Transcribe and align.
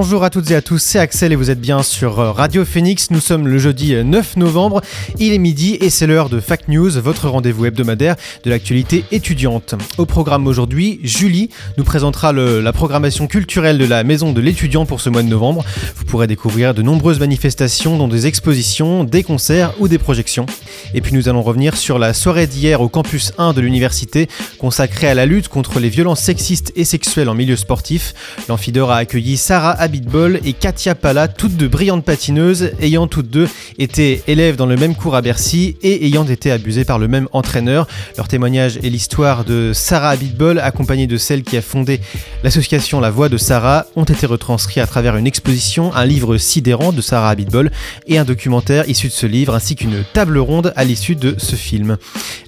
Bonjour 0.00 0.22
à 0.22 0.30
toutes 0.30 0.48
et 0.52 0.54
à 0.54 0.62
tous, 0.62 0.78
c'est 0.78 1.00
Axel 1.00 1.32
et 1.32 1.34
vous 1.34 1.50
êtes 1.50 1.60
bien 1.60 1.82
sur 1.82 2.20
euh, 2.20 2.30
Radio 2.30 2.64
Phoenix. 2.64 3.10
Nous 3.10 3.18
sommes 3.18 3.48
le 3.48 3.58
jeudi 3.58 3.96
9 3.96 4.36
novembre, 4.36 4.80
il 5.18 5.32
est 5.32 5.38
midi 5.38 5.76
et 5.80 5.90
c'est 5.90 6.06
l'heure 6.06 6.28
de 6.28 6.38
Fact 6.38 6.68
News, 6.68 6.88
votre 7.00 7.28
rendez-vous 7.28 7.66
hebdomadaire 7.66 8.14
de 8.44 8.50
l'actualité 8.50 9.04
étudiante. 9.10 9.74
Au 9.98 10.06
programme 10.06 10.46
aujourd'hui, 10.46 11.00
Julie 11.02 11.50
nous 11.78 11.82
présentera 11.82 12.32
la 12.32 12.72
programmation 12.72 13.26
culturelle 13.26 13.76
de 13.76 13.86
la 13.86 14.04
Maison 14.04 14.30
de 14.30 14.40
l'étudiant 14.40 14.86
pour 14.86 15.00
ce 15.00 15.10
mois 15.10 15.24
de 15.24 15.28
novembre. 15.28 15.64
Vous 15.96 16.04
pourrez 16.04 16.28
découvrir 16.28 16.74
de 16.74 16.82
nombreuses 16.82 17.18
manifestations, 17.18 17.98
dont 17.98 18.06
des 18.06 18.28
expositions, 18.28 19.02
des 19.02 19.24
concerts 19.24 19.72
ou 19.80 19.88
des 19.88 19.98
projections. 19.98 20.46
Et 20.94 21.00
puis 21.00 21.12
nous 21.12 21.28
allons 21.28 21.42
revenir 21.42 21.76
sur 21.76 21.98
la 21.98 22.14
soirée 22.14 22.46
d'hier 22.46 22.80
au 22.80 22.88
campus 22.88 23.32
1 23.36 23.52
de 23.52 23.60
l'université 23.60 24.28
consacrée 24.58 25.08
à 25.08 25.14
la 25.14 25.26
lutte 25.26 25.48
contre 25.48 25.80
les 25.80 25.88
violences 25.88 26.20
sexistes 26.20 26.72
et 26.76 26.84
sexuelles 26.84 27.28
en 27.28 27.34
milieu 27.34 27.56
sportif. 27.56 28.14
L'Amphidore 28.48 28.92
a 28.92 28.98
accueilli 28.98 29.36
Sarah 29.36 29.87
Abitbol 29.88 30.38
et 30.44 30.52
Katia 30.52 30.94
Pala, 30.94 31.28
toutes 31.28 31.56
deux 31.56 31.66
brillantes 31.66 32.04
patineuses, 32.04 32.72
ayant 32.78 33.06
toutes 33.06 33.30
deux 33.30 33.48
été 33.78 34.22
élèves 34.28 34.56
dans 34.56 34.66
le 34.66 34.76
même 34.76 34.94
cours 34.94 35.16
à 35.16 35.22
Bercy 35.22 35.78
et 35.82 36.04
ayant 36.04 36.26
été 36.26 36.50
abusées 36.50 36.84
par 36.84 36.98
le 36.98 37.08
même 37.08 37.26
entraîneur. 37.32 37.88
Leur 38.18 38.28
témoignage 38.28 38.78
et 38.82 38.90
l'histoire 38.90 39.46
de 39.46 39.72
Sarah 39.72 40.10
Abitbol, 40.10 40.58
accompagnée 40.58 41.06
de 41.06 41.16
celle 41.16 41.42
qui 41.42 41.56
a 41.56 41.62
fondé 41.62 42.00
l'association 42.44 43.00
La 43.00 43.10
Voix 43.10 43.30
de 43.30 43.38
Sarah, 43.38 43.86
ont 43.96 44.04
été 44.04 44.26
retranscrits 44.26 44.80
à 44.80 44.86
travers 44.86 45.16
une 45.16 45.26
exposition, 45.26 45.94
un 45.94 46.04
livre 46.04 46.36
sidérant 46.36 46.92
de 46.92 47.00
Sarah 47.00 47.30
Abitbol 47.30 47.70
et 48.06 48.18
un 48.18 48.26
documentaire 48.26 48.86
issu 48.90 49.06
de 49.06 49.12
ce 49.12 49.26
livre, 49.26 49.54
ainsi 49.54 49.74
qu'une 49.74 50.04
table 50.12 50.36
ronde 50.36 50.74
à 50.76 50.84
l'issue 50.84 51.16
de 51.16 51.34
ce 51.38 51.56
film. 51.56 51.96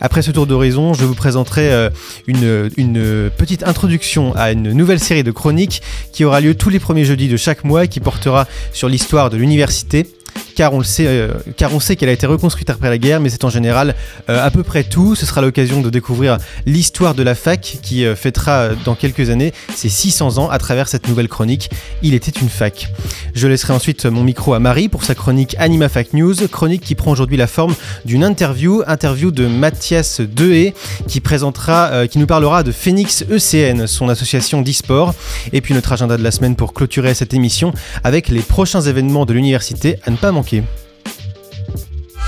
Après 0.03 0.21
ce 0.21 0.31
tour 0.31 0.47
d'horizon, 0.47 0.93
je 0.93 1.07
vous 1.07 1.15
présenterai 1.15 1.73
euh, 1.73 1.89
une, 2.27 2.71
une 2.77 3.31
petite 3.35 3.67
introduction 3.67 4.35
à 4.37 4.53
une 4.53 4.73
nouvelle 4.73 5.01
série 5.01 5.25
de 5.25 5.31
chroniques 5.31 5.81
qui 6.13 6.27
aura 6.27 6.43
lieu 6.43 6.55
tous 6.55 6.69
les 6.69 6.79
premiers 6.79 7.07
jeudis 7.07 7.30
de 7.31 7.37
chaque 7.37 7.65
mois 7.65 7.87
qui 7.87 8.01
portera 8.01 8.47
sur 8.73 8.89
l'histoire 8.89 9.31
de 9.31 9.37
l'université. 9.37 10.07
Car 10.55 10.75
on, 10.75 10.79
le 10.79 10.85
sait, 10.85 11.07
euh, 11.07 11.33
car 11.57 11.75
on 11.75 11.81
sait 11.81 11.97
qu'elle 11.97 12.09
a 12.09 12.13
été 12.13 12.27
reconstruite 12.27 12.69
après 12.71 12.91
la 12.91 12.99
guerre, 12.99 13.21
mais 13.21 13.31
c'est 13.31 13.45
en 13.45 13.51
général 13.51 13.95
euh, 14.29 14.45
à 14.45 14.51
peu 14.51 14.63
près 14.63 14.85
tout. 14.85 15.15
Ce 15.15 15.25
sera 15.25 15.41
l'occasion 15.41 15.81
de 15.81 15.91
découvrir 15.91 16.39
l'histoire 16.67 17.15
de 17.15 17.23
la 17.23 17.35
fac 17.35 17.79
qui 17.83 18.05
euh, 18.05 18.15
fêtera 18.15 18.71
dans 18.85 18.95
quelques 18.95 19.31
années 19.31 19.53
ses 19.75 19.89
600 19.89 20.39
ans 20.39 20.51
à 20.51 20.59
travers 20.59 20.89
cette 20.89 21.09
nouvelle 21.09 21.29
chronique. 21.29 21.71
Il 22.03 22.15
était 22.15 22.31
une 22.31 22.49
fac. 22.49 22.93
Je 23.35 23.47
laisserai 23.49 23.73
ensuite 23.73 24.07
mon 24.07 24.23
micro 24.23 24.55
à 24.55 24.59
Marie 24.59 24.89
pour 24.89 25.05
sa 25.05 25.15
chronique 25.15 25.57
Anima 25.59 25.89
Fac 25.89 26.13
News, 26.13 26.35
chronique 26.51 26.83
qui 26.83 26.95
prend 26.95 27.13
aujourd'hui 27.13 27.37
la 27.37 27.47
forme 27.47 27.75
d'une 28.05 28.25
interview, 28.25 28.83
interview 28.87 29.31
de 29.31 29.47
Mathias 29.47 30.21
Dehé 30.21 30.75
qui 31.09 31.21
présentera, 31.21 32.07
qui 32.09 32.19
nous 32.19 32.27
parlera 32.27 32.63
de 32.63 32.73
Phoenix 32.73 33.25
ECN, 33.31 33.87
son 33.87 34.09
association 34.09 34.63
d'e-sport, 34.63 35.15
et 35.53 35.61
puis 35.61 35.75
notre 35.75 35.93
agenda 35.93 36.17
de 36.17 36.23
la 36.23 36.31
semaine 36.31 36.57
pour 36.57 36.75
clôturer 36.75 37.15
cette 37.15 37.35
émission 37.35 37.73
avec 38.05 38.29
les 38.29 38.41
prochains 38.41 38.81
événements 38.81 39.27
de 39.27 39.33
l'université 39.33 39.97
pas 40.21 40.33
manquer. 40.33 40.63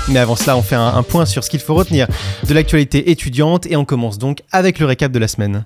Mais 0.09 0.19
avant 0.19 0.35
cela, 0.35 0.57
on 0.57 0.61
fait 0.61 0.75
un, 0.75 0.87
un 0.87 1.03
point 1.03 1.25
sur 1.25 1.43
ce 1.43 1.49
qu'il 1.49 1.59
faut 1.59 1.75
retenir 1.75 2.07
de 2.47 2.53
l'actualité 2.53 3.11
étudiante 3.11 3.65
et 3.67 3.75
on 3.77 3.85
commence 3.85 4.17
donc 4.17 4.41
avec 4.51 4.79
le 4.79 4.85
récap 4.85 5.11
de 5.11 5.19
la 5.19 5.27
semaine. 5.27 5.65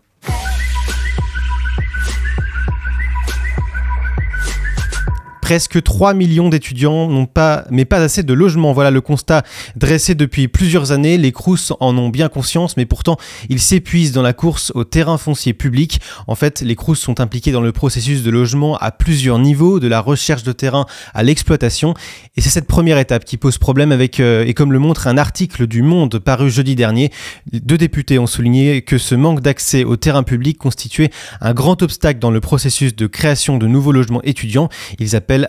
Presque 5.47 5.81
3 5.81 6.13
millions 6.13 6.49
d'étudiants 6.49 7.07
n'ont 7.07 7.25
pas, 7.25 7.63
mais 7.71 7.85
pas 7.85 7.99
assez 7.99 8.21
de 8.21 8.33
logements. 8.33 8.73
Voilà 8.73 8.91
le 8.91 8.99
constat 8.99 9.43
dressé 9.77 10.13
depuis 10.13 10.49
plusieurs 10.49 10.91
années. 10.91 11.17
Les 11.17 11.31
Crous 11.31 11.71
en 11.79 11.97
ont 11.97 12.09
bien 12.09 12.27
conscience, 12.27 12.75
mais 12.75 12.85
pourtant 12.85 13.15
ils 13.47 13.61
s'épuisent 13.61 14.11
dans 14.11 14.21
la 14.21 14.33
course 14.33 14.73
au 14.75 14.83
terrain 14.83 15.17
foncier 15.17 15.53
public. 15.53 16.01
En 16.27 16.35
fait, 16.35 16.59
les 16.59 16.75
Crous 16.75 16.99
sont 16.99 17.21
impliqués 17.21 17.53
dans 17.53 17.61
le 17.61 17.71
processus 17.71 18.23
de 18.23 18.29
logement 18.29 18.75
à 18.79 18.91
plusieurs 18.91 19.39
niveaux, 19.39 19.79
de 19.79 19.87
la 19.87 20.01
recherche 20.01 20.43
de 20.43 20.51
terrain 20.51 20.85
à 21.13 21.23
l'exploitation. 21.23 21.93
Et 22.35 22.41
c'est 22.41 22.49
cette 22.49 22.67
première 22.67 22.97
étape 22.97 23.23
qui 23.23 23.37
pose 23.37 23.57
problème 23.57 23.93
avec, 23.93 24.19
euh, 24.19 24.43
et 24.45 24.53
comme 24.53 24.73
le 24.73 24.79
montre 24.79 25.07
un 25.07 25.17
article 25.17 25.65
du 25.65 25.81
Monde 25.81 26.19
paru 26.19 26.51
jeudi 26.51 26.75
dernier, 26.75 27.09
deux 27.53 27.77
députés 27.77 28.19
ont 28.19 28.27
souligné 28.27 28.81
que 28.81 28.97
ce 28.97 29.15
manque 29.15 29.39
d'accès 29.39 29.85
au 29.85 29.95
terrain 29.95 30.23
public 30.23 30.57
constituait 30.57 31.09
un 31.39 31.53
grand 31.53 31.81
obstacle 31.83 32.19
dans 32.19 32.31
le 32.31 32.41
processus 32.41 32.97
de 32.97 33.07
création 33.07 33.57
de 33.57 33.65
nouveaux 33.67 33.93
logements 33.93 34.21
étudiants. 34.23 34.67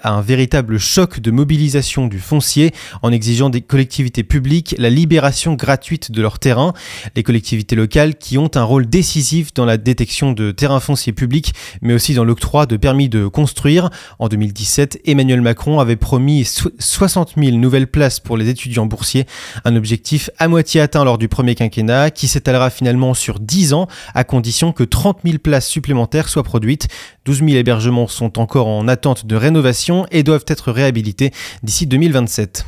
À 0.02 0.12
un 0.12 0.20
véritable 0.20 0.78
choc 0.78 1.20
de 1.20 1.30
mobilisation 1.30 2.06
du 2.06 2.18
foncier 2.20 2.72
en 3.02 3.12
exigeant 3.12 3.48
des 3.48 3.60
collectivités 3.62 4.24
publiques 4.24 4.74
la 4.78 4.90
libération 4.90 5.54
gratuite 5.54 6.12
de 6.12 6.20
leur 6.20 6.38
terrain. 6.38 6.72
Les 7.16 7.22
collectivités 7.22 7.76
locales 7.76 8.16
qui 8.16 8.36
ont 8.36 8.50
un 8.54 8.62
rôle 8.64 8.86
décisif 8.86 9.54
dans 9.54 9.64
la 9.64 9.76
détection 9.78 10.32
de 10.32 10.50
terrains 10.50 10.80
fonciers 10.80 11.12
publics, 11.12 11.52
mais 11.80 11.94
aussi 11.94 12.12
dans 12.14 12.24
l'octroi 12.24 12.66
de 12.66 12.76
permis 12.76 13.08
de 13.08 13.26
construire. 13.26 13.90
En 14.18 14.28
2017, 14.28 15.00
Emmanuel 15.06 15.40
Macron 15.40 15.80
avait 15.80 15.96
promis 15.96 16.44
so- 16.44 16.70
60 16.78 17.34
000 17.36 17.56
nouvelles 17.56 17.86
places 17.86 18.20
pour 18.20 18.36
les 18.36 18.48
étudiants 18.48 18.86
boursiers, 18.86 19.26
un 19.64 19.76
objectif 19.76 20.30
à 20.38 20.48
moitié 20.48 20.80
atteint 20.80 21.04
lors 21.04 21.18
du 21.18 21.28
premier 21.28 21.54
quinquennat 21.54 22.10
qui 22.10 22.28
s'étalera 22.28 22.70
finalement 22.70 23.14
sur 23.14 23.40
10 23.40 23.72
ans 23.72 23.86
à 24.14 24.24
condition 24.24 24.72
que 24.72 24.84
30 24.84 25.20
000 25.24 25.38
places 25.38 25.68
supplémentaires 25.68 26.28
soient 26.28 26.42
produites. 26.42 26.88
12 27.24 27.38
000 27.38 27.50
hébergements 27.50 28.06
sont 28.08 28.38
encore 28.38 28.66
en 28.66 28.88
attente 28.88 29.26
de 29.26 29.36
rénovation 29.36 29.77
et 30.10 30.22
doivent 30.22 30.44
être 30.48 30.72
réhabilités 30.72 31.32
d'ici 31.62 31.86
2027. 31.86 32.66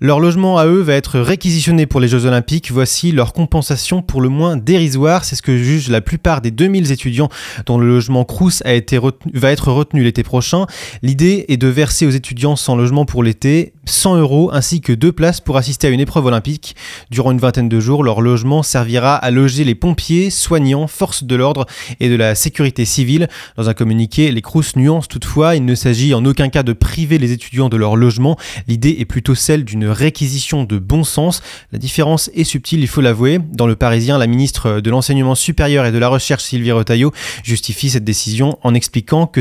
Leur 0.00 0.20
logement 0.20 0.58
à 0.58 0.66
eux 0.66 0.82
va 0.82 0.92
être 0.92 1.20
réquisitionné 1.20 1.86
pour 1.86 2.00
les 2.00 2.08
Jeux 2.08 2.26
Olympiques. 2.26 2.70
Voici 2.70 3.12
leur 3.12 3.32
compensation 3.32 4.02
pour 4.02 4.20
le 4.20 4.28
moins 4.28 4.58
dérisoire. 4.58 5.24
C'est 5.24 5.36
ce 5.36 5.42
que 5.42 5.56
jugent 5.56 5.88
la 5.88 6.02
plupart 6.02 6.42
des 6.42 6.50
2000 6.50 6.92
étudiants 6.92 7.30
dont 7.64 7.78
le 7.78 7.86
logement 7.86 8.24
Crous 8.24 8.62
va 8.62 9.50
être 9.50 9.72
retenu 9.72 10.02
l'été 10.02 10.22
prochain. 10.22 10.66
L'idée 11.02 11.46
est 11.48 11.56
de 11.56 11.68
verser 11.68 12.06
aux 12.06 12.10
étudiants 12.10 12.56
sans 12.56 12.76
logement 12.76 13.06
pour 13.06 13.22
l'été 13.22 13.72
100 13.86 14.16
euros 14.16 14.50
ainsi 14.52 14.80
que 14.80 14.92
deux 14.92 15.12
places 15.12 15.40
pour 15.40 15.56
assister 15.56 15.86
à 15.86 15.90
une 15.90 16.00
épreuve 16.00 16.26
olympique. 16.26 16.76
Durant 17.10 17.32
une 17.32 17.38
vingtaine 17.38 17.68
de 17.68 17.80
jours, 17.80 18.04
leur 18.04 18.20
logement 18.20 18.62
servira 18.62 19.16
à 19.16 19.30
loger 19.30 19.64
les 19.64 19.74
pompiers, 19.74 20.28
soignants, 20.28 20.88
forces 20.88 21.24
de 21.24 21.36
l'ordre 21.36 21.64
et 22.00 22.10
de 22.10 22.16
la 22.16 22.34
sécurité 22.34 22.84
civile. 22.84 23.28
Dans 23.56 23.70
un 23.70 23.74
communiqué, 23.74 24.30
les 24.30 24.42
Crous 24.42 24.76
nuancent 24.76 25.08
toutefois, 25.08 25.56
il 25.56 25.64
ne 25.64 25.74
s'agit 25.74 26.12
en 26.12 26.24
aucun 26.26 26.50
cas 26.50 26.62
de 26.62 26.74
priver 26.74 27.16
les 27.16 27.32
étudiants 27.32 27.70
de 27.70 27.76
leur 27.78 27.96
logement. 27.96 28.36
L'idée 28.68 28.96
est 28.98 29.06
plutôt 29.06 29.34
celle 29.34 29.55
d'une 29.64 29.86
réquisition 29.86 30.64
de 30.64 30.78
bon 30.78 31.04
sens. 31.04 31.42
La 31.72 31.78
différence 31.78 32.30
est 32.34 32.44
subtile, 32.44 32.80
il 32.80 32.88
faut 32.88 33.00
l'avouer. 33.00 33.38
Dans 33.52 33.66
le 33.66 33.76
Parisien, 33.76 34.18
la 34.18 34.26
ministre 34.26 34.80
de 34.80 34.90
l'Enseignement 34.90 35.34
supérieur 35.34 35.86
et 35.86 35.92
de 35.92 35.98
la 35.98 36.08
Recherche, 36.08 36.44
Sylvie 36.44 36.72
Retailleau, 36.72 37.12
justifie 37.42 37.90
cette 37.90 38.04
décision 38.04 38.58
en 38.62 38.74
expliquant 38.74 39.26
que, 39.26 39.40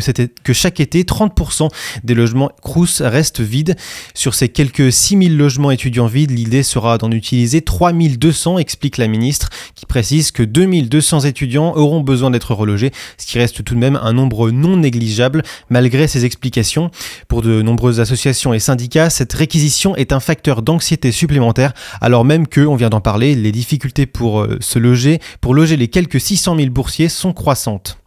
chaque 0.54 0.80
été, 0.80 1.04
30% 1.04 1.70
des 2.04 2.14
logements 2.14 2.52
Crous 2.62 3.02
restent 3.02 3.42
vides. 3.42 3.76
Sur 4.14 4.34
ces 4.34 4.50
quelques 4.50 4.92
6000 4.92 5.38
logements 5.38 5.72
étudiants 5.72 6.08
vides, 6.08 6.32
l'idée 6.32 6.64
sera 6.64 6.98
d'en 6.98 7.12
utiliser 7.12 7.62
3200, 7.62 8.58
explique 8.58 8.98
la 8.98 9.08
ministre, 9.08 9.50
qui 9.76 9.86
précise 9.86 10.32
que 10.32 10.44
2200 10.44 11.22
étudiants 11.22 11.74
auront 11.76 12.02
besoin 12.02 12.32
d'être 12.32 12.54
relogés, 12.54 12.92
ce 13.18 13.26
qui 13.26 13.40
reste 13.40 13.64
tout 13.64 13.76
de 13.76 13.80
même 13.80 14.00
un 14.02 14.14
nombre 14.14 14.52
non 14.52 14.78
négligeable 14.78 15.44
malgré 15.70 16.08
ces 16.08 16.26
explications. 16.26 16.92
Pour 17.28 17.42
de 17.42 17.62
nombreuses 17.62 18.00
associations 18.00 18.54
et 18.54 18.60
syndicats, 18.60 19.10
cette 19.10 19.34
réquisition 19.34 19.96
est 19.96 20.05
un 20.12 20.20
facteur 20.20 20.62
d'anxiété 20.62 21.12
supplémentaire, 21.12 21.74
alors 22.02 22.26
même 22.26 22.48
que, 22.48 22.62
on 22.62 22.76
vient 22.76 22.90
d'en 22.90 23.02
parler, 23.02 23.36
les 23.36 23.52
difficultés 23.52 24.06
pour 24.06 24.42
euh, 24.42 24.58
se 24.62 24.80
loger, 24.80 25.20
pour 25.42 25.54
loger 25.54 25.78
les 25.78 25.88
quelques 25.88 26.20
600 26.20 26.58
000 26.58 26.70
boursiers 26.70 27.10
sont 27.10 27.34
croissantes. 27.34 27.98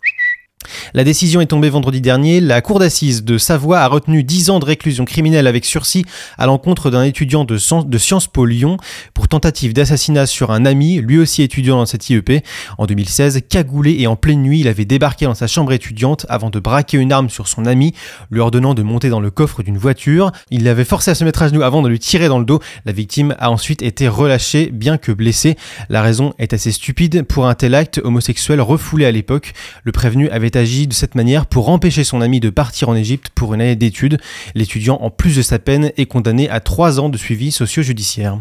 La 0.95 1.05
décision 1.05 1.41
est 1.41 1.47
tombée 1.47 1.71
vendredi 1.71 2.01
dernier. 2.01 2.41
La 2.41 2.61
cour 2.61 2.79
d'assises 2.79 3.25
de 3.25 3.39
Savoie 3.39 3.81
a 3.81 3.87
retenu 3.89 4.25
10 4.25 4.51
ans 4.51 4.59
de 4.59 4.65
réclusion 4.65 5.05
criminelle 5.05 5.47
avec 5.47 5.65
sursis 5.65 6.05
à 6.37 6.47
l'encontre 6.47 6.91
d'un 6.91 7.05
étudiant 7.05 7.45
de, 7.45 7.59
Sciences 7.59 8.27
Po 8.27 8.45
Lyon 8.45 8.77
pour 9.15 9.29
tentative 9.29 9.73
d'assassinat 9.73 10.27
sur 10.27 10.51
un 10.51 10.65
ami, 10.65 11.01
lui 11.01 11.19
aussi 11.19 11.43
étudiant 11.43 11.77
dans 11.77 11.87
cette 11.87 12.09
IEP. 12.09 12.45
En 12.79 12.87
2016, 12.87 13.43
cagoulé 13.49 13.97
et 13.99 14.07
en 14.07 14.17
pleine 14.17 14.43
nuit, 14.43 14.61
il 14.61 14.69
avait 14.69 14.85
débarqué 14.85 15.27
dans 15.27 15.35
sa 15.35 15.47
chambre 15.47 15.73
étudiante 15.73 16.27
avant 16.29 16.51
de 16.51 16.59
braquer 16.59 16.99
une 16.99 17.13
arme 17.13 17.31
sur 17.31 17.49
son 17.49 17.67
ami, 17.67 17.95
lui 18.31 18.41
ordonnant 18.41 18.75
de 18.75 18.83
monter 18.83 19.11
dans 19.11 19.21
le 19.21 19.31
coffre 19.31 19.63
d'une 19.63 19.79
voiture. 19.79 20.33
Il 20.51 20.65
l'avait 20.65 20.85
forcé 20.85 21.11
à 21.11 21.15
se 21.15 21.25
mettre 21.25 21.43
à 21.43 21.49
genoux 21.49 21.63
avant 21.63 21.83
de 21.83 21.89
lui 21.89 21.99
tirer 21.99 22.29
dans 22.29 22.39
le 22.39 22.45
dos. 22.45 22.61
La 22.85 22.93
victime 22.93 23.35
a 23.39 23.51
ensuite 23.51 23.83
été 23.83 24.09
relâchée, 24.09 24.71
bien 24.73 24.99
que 24.99 25.13
blessée. 25.13 25.57
La 25.89 26.03
raison 26.03 26.35
est 26.39 26.53
assez 26.53 26.73
stupide 26.73 27.23
pour 27.25 27.47
un 27.47 27.55
tel 27.55 27.75
acte 27.75 28.01
homosexuel 28.03 28.61
refoulé 28.61 29.05
à 29.05 29.13
l'époque. 29.13 29.53
Le 29.85 29.93
prévenu 29.93 30.29
avait 30.31 30.48
agi 30.57 30.87
de 30.87 30.93
cette 30.93 31.15
manière 31.15 31.47
pour 31.47 31.69
empêcher 31.69 32.05
son 32.05 32.21
ami 32.21 32.41
de 32.41 32.51
partir 32.51 32.89
en 32.89 32.97
Égypte 32.97 33.29
pour 33.35 33.55
une 33.55 33.61
année 33.61 33.77
d'études. 33.77 34.19
L'étudiant, 34.55 34.99
en 35.01 35.11
plus 35.11 35.37
de 35.37 35.43
sa 35.43 35.59
peine, 35.59 35.93
est 35.97 36.07
condamné 36.07 36.49
à 36.49 36.61
trois 36.61 37.01
ans 37.01 37.09
de 37.09 37.19
suivi 37.19 37.51
socio-judiciaire. 37.51 38.41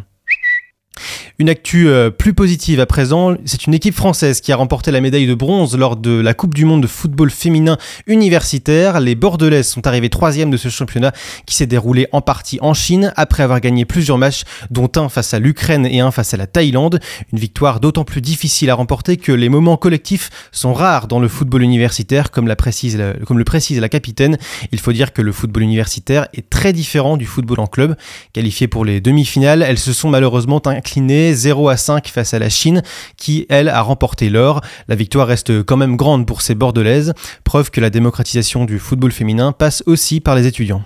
Une 1.39 1.49
actu 1.49 1.87
euh, 1.87 2.09
plus 2.09 2.33
positive 2.33 2.79
à 2.79 2.85
présent, 2.85 3.35
c'est 3.45 3.67
une 3.67 3.73
équipe 3.73 3.95
française 3.95 4.41
qui 4.41 4.51
a 4.51 4.55
remporté 4.55 4.91
la 4.91 5.01
médaille 5.01 5.27
de 5.27 5.33
bronze 5.33 5.77
lors 5.77 5.95
de 5.95 6.19
la 6.19 6.33
Coupe 6.33 6.53
du 6.53 6.65
Monde 6.65 6.81
de 6.81 6.87
football 6.87 7.29
féminin 7.29 7.77
universitaire. 8.07 8.99
Les 8.99 9.15
Bordelaises 9.15 9.67
sont 9.67 9.87
arrivées 9.87 10.09
troisième 10.09 10.49
de 10.49 10.57
ce 10.57 10.69
championnat 10.69 11.11
qui 11.45 11.55
s'est 11.55 11.67
déroulé 11.67 12.07
en 12.11 12.21
partie 12.21 12.57
en 12.61 12.73
Chine 12.73 13.13
après 13.15 13.43
avoir 13.43 13.59
gagné 13.59 13.85
plusieurs 13.85 14.17
matchs, 14.17 14.43
dont 14.71 14.89
un 14.95 15.09
face 15.09 15.33
à 15.33 15.39
l'Ukraine 15.39 15.85
et 15.85 15.99
un 15.99 16.11
face 16.11 16.33
à 16.33 16.37
la 16.37 16.47
Thaïlande. 16.47 16.99
Une 17.31 17.39
victoire 17.39 17.79
d'autant 17.79 18.03
plus 18.03 18.21
difficile 18.21 18.69
à 18.69 18.75
remporter 18.75 19.17
que 19.17 19.31
les 19.31 19.49
moments 19.49 19.77
collectifs 19.77 20.29
sont 20.51 20.73
rares 20.73 21.07
dans 21.07 21.19
le 21.19 21.27
football 21.27 21.61
universitaire, 21.61 22.31
comme, 22.31 22.47
le 22.47 22.55
précise 22.55 23.79
la 23.79 23.89
capitaine. 23.89 24.37
Il 24.71 24.79
faut 24.79 24.93
dire 24.93 25.13
que 25.13 25.21
le 25.21 25.31
football 25.31 25.63
universitaire 25.63 26.27
est 26.33 26.49
très 26.49 26.73
différent 26.73 27.17
du 27.17 27.25
football 27.25 27.59
en 27.59 27.67
club. 27.67 27.95
Qualifiées 28.33 28.67
pour 28.67 28.85
les 28.85 29.01
demi-finales, 29.01 29.61
elles 29.61 29.77
se 29.77 29.93
sont 29.93 30.09
malheureusement 30.09 30.59
0 30.89 31.69
à 31.69 31.77
5 31.77 32.07
face 32.07 32.33
à 32.33 32.39
la 32.39 32.49
Chine 32.49 32.81
qui, 33.17 33.45
elle, 33.49 33.69
a 33.69 33.81
remporté 33.81 34.29
l'or. 34.29 34.61
La 34.87 34.95
victoire 34.95 35.27
reste 35.27 35.63
quand 35.63 35.77
même 35.77 35.95
grande 35.95 36.25
pour 36.25 36.41
ces 36.41 36.55
Bordelaises, 36.55 37.13
preuve 37.43 37.71
que 37.71 37.81
la 37.81 37.89
démocratisation 37.89 38.65
du 38.65 38.79
football 38.79 39.11
féminin 39.11 39.51
passe 39.51 39.83
aussi 39.85 40.19
par 40.19 40.35
les 40.35 40.47
étudiants. 40.47 40.83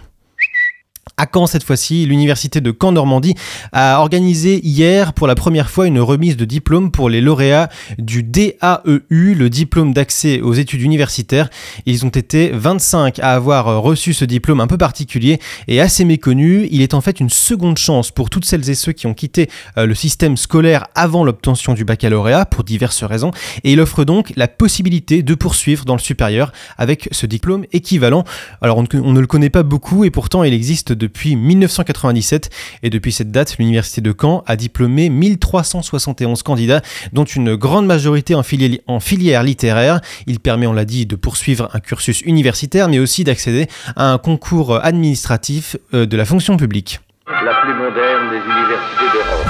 À 1.22 1.28
Caen 1.32 1.46
cette 1.46 1.64
fois-ci, 1.64 2.08
l'université 2.08 2.62
de 2.62 2.72
Caen-Normandie 2.72 3.36
a 3.74 4.00
organisé 4.00 4.60
hier 4.66 5.14
pour 5.14 5.28
la 5.28 5.36
première 5.36 5.70
fois 5.70 5.86
une 5.86 6.00
remise 6.00 6.36
de 6.36 6.46
diplôme 6.46 6.90
pour 6.90 7.12
les 7.12 7.22
lauréats 7.22 7.70
du 8.00 8.24
DAEU, 8.24 9.36
le 9.36 9.48
diplôme 9.48 9.94
d'accès 9.94 10.42
aux 10.42 10.54
études 10.54 10.82
universitaires. 10.82 11.52
Ils 11.86 12.08
ont 12.08 12.10
été 12.10 12.50
25 12.52 13.20
à 13.20 13.36
avoir 13.36 13.84
reçu 13.84 14.16
ce 14.16 14.26
diplôme 14.26 14.62
un 14.62 14.66
peu 14.66 14.80
particulier 14.80 15.40
et 15.68 15.80
assez 15.80 16.06
méconnu. 16.06 16.68
Il 16.72 16.82
est 16.82 16.96
en 16.96 17.02
fait 17.02 17.20
une 17.20 17.30
seconde 17.30 17.78
chance 17.78 18.10
pour 18.10 18.32
toutes 18.32 18.46
celles 18.46 18.68
et 18.72 18.74
ceux 18.74 18.92
qui 18.92 19.06
ont 19.06 19.14
quitté 19.14 19.48
euh, 19.78 19.86
le 19.86 19.94
système 19.94 20.36
scolaire 20.38 20.88
avant 20.96 21.24
l'obtention 21.24 21.76
du 21.76 21.86
baccalauréat 21.86 22.48
pour 22.48 22.64
diverses 22.64 23.04
raisons 23.04 23.30
et 23.64 23.74
il 23.74 23.80
offre 23.80 24.06
donc 24.06 24.34
la 24.38 24.48
possibilité 24.48 25.22
de 25.22 25.36
poursuivre 25.36 25.86
dans 25.86 25.96
le 25.96 26.00
supérieur 26.00 26.52
avec 26.80 27.10
ce 27.12 27.28
diplôme 27.28 27.66
équivalent. 27.74 28.24
Alors 28.64 28.80
on 28.80 29.14
ne 29.14 29.20
le 29.20 29.28
connaît 29.28 29.52
pas 29.52 29.62
beaucoup 29.62 30.04
et 30.04 30.10
pourtant 30.10 30.44
il 30.44 30.56
existe 30.56 30.94
depuis 30.94 31.11
depuis 31.12 31.36
1997 31.36 32.50
et 32.84 32.90
depuis 32.90 33.12
cette 33.12 33.32
date, 33.32 33.58
l'université 33.60 34.00
de 34.00 34.16
Caen 34.20 34.44
a 34.48 34.56
diplômé 34.56 35.10
1371 35.10 36.42
candidats, 36.42 36.82
dont 37.12 37.26
une 37.26 37.56
grande 37.56 37.86
majorité 37.86 38.34
en, 38.34 38.44
filière, 38.44 39.44
littéraire. 39.44 40.00
Il 40.26 40.40
permet, 40.40 40.68
on 40.68 40.74
l'a 40.74 40.86
dit, 40.86 41.06
de 41.06 41.18
poursuivre 41.18 41.70
un 41.74 41.82
cursus 41.82 42.22
universitaire, 42.22 42.88
mais 42.88 43.00
aussi 43.00 43.26
d'accéder 43.26 43.68
à 43.98 44.14
un 44.14 44.18
concours 44.20 44.84
administratif 44.84 45.76
euh, 45.94 46.06
de 46.06 46.16
la 46.16 46.24
fonction 46.24 46.56
publique. 46.56 47.02
La 47.28 47.56
plus 47.62 47.74
moderne 47.74 48.30
des 48.30 48.38
universités 48.38 49.06
d'Europe. 49.14 49.48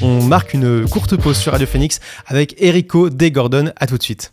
On 0.00 0.22
marque 0.24 0.54
une 0.54 0.88
courte 0.88 1.16
pause 1.16 1.36
sur 1.36 1.52
Radio 1.52 1.66
Phoenix 1.66 2.00
avec 2.26 2.54
Erico 2.62 3.10
D. 3.10 3.30
Gordon. 3.30 3.72
À 3.76 3.86
tout 3.86 3.98
de 3.98 4.02
suite. 4.02 4.32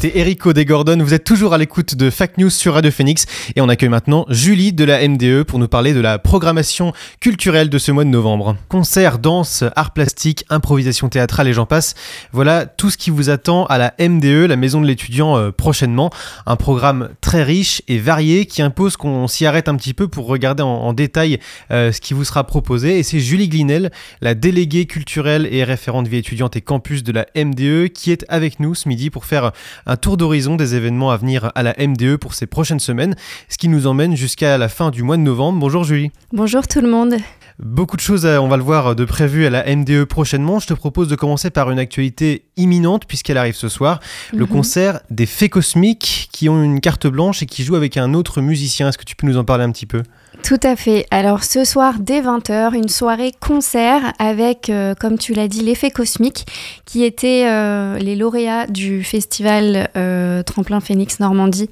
C'était 0.00 0.16
Erico 0.20 0.52
Desgordon. 0.52 1.02
Vous 1.02 1.12
êtes 1.12 1.24
toujours 1.24 1.54
à 1.54 1.58
l'écoute 1.58 1.96
de 1.96 2.08
Fact 2.08 2.38
News 2.38 2.50
sur 2.50 2.74
Radio 2.74 2.92
Phoenix 2.92 3.26
et 3.56 3.60
on 3.60 3.68
accueille 3.68 3.88
maintenant 3.88 4.26
Julie 4.28 4.72
de 4.72 4.84
la 4.84 5.08
MDE 5.08 5.42
pour 5.42 5.58
nous 5.58 5.66
parler 5.66 5.92
de 5.92 5.98
la 5.98 6.20
programmation 6.20 6.92
culturelle 7.18 7.68
de 7.68 7.78
ce 7.78 7.90
mois 7.90 8.04
de 8.04 8.08
novembre. 8.08 8.56
Concerts, 8.68 9.18
danse, 9.18 9.64
arts 9.74 9.92
plastiques, 9.92 10.44
improvisation 10.50 11.08
théâtrale 11.08 11.48
et 11.48 11.52
j'en 11.52 11.66
passe. 11.66 11.96
Voilà 12.30 12.64
tout 12.64 12.90
ce 12.90 12.96
qui 12.96 13.10
vous 13.10 13.28
attend 13.28 13.66
à 13.66 13.76
la 13.76 13.92
MDE, 13.98 14.46
la 14.46 14.54
maison 14.54 14.80
de 14.80 14.86
l'étudiant 14.86 15.36
euh, 15.36 15.50
prochainement. 15.50 16.10
Un 16.46 16.54
programme 16.54 17.08
très 17.20 17.42
riche 17.42 17.82
et 17.88 17.98
varié 17.98 18.46
qui 18.46 18.62
impose 18.62 18.96
qu'on 18.96 19.26
s'y 19.26 19.46
arrête 19.46 19.68
un 19.68 19.74
petit 19.74 19.94
peu 19.94 20.06
pour 20.06 20.28
regarder 20.28 20.62
en, 20.62 20.68
en 20.68 20.92
détail 20.92 21.40
euh, 21.72 21.90
ce 21.90 22.00
qui 22.00 22.14
vous 22.14 22.22
sera 22.22 22.44
proposé. 22.44 23.00
Et 23.00 23.02
c'est 23.02 23.18
Julie 23.18 23.48
Glinel, 23.48 23.90
la 24.20 24.36
déléguée 24.36 24.86
culturelle 24.86 25.48
et 25.50 25.64
référente 25.64 26.06
vie 26.06 26.18
étudiante 26.18 26.54
et 26.54 26.60
campus 26.60 27.02
de 27.02 27.10
la 27.10 27.26
MDE 27.34 27.88
qui 27.88 28.12
est 28.12 28.24
avec 28.28 28.60
nous 28.60 28.76
ce 28.76 28.88
midi 28.88 29.10
pour 29.10 29.24
faire 29.24 29.50
un 29.88 29.96
tour 29.96 30.16
d'horizon 30.16 30.54
des 30.54 30.74
événements 30.74 31.10
à 31.10 31.16
venir 31.16 31.50
à 31.54 31.62
la 31.62 31.74
MDE 31.78 32.16
pour 32.16 32.34
ces 32.34 32.46
prochaines 32.46 32.78
semaines, 32.78 33.16
ce 33.48 33.58
qui 33.58 33.68
nous 33.68 33.86
emmène 33.86 34.14
jusqu'à 34.14 34.58
la 34.58 34.68
fin 34.68 34.90
du 34.90 35.02
mois 35.02 35.16
de 35.16 35.22
novembre. 35.22 35.58
Bonjour 35.58 35.82
Julie. 35.82 36.12
Bonjour 36.32 36.68
tout 36.68 36.80
le 36.80 36.88
monde. 36.88 37.16
Beaucoup 37.60 37.96
de 37.96 38.00
choses, 38.00 38.24
à- 38.24 38.40
on 38.40 38.46
va 38.46 38.56
le 38.56 38.62
voir, 38.62 38.94
de 38.94 39.04
prévues 39.04 39.44
à 39.44 39.50
la 39.50 39.66
MDE 39.66 40.04
prochainement. 40.04 40.60
Je 40.60 40.68
te 40.68 40.74
propose 40.74 41.08
de 41.08 41.16
commencer 41.16 41.50
par 41.50 41.72
une 41.72 41.80
actualité 41.80 42.44
imminente 42.56 43.04
puisqu'elle 43.06 43.36
arrive 43.36 43.56
ce 43.56 43.68
soir, 43.68 43.98
le 44.32 44.44
Mhm. 44.44 44.46
concert 44.46 45.00
des 45.10 45.26
Fées 45.26 45.48
Cosmiques 45.48 46.28
qui 46.30 46.48
ont 46.48 46.62
une 46.62 46.80
carte 46.80 47.08
blanche 47.08 47.42
et 47.42 47.46
qui 47.46 47.64
jouent 47.64 47.74
avec 47.74 47.96
un 47.96 48.14
autre 48.14 48.40
musicien. 48.40 48.88
Est-ce 48.88 48.98
que 48.98 49.04
tu 49.04 49.16
peux 49.16 49.26
nous 49.26 49.38
en 49.38 49.44
parler 49.44 49.64
un 49.64 49.72
petit 49.72 49.86
peu? 49.86 50.04
Tout 50.44 50.60
à 50.62 50.76
fait. 50.76 51.04
Alors 51.10 51.42
ce 51.42 51.64
soir 51.64 51.94
dès 51.98 52.20
20h, 52.20 52.74
une 52.74 52.88
soirée 52.88 53.32
concert 53.40 54.12
avec, 54.20 54.70
euh, 54.70 54.94
comme 54.94 55.18
tu 55.18 55.32
l'as 55.34 55.48
dit, 55.48 55.62
l'effet 55.62 55.90
cosmique 55.90 56.46
qui 56.84 57.02
étaient 57.02 57.46
euh, 57.48 57.98
les 57.98 58.14
lauréats 58.14 58.68
du 58.68 59.02
festival 59.02 59.90
euh, 59.96 60.44
Tremplin 60.44 60.78
Phoenix 60.78 61.18
Normandie 61.18 61.70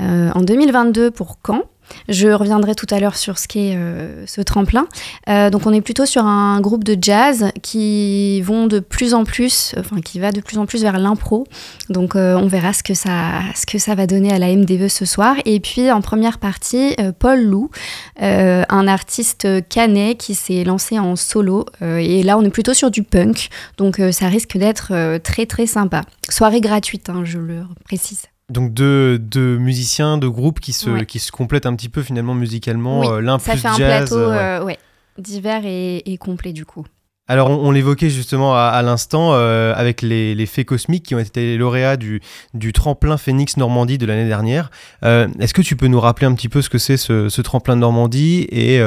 euh, 0.00 0.30
en 0.34 0.40
2022 0.40 1.10
pour 1.10 1.36
Caen. 1.46 1.64
Je 2.08 2.28
reviendrai 2.28 2.74
tout 2.74 2.86
à 2.90 3.00
l'heure 3.00 3.16
sur 3.16 3.38
ce 3.38 3.48
qu'est 3.48 3.74
euh, 3.76 4.24
ce 4.26 4.40
tremplin. 4.40 4.86
Euh, 5.28 5.50
donc 5.50 5.66
on 5.66 5.72
est 5.72 5.80
plutôt 5.80 6.06
sur 6.06 6.24
un 6.24 6.60
groupe 6.60 6.84
de 6.84 6.96
jazz 7.00 7.50
qui 7.62 8.40
vont 8.42 8.66
de 8.66 8.80
plus 8.80 9.14
en 9.14 9.24
plus, 9.24 9.74
qui 10.04 10.18
va 10.18 10.32
de 10.32 10.40
plus 10.40 10.58
en 10.58 10.66
plus 10.66 10.82
vers 10.82 10.98
l'impro. 10.98 11.46
Donc 11.88 12.16
euh, 12.16 12.34
on 12.36 12.46
verra 12.46 12.72
ce 12.72 12.82
que 12.82 12.94
ça, 12.94 13.94
va 13.94 14.06
donner 14.06 14.32
à 14.32 14.38
la 14.38 14.54
MDE 14.54 14.88
ce 14.88 15.04
soir. 15.04 15.36
Et 15.44 15.60
puis 15.60 15.90
en 15.90 16.00
première 16.00 16.38
partie, 16.38 16.96
Paul 17.18 17.42
Lou, 17.42 17.70
un 18.18 18.88
artiste 18.88 19.46
canet 19.68 20.16
qui 20.16 20.34
s'est 20.34 20.64
lancé 20.64 20.98
en 20.98 21.16
solo. 21.16 21.66
Et 21.80 22.22
là 22.22 22.38
on 22.38 22.42
est 22.42 22.50
plutôt 22.50 22.74
sur 22.74 22.90
du 22.90 23.02
punk, 23.02 23.48
donc 23.78 24.00
ça 24.12 24.28
risque 24.28 24.56
d'être 24.56 25.18
très 25.18 25.46
très 25.46 25.66
sympa. 25.66 26.02
Soirée 26.28 26.60
gratuite, 26.60 27.10
hein, 27.10 27.22
je 27.24 27.38
le 27.38 27.62
précise. 27.84 28.26
Donc 28.50 28.72
deux, 28.74 29.18
deux 29.18 29.56
musiciens, 29.58 30.18
deux 30.18 30.30
groupes 30.30 30.60
qui 30.60 30.72
se, 30.72 30.90
Ouais. 30.90 31.06
qui 31.06 31.18
se 31.18 31.30
complètent 31.32 31.66
un 31.66 31.74
petit 31.76 31.88
peu 31.88 32.02
finalement 32.02 32.34
musicalement, 32.34 33.00
Oui, 33.00 33.06
euh, 33.08 33.20
l'un 33.20 33.38
Ça 33.38 33.52
plus 33.52 33.60
fait 33.62 33.68
un 33.68 33.74
jazz. 33.76 34.08
plateau 34.10 34.16
euh, 34.18 34.30
ouais. 34.30 34.38
euh, 34.62 34.64
ouais, 34.64 34.78
divers 35.18 35.62
et, 35.64 35.98
et 36.12 36.18
complet 36.18 36.52
du 36.52 36.64
coup. 36.64 36.84
Alors, 37.28 37.48
on, 37.48 37.68
on 37.68 37.70
l'évoquait 37.70 38.10
justement 38.10 38.56
à, 38.56 38.62
à 38.62 38.82
l'instant 38.82 39.34
euh, 39.34 39.72
avec 39.76 40.02
les, 40.02 40.34
les 40.34 40.46
Fées 40.46 40.64
Cosmiques 40.64 41.04
qui 41.04 41.14
ont 41.14 41.20
été 41.20 41.40
les 41.46 41.56
lauréats 41.58 41.96
du, 41.96 42.20
du 42.54 42.72
tremplin 42.72 43.16
Phoenix 43.16 43.56
Normandie 43.56 43.98
de 43.98 44.06
l'année 44.06 44.26
dernière. 44.26 44.70
Est-ce 45.02 45.54
que 45.54 45.62
tu 45.62 45.76
peux 45.76 45.86
nous 45.86 46.00
rappeler 46.00 46.26
un 46.26 46.34
petit 46.34 46.48
peu 46.48 46.60
ce 46.60 46.68
que 46.68 46.78
c'est 46.78 46.96
ce, 46.96 47.28
ce 47.28 47.40
tremplin 47.42 47.76
de 47.76 47.80
Normandie 47.82 48.48
et 48.50 48.80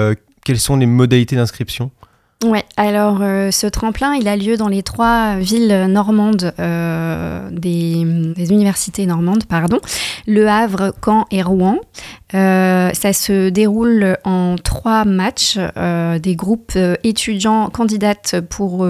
quelles 0.44 0.60
sont 0.60 0.76
les 0.76 0.86
modalités 0.88 1.38
d'inscription? 1.38 1.90
Ouais, 2.44 2.66
alors 2.76 3.20
euh, 3.22 3.52
ce 3.52 3.68
tremplin, 3.68 4.16
il 4.16 4.28
a 4.28 4.36
lieu 4.36 4.58
dans 4.58 4.68
les 4.68 4.84
trois 4.84 5.36
villes 5.38 5.86
normandes 5.88 6.54
euh, 6.60 7.50
des, 7.52 8.02
universités 8.02 9.06
normandes, 9.06 9.46
pardon, 9.46 9.80
Le 10.28 10.50
Havre, 10.50 10.94
Caen 11.04 11.26
et 11.32 11.42
Rouen. 11.42 11.78
Euh, 12.34 12.90
ça 12.92 13.14
se 13.14 13.48
déroule 13.48 14.18
en 14.26 14.56
trois 14.62 15.06
matchs, 15.06 15.58
des 15.58 16.36
groupes 16.36 16.78
étudiants 17.04 17.70
candidates 17.70 18.42
pour 18.50 18.86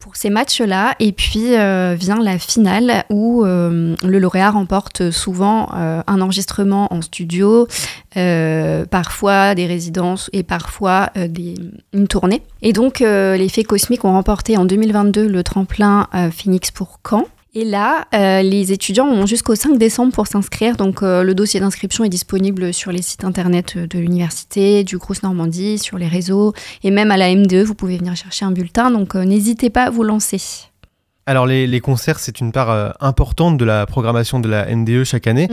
pour 0.00 0.16
ces 0.16 0.30
matchs-là, 0.30 0.94
et 0.98 1.12
puis 1.12 1.54
euh, 1.54 1.94
vient 1.96 2.18
la 2.18 2.38
finale 2.38 3.04
où 3.10 3.44
euh, 3.44 3.94
le 4.02 4.18
lauréat 4.18 4.50
remporte 4.50 5.10
souvent 5.10 5.68
euh, 5.76 6.02
un 6.06 6.20
enregistrement 6.22 6.92
en 6.92 7.02
studio, 7.02 7.68
euh, 8.16 8.86
parfois 8.86 9.54
des 9.54 9.66
résidences 9.66 10.30
et 10.32 10.42
parfois 10.42 11.10
des, 11.14 11.54
une 11.92 12.08
tournée. 12.08 12.42
Et 12.62 12.72
donc 12.72 13.00
les 13.00 13.48
Fées 13.48 13.64
Cosmiques 13.64 14.04
ont 14.04 14.12
remporté 14.12 14.56
en 14.56 14.64
2022 14.64 15.28
le 15.28 15.42
tremplin 15.42 16.08
Phoenix 16.32 16.70
pour 16.70 16.98
Caen. 17.08 17.24
Et 17.52 17.64
là, 17.64 18.06
euh, 18.14 18.42
les 18.42 18.70
étudiants 18.70 19.08
ont 19.08 19.26
jusqu'au 19.26 19.56
5 19.56 19.76
décembre 19.76 20.12
pour 20.12 20.28
s'inscrire. 20.28 20.76
Donc, 20.76 21.02
euh, 21.02 21.24
le 21.24 21.34
dossier 21.34 21.58
d'inscription 21.58 22.04
est 22.04 22.08
disponible 22.08 22.72
sur 22.72 22.92
les 22.92 23.02
sites 23.02 23.24
internet 23.24 23.76
de 23.76 23.98
l'université, 23.98 24.84
du 24.84 24.98
Crous 24.98 25.24
Normandie, 25.24 25.78
sur 25.78 25.98
les 25.98 26.06
réseaux, 26.06 26.52
et 26.84 26.92
même 26.92 27.10
à 27.10 27.16
la 27.16 27.34
MDE, 27.34 27.64
vous 27.64 27.74
pouvez 27.74 27.98
venir 27.98 28.14
chercher 28.14 28.44
un 28.44 28.52
bulletin. 28.52 28.92
Donc, 28.92 29.16
euh, 29.16 29.24
n'hésitez 29.24 29.68
pas 29.68 29.84
à 29.84 29.90
vous 29.90 30.04
lancer. 30.04 30.70
Alors, 31.30 31.46
les, 31.46 31.68
les 31.68 31.78
concerts, 31.78 32.18
c'est 32.18 32.40
une 32.40 32.50
part 32.50 32.70
euh, 32.70 32.90
importante 32.98 33.56
de 33.56 33.64
la 33.64 33.86
programmation 33.86 34.40
de 34.40 34.48
la 34.48 34.74
MDE 34.74 35.04
chaque 35.04 35.28
année. 35.28 35.48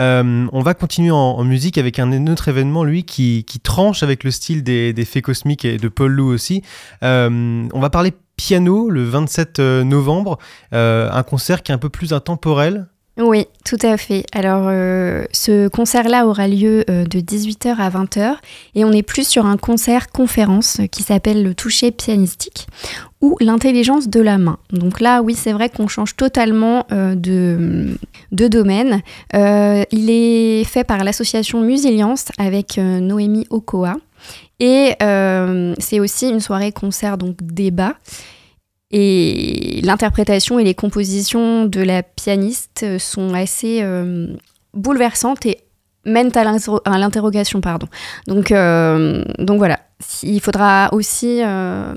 Euh, 0.00 0.46
on 0.52 0.60
va 0.60 0.74
continuer 0.74 1.12
en, 1.12 1.16
en 1.16 1.44
musique 1.44 1.78
avec 1.78 2.00
un 2.00 2.26
autre 2.26 2.48
événement, 2.48 2.82
lui, 2.82 3.04
qui, 3.04 3.44
qui 3.44 3.60
tranche 3.60 4.02
avec 4.02 4.24
le 4.24 4.32
style 4.32 4.64
des, 4.64 4.92
des 4.92 5.04
Fées 5.04 5.22
Cosmiques 5.22 5.64
et 5.64 5.78
de 5.78 5.88
Paul 5.88 6.10
Lou 6.10 6.32
aussi. 6.32 6.62
Euh, 7.04 7.68
on 7.72 7.78
va 7.80 7.90
parler 7.90 8.12
piano 8.40 8.88
le 8.88 9.04
27 9.04 9.58
novembre, 9.84 10.38
euh, 10.72 11.10
un 11.12 11.22
concert 11.22 11.62
qui 11.62 11.72
est 11.72 11.74
un 11.74 11.78
peu 11.78 11.90
plus 11.90 12.14
intemporel. 12.14 12.88
Oui, 13.22 13.46
tout 13.64 13.78
à 13.82 13.98
fait. 13.98 14.24
Alors, 14.32 14.64
euh, 14.68 15.24
ce 15.32 15.68
concert-là 15.68 16.26
aura 16.26 16.48
lieu 16.48 16.84
euh, 16.88 17.04
de 17.04 17.18
18h 17.20 17.76
à 17.76 17.90
20h 17.90 18.36
et 18.74 18.84
on 18.84 18.92
est 18.92 19.02
plus 19.02 19.28
sur 19.28 19.44
un 19.44 19.58
concert-conférence 19.58 20.80
euh, 20.80 20.86
qui 20.86 21.02
s'appelle 21.02 21.42
le 21.42 21.54
toucher 21.54 21.90
pianistique 21.90 22.66
ou 23.20 23.36
l'intelligence 23.40 24.08
de 24.08 24.20
la 24.20 24.38
main. 24.38 24.58
Donc 24.72 25.00
là, 25.00 25.20
oui, 25.20 25.34
c'est 25.34 25.52
vrai 25.52 25.68
qu'on 25.68 25.88
change 25.88 26.16
totalement 26.16 26.86
de, 26.90 27.88
domaine. 28.32 29.02
Il 29.34 30.10
est 30.10 30.64
fait 30.64 30.84
par 30.84 31.04
l'association 31.04 31.60
Musiliance 31.60 32.26
avec 32.38 32.78
Noémie 32.78 33.46
Okoa 33.50 33.96
et 34.58 34.94
c'est 35.78 36.00
aussi 36.00 36.30
une 36.30 36.40
soirée 36.40 36.72
concert, 36.72 37.18
donc 37.18 37.36
débat. 37.42 37.96
Et 38.92 39.80
l'interprétation 39.84 40.58
et 40.58 40.64
les 40.64 40.74
compositions 40.74 41.64
de 41.66 41.80
la 41.80 42.02
pianiste 42.02 42.80
euh, 42.82 42.98
sont 42.98 43.34
assez 43.34 43.80
euh, 43.82 44.26
bouleversantes 44.74 45.46
et 45.46 45.58
mènent 46.04 46.32
à 46.36 46.42
l'inter- 46.44 46.80
à 46.84 46.98
l'interrogation. 46.98 47.60
Pardon. 47.60 47.86
Donc, 48.26 48.50
euh, 48.50 49.24
donc 49.38 49.58
voilà, 49.58 49.78
il 50.24 50.40
faudra 50.40 50.88
aussi 50.92 51.40
euh, 51.40 51.94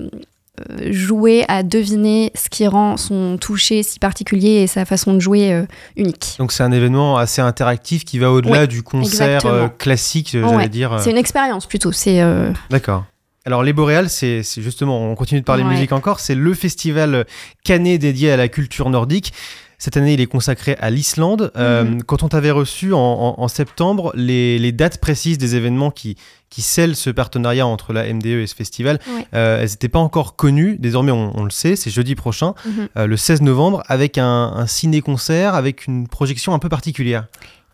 jouer 0.91 1.45
à 1.47 1.63
deviner 1.63 2.31
ce 2.35 2.47
qui 2.49 2.67
rend 2.67 2.95
son 2.97 3.37
toucher 3.37 3.81
si 3.81 3.97
particulier 3.97 4.61
et 4.61 4.67
sa 4.67 4.85
façon 4.85 5.15
de 5.15 5.19
jouer 5.19 5.63
unique. 5.95 6.35
Donc 6.37 6.51
c'est 6.51 6.61
un 6.61 6.71
événement 6.71 7.17
assez 7.17 7.41
interactif 7.41 8.05
qui 8.05 8.19
va 8.19 8.31
au-delà 8.31 8.61
Oui, 8.61 8.67
du 8.67 8.83
concert 8.83 9.41
classique, 9.79 10.31
Ouais, 10.35 10.47
j'allais 10.47 10.69
dire. 10.69 10.99
C'est 10.99 11.09
une 11.09 11.17
expérience 11.17 11.65
plutôt. 11.65 11.91
C'est 11.91 12.21
D'accord. 12.69 13.05
Alors 13.45 13.61
les 13.63 13.73
Boréales, 13.73 14.09
c'est 14.09 14.41
justement, 14.57 15.01
on 15.11 15.15
continue 15.15 15.41
de 15.41 15.45
parler 15.45 15.63
Ouais. 15.63 15.69
musique 15.71 15.91
encore, 15.91 16.19
c'est 16.21 16.35
le 16.35 16.53
festival 16.53 17.25
canet 17.63 17.99
dédié 17.99 18.31
à 18.31 18.37
la 18.37 18.47
culture 18.47 18.89
nordique. 18.89 19.33
Cette 19.79 19.97
année, 19.97 20.13
il 20.13 20.21
est 20.21 20.27
consacré 20.27 20.77
à 20.79 20.89
l'Islande. 20.89 21.51
Euh, 21.57 21.83
Mhm. 21.83 22.03
quand 22.03 22.23
on 22.23 22.29
t'avait 22.29 22.51
reçu 22.51 22.93
en, 22.93 22.99
en- 22.99 23.35
en 23.37 23.47
septembre, 23.49 24.13
les, 24.15 24.57
les 24.57 24.71
dates 24.71 25.01
précises 25.01 25.37
des 25.37 25.57
événements 25.57 25.91
qui, 25.91 26.15
qui 26.49 26.61
scellent 26.61 26.95
ce 26.95 27.09
partenariat 27.09 27.67
entre 27.67 27.91
la 27.91 28.05
MDE 28.07 28.39
et 28.43 28.47
ce 28.47 28.55
festival, 28.55 28.99
Ouais. 29.13 29.27
euh, 29.33 29.59
elles 29.61 29.69
n'étaient 29.71 29.89
pas 29.89 29.99
encore 29.99 30.37
connues. 30.37 30.77
Désormais, 30.79 31.11
on, 31.11 31.37
on 31.37 31.43
le 31.43 31.49
sait, 31.49 31.75
c'est 31.75 31.89
jeudi 31.91 32.15
prochain, 32.15 32.53
Mhm. 32.65 32.87
euh, 32.95 33.07
le 33.07 33.17
16 33.17 33.41
novembre, 33.41 33.83
avec 33.87 34.17
un, 34.17 34.53
un 34.55 34.67
ciné-concert, 34.67 35.53
avec 35.53 35.85
une 35.87 36.07
projection 36.07 36.53
un 36.53 36.59
peu 36.59 36.69
particulière. 36.69 37.25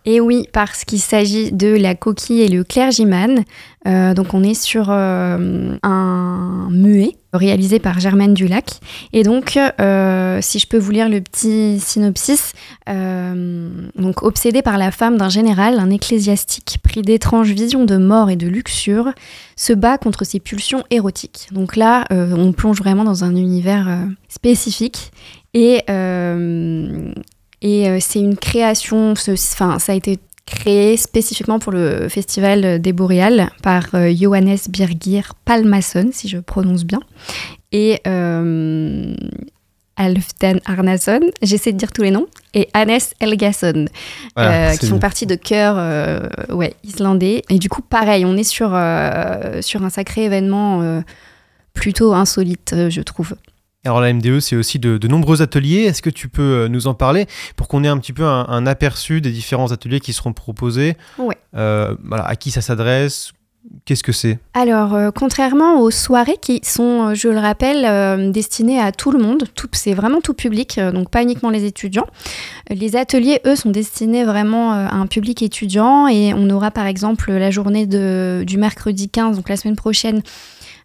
Et 0.06 0.22
oui, 0.22 0.48
parce 0.54 0.86
qu'il 0.86 1.00
s'agit 1.00 1.52
de 1.52 1.68
La 1.68 1.94
Coquille 1.94 2.42
et 2.42 2.48
le 2.48 2.64
Clergyman. 2.64 3.44
Euh, 3.88 4.14
donc 4.14 4.34
on 4.34 4.44
est 4.44 4.54
sur 4.54 4.88
euh, 4.90 5.78
un 5.84 6.68
muet 6.72 7.16
réalisé 7.34 7.80
par 7.80 8.00
Germaine 8.00 8.34
Dulac. 8.34 8.80
Et 9.14 9.24
donc, 9.24 9.58
euh, 9.58 10.40
si 10.42 10.58
je 10.58 10.68
peux 10.68 10.78
vous 10.78 10.92
lire 10.92 11.10
le 11.10 11.22
petit 11.22 11.80
synopsis, 11.80 12.54
obsédé 14.22 14.62
par 14.62 14.78
la 14.78 14.92
femme 14.92 15.18
d'un 15.18 15.30
général, 15.30 15.80
un 15.80 15.92
ecclésiastique 15.92 16.78
pris 16.82 17.02
d'étranges 17.02 17.52
visions 17.52 17.86
de 17.86 17.98
mort 17.98 18.30
et 18.30 18.36
de 18.36 18.48
luxure, 18.48 19.12
se 19.56 19.74
bat 19.74 19.98
contre 19.98 20.24
ses 20.24 20.40
pulsions 20.40 20.84
érotiques. 20.90 21.50
Donc 21.52 21.76
là, 21.76 22.06
on 22.10 22.52
plonge 22.54 22.80
vraiment 22.80 23.04
dans 23.04 23.24
un 23.24 23.36
univers 23.36 24.08
spécifique. 24.28 25.12
Et, 25.54 25.84
et 27.62 27.90
euh, 27.90 27.98
c'est 28.00 28.20
une 28.20 28.38
création, 28.38 29.14
enfin, 29.14 29.80
ça 29.80 29.92
a 29.92 29.96
été 29.96 30.20
créé 30.46 30.98
spécifiquement 30.98 31.60
pour 31.60 31.72
le 31.72 32.10
festival 32.10 32.82
des 32.82 32.94
Boréales 32.94 33.50
par 33.62 33.84
euh, 33.94 34.14
Johannes 34.16 34.58
Birgir 34.70 35.34
Palmason, 35.46 36.10
si 36.12 36.28
je 36.28 36.38
prononce 36.40 36.86
bien. 36.86 37.02
Et 37.72 38.02
euh, 38.08 39.14
Alftan 39.96 40.56
Arnason, 40.66 41.20
j'essaie 41.42 41.72
de 41.72 41.78
dire 41.78 41.92
tous 41.92 42.02
les 42.02 42.12
noms, 42.12 42.28
et 42.54 42.68
Hannes 42.74 43.00
Helgason, 43.20 43.86
Voilà, 44.36 44.72
euh, 44.72 44.76
qui 44.76 44.88
font 44.88 44.98
partie 44.98 45.28
de 45.28 45.36
chœurs 45.36 45.76
euh, 45.78 46.20
ouais, 46.50 46.74
islandais. 46.84 47.44
Et 47.50 47.60
du 47.60 47.70
coup, 47.70 47.82
pareil, 47.82 48.26
on 48.26 48.36
est 48.36 48.44
sur, 48.44 48.70
sur 49.62 49.84
un 49.84 49.90
sacré 49.90 50.26
événement 50.26 51.04
plutôt 51.74 52.14
insolite, 52.14 52.74
je 52.90 53.02
trouve. 53.02 53.36
Alors 53.86 54.02
la 54.02 54.12
MDE, 54.14 54.40
c'est 54.42 54.56
aussi 54.58 54.78
de, 54.78 54.98
de 54.98 55.08
nombreux 55.08 55.42
ateliers. 55.42 55.84
Est-ce 55.84 56.02
que 56.02 56.10
tu 56.10 56.28
peux 56.28 56.42
euh, 56.42 56.68
nous 56.68 56.88
en 56.88 56.94
parler 56.94 57.28
pour 57.56 57.68
qu'on 57.70 57.84
ait 57.84 57.88
un 57.88 57.98
petit 57.98 58.14
peu 58.14 58.24
un, 58.26 58.46
un 58.50 58.68
aperçu 58.68 59.22
des 59.22 59.32
différents 59.32 59.72
ateliers 59.72 60.02
qui 60.02 60.12
seront 60.12 60.34
proposés? 60.34 60.98
Ouais. 61.18 61.38
Euh, 61.56 61.96
voilà, 62.04 62.26
À 62.26 62.36
qui 62.36 62.52
ça 62.52 62.62
s'adresse? 62.62 63.32
Qu'est-ce 63.86 64.04
que 64.04 64.14
c'est? 64.14 64.40
Alors, 64.54 64.96
euh, 64.96 65.12
contrairement 65.14 65.82
aux 65.82 65.92
soirées 65.92 66.38
qui 66.42 66.62
sont, 66.64 67.10
euh, 67.10 67.14
je 67.14 67.28
le 67.28 67.40
rappelle, 67.40 67.86
euh, 67.86 68.32
destinées 68.32 68.80
à 68.80 68.92
tout 68.92 69.12
le 69.12 69.20
monde, 69.20 69.44
c'est 69.74 69.94
vraiment 69.94 70.22
tout 70.22 70.34
public, 70.34 70.78
euh, 70.78 70.92
donc 70.94 71.10
pas 71.10 71.22
uniquement 71.22 71.50
les 71.50 71.66
étudiants. 71.66 72.08
Les 72.70 72.96
ateliers, 72.96 73.42
eux, 73.46 73.56
sont 73.56 73.70
destinés 73.70 74.24
vraiment 74.24 74.72
à 74.72 74.94
un 74.96 75.08
public 75.08 75.42
étudiant 75.44 76.08
et 76.08 76.34
on 76.34 76.50
aura 76.50 76.72
par 76.72 76.86
exemple 76.86 77.32
la 77.34 77.52
journée 77.52 77.86
de, 77.86 78.44
du 78.48 78.58
mercredi 78.58 79.10
15, 79.10 79.36
donc 79.36 79.50
la 79.50 79.58
semaine 79.58 79.76
prochaine, 79.76 80.22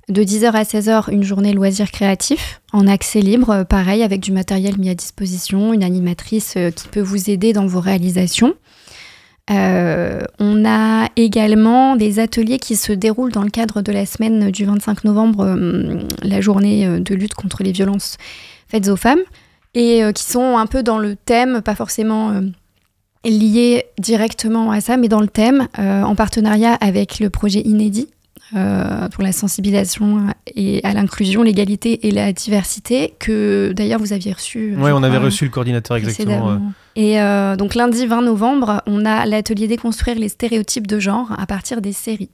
de 0.08 0.22
10h 0.22 0.52
à 0.52 0.62
16h, 0.64 1.10
une 1.12 1.22
journée 1.22 1.52
loisirs 1.52 1.90
créatifs 1.90 2.60
en 2.72 2.86
accès 2.86 3.20
libre, 3.20 3.50
euh, 3.50 3.64
pareil, 3.64 4.02
avec 4.02 4.20
du 4.20 4.32
matériel 4.32 4.78
mis 4.78 4.90
à 4.90 4.94
disposition, 4.94 5.72
une 5.72 5.82
animatrice 5.82 6.54
euh, 6.56 6.70
qui 6.70 6.88
peut 6.88 7.00
vous 7.00 7.30
aider 7.30 7.52
dans 7.52 7.66
vos 7.66 7.80
réalisations. 7.80 8.54
Euh, 9.50 10.20
on 10.38 10.64
a 10.66 11.08
également 11.16 11.96
des 11.96 12.18
ateliers 12.18 12.58
qui 12.58 12.76
se 12.76 12.92
déroulent 12.92 13.32
dans 13.32 13.42
le 13.42 13.50
cadre 13.50 13.82
de 13.82 13.92
la 13.92 14.06
semaine 14.06 14.50
du 14.50 14.64
25 14.64 15.04
novembre, 15.04 15.58
la 16.22 16.40
journée 16.40 16.86
de 16.86 17.14
lutte 17.14 17.34
contre 17.34 17.62
les 17.62 17.72
violences 17.72 18.16
faites 18.68 18.88
aux 18.88 18.96
femmes, 18.96 19.20
et 19.74 20.00
qui 20.14 20.22
sont 20.22 20.56
un 20.56 20.64
peu 20.64 20.82
dans 20.82 20.96
le 20.96 21.14
thème, 21.14 21.60
pas 21.60 21.74
forcément 21.74 22.32
liés 23.22 23.84
directement 23.98 24.70
à 24.70 24.80
ça, 24.80 24.96
mais 24.96 25.08
dans 25.08 25.20
le 25.20 25.28
thème, 25.28 25.68
en 25.76 26.14
partenariat 26.14 26.72
avec 26.80 27.20
le 27.20 27.28
projet 27.28 27.60
Inédit. 27.60 28.08
Euh, 28.54 29.08
pour 29.08 29.22
la 29.22 29.32
sensibilisation 29.32 30.26
et 30.54 30.80
à 30.84 30.92
l'inclusion, 30.92 31.42
l'égalité 31.42 32.06
et 32.06 32.10
la 32.10 32.32
diversité, 32.32 33.14
que 33.18 33.72
d'ailleurs 33.74 33.98
vous 33.98 34.12
aviez 34.12 34.32
reçu. 34.32 34.76
Ouais, 34.76 34.90
je 34.90 34.94
on 34.94 35.02
avait 35.02 35.18
reçu 35.18 35.44
le 35.44 35.50
coordinateur 35.50 35.96
exactement. 35.96 36.50
euh. 36.50 36.58
Et 36.94 37.20
euh, 37.20 37.56
donc 37.56 37.74
lundi 37.74 38.06
20 38.06 38.22
novembre, 38.22 38.82
on 38.86 39.04
a 39.06 39.24
l'atelier 39.26 39.66
déconstruire 39.66 40.18
les 40.18 40.28
stéréotypes 40.28 40.86
de 40.86 40.98
genre 40.98 41.32
à 41.38 41.46
partir 41.46 41.80
des 41.80 41.92
séries. 41.92 42.30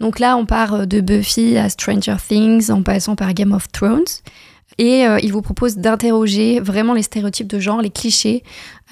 Donc 0.00 0.18
là, 0.18 0.36
on 0.36 0.44
part 0.44 0.86
de 0.86 1.00
Buffy 1.00 1.56
à 1.56 1.68
Stranger 1.68 2.16
Things, 2.28 2.70
en 2.70 2.82
passant 2.82 3.16
par 3.16 3.32
Game 3.32 3.52
of 3.52 3.66
Thrones. 3.72 4.04
Et 4.78 5.06
euh, 5.06 5.18
il 5.22 5.32
vous 5.32 5.42
propose 5.42 5.76
d'interroger 5.76 6.60
vraiment 6.60 6.94
les 6.94 7.02
stéréotypes 7.02 7.46
de 7.46 7.58
genre, 7.58 7.80
les 7.80 7.90
clichés, 7.90 8.42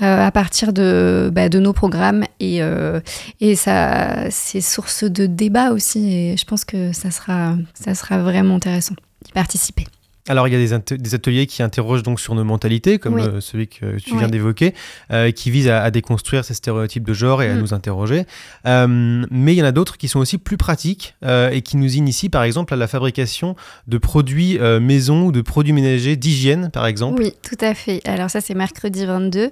euh, 0.01 0.27
à 0.27 0.31
partir 0.31 0.73
de, 0.73 1.31
bah, 1.33 1.49
de 1.49 1.59
nos 1.59 1.73
programmes. 1.73 2.25
Et, 2.41 2.62
euh, 2.62 3.01
et 3.41 3.57
ça, 3.57 4.31
c'est 4.31 4.61
source 4.61 5.05
de 5.05 5.27
débat 5.27 5.73
aussi. 5.73 6.12
Et 6.12 6.37
je 6.37 6.45
pense 6.45 6.65
que 6.65 6.93
ça 6.93 7.11
sera, 7.11 7.57
ça 7.75 7.95
sera 7.95 8.19
vraiment 8.19 8.57
intéressant 8.57 8.95
d'y 9.25 9.33
participer. 9.33 9.87
Alors, 10.29 10.47
il 10.47 10.52
y 10.52 10.57
a 10.57 10.79
des, 10.79 11.14
ateliers 11.14 11.47
qui 11.49 11.64
interrogent 11.64 12.05
donc 12.05 12.21
sur 12.21 12.37
nos 12.37 12.45
mentalités, 12.45 13.00
comme 13.00 13.14
Oui. 13.14 13.23
euh, 13.23 13.41
celui 13.41 13.67
que 13.67 13.99
tu 13.99 14.17
viens 14.17 14.29
d'évoquer, 14.29 14.73
euh, 15.11 15.33
qui 15.33 15.50
visent 15.50 15.67
à, 15.69 15.83
à 15.83 15.91
déconstruire 15.91 16.45
ces 16.45 16.55
stéréotypes 16.55 17.02
de 17.02 17.12
genre 17.12 17.43
et 17.43 17.50
à 17.50 17.55
Mm. 17.55 17.59
nous 17.59 17.75
interroger. 17.75 18.25
Euh, 18.64 19.26
mais 19.33 19.52
il 19.55 19.57
y 19.59 19.62
en 19.62 19.64
a 19.64 19.73
d'autres 19.73 19.97
qui 19.99 20.07
sont 20.07 20.21
aussi 20.21 20.38
plus 20.38 20.57
pratiques 20.57 21.17
et 21.25 21.61
qui 21.62 21.76
nous 21.76 21.97
initient, 21.97 22.29
par 22.31 22.45
exemple, 22.45 22.73
à 22.73 22.76
la 22.76 22.87
fabrication 22.87 23.57
de 23.88 23.99
produits 23.99 24.59
maison 24.81 25.25
ou 25.26 25.33
de 25.33 25.41
produits 25.41 25.73
ménagers 25.73 26.14
d'hygiène, 26.14 26.71
par 26.73 26.87
exemple. 26.87 27.21
Oui, 27.21 27.33
tout 27.43 27.59
à 27.61 27.75
fait. 27.75 28.00
Alors 28.07 28.31
ça, 28.31 28.41
c'est 28.41 28.55
mercredi 28.55 29.05
22, 29.05 29.50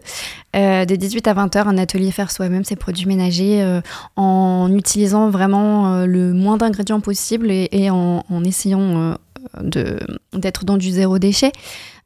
euh, 0.55 0.85
de 0.85 0.95
18 0.97 1.27
à 1.27 1.35
20h, 1.35 1.67
un 1.67 1.79
atelier 1.79 2.12
faire 2.12 2.31
soi-même 2.31 2.65
ses 2.65 2.77
produits 2.77 3.07
ménagers 3.07 3.81
en 4.17 4.71
utilisant 4.73 5.31
vraiment 5.31 6.05
le 6.07 6.33
moins 6.33 6.57
d'ingrédients 6.57 7.00
possible 7.00 7.50
et, 7.50 7.69
et 7.73 7.91
en, 7.91 8.25
en 8.29 8.45
essayant 8.45 9.17
d'être 9.63 10.65
dans 10.65 10.77
du 10.77 10.91
zéro 10.91 11.19
déchet. 11.19 11.53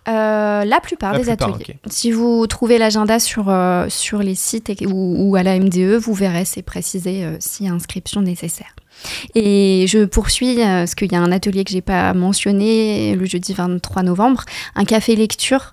Euh, 0.08 0.64
la 0.64 0.80
plupart 0.80 1.12
La 1.12 1.18
des 1.20 1.24
plupart, 1.26 1.50
ateliers. 1.54 1.76
Si 1.88 2.10
vous 2.10 2.46
trouvez 2.48 2.76
l'agenda 2.78 3.18
sur, 3.20 3.48
euh, 3.48 3.86
sur 3.88 4.18
les 4.18 4.34
sites 4.34 4.68
et- 4.70 4.86
ou, 4.86 5.14
ou 5.30 5.36
à 5.36 5.42
la 5.44 5.54
MDE, 5.58 5.96
vous 5.96 6.12
verrez, 6.14 6.44
c'est 6.44 6.62
précisé 6.62 7.24
euh, 7.24 7.36
s'il 7.38 7.66
y 7.66 7.68
a 7.68 7.72
inscription 7.72 8.20
nécessaire. 8.20 8.74
Et 9.34 9.86
je 9.88 10.04
poursuis, 10.04 10.60
euh, 10.60 10.80
parce 10.80 10.94
qu'il 10.96 11.10
y 11.12 11.14
a 11.14 11.20
un 11.20 11.30
atelier 11.32 11.62
que 11.64 11.70
j'ai 11.70 11.80
pas 11.82 12.14
mentionné, 12.14 13.14
le 13.14 13.24
jeudi 13.26 13.52
23 13.52 14.02
novembre, 14.02 14.44
un 14.74 14.84
café 14.84 15.14
lecture, 15.16 15.72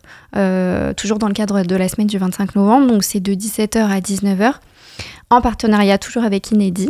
toujours 0.96 1.18
dans 1.18 1.28
le 1.28 1.34
cadre 1.34 1.64
de 1.64 1.76
la 1.76 1.90
semaine 1.90 2.08
du 2.08 2.18
25 2.20 2.56
novembre, 2.56 2.88
donc 2.88 3.04
c'est 3.04 3.20
de 3.20 3.34
17h 3.34 3.90
à 3.90 4.00
19h, 4.00 4.54
en 5.32 5.42
partenariat 5.42 5.98
toujours 5.98 6.24
avec 6.24 6.52
Inédit. 6.52 6.90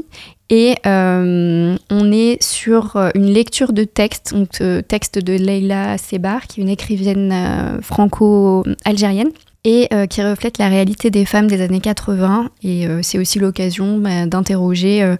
Et 0.50 0.76
euh, 0.88 1.78
on 1.92 2.12
est 2.12 2.42
sur 2.42 2.96
euh, 2.96 3.10
une 3.14 3.32
lecture 3.32 3.72
de 3.72 3.84
texte, 3.84 4.34
donc 4.34 4.62
euh, 4.62 4.82
texte 4.82 5.20
de 5.20 5.34
Leila 5.34 5.98
Sebar, 6.00 6.48
qui 6.48 6.60
est 6.60 6.64
une 6.64 6.70
écrivaine 6.70 7.80
franco-algérienne 7.82 9.30
et 9.66 9.90
qui 10.10 10.24
reflète 10.24 10.58
la 10.58 10.70
réalité 10.70 11.12
des 11.12 11.26
femmes 11.26 11.48
des 11.48 11.62
années 11.62 11.82
80. 11.82 12.50
Et 12.64 12.88
c'est 13.04 13.20
aussi 13.20 13.40
l'occasion 13.40 13.98
bah, 13.98 14.26
d'interroger 14.26 15.16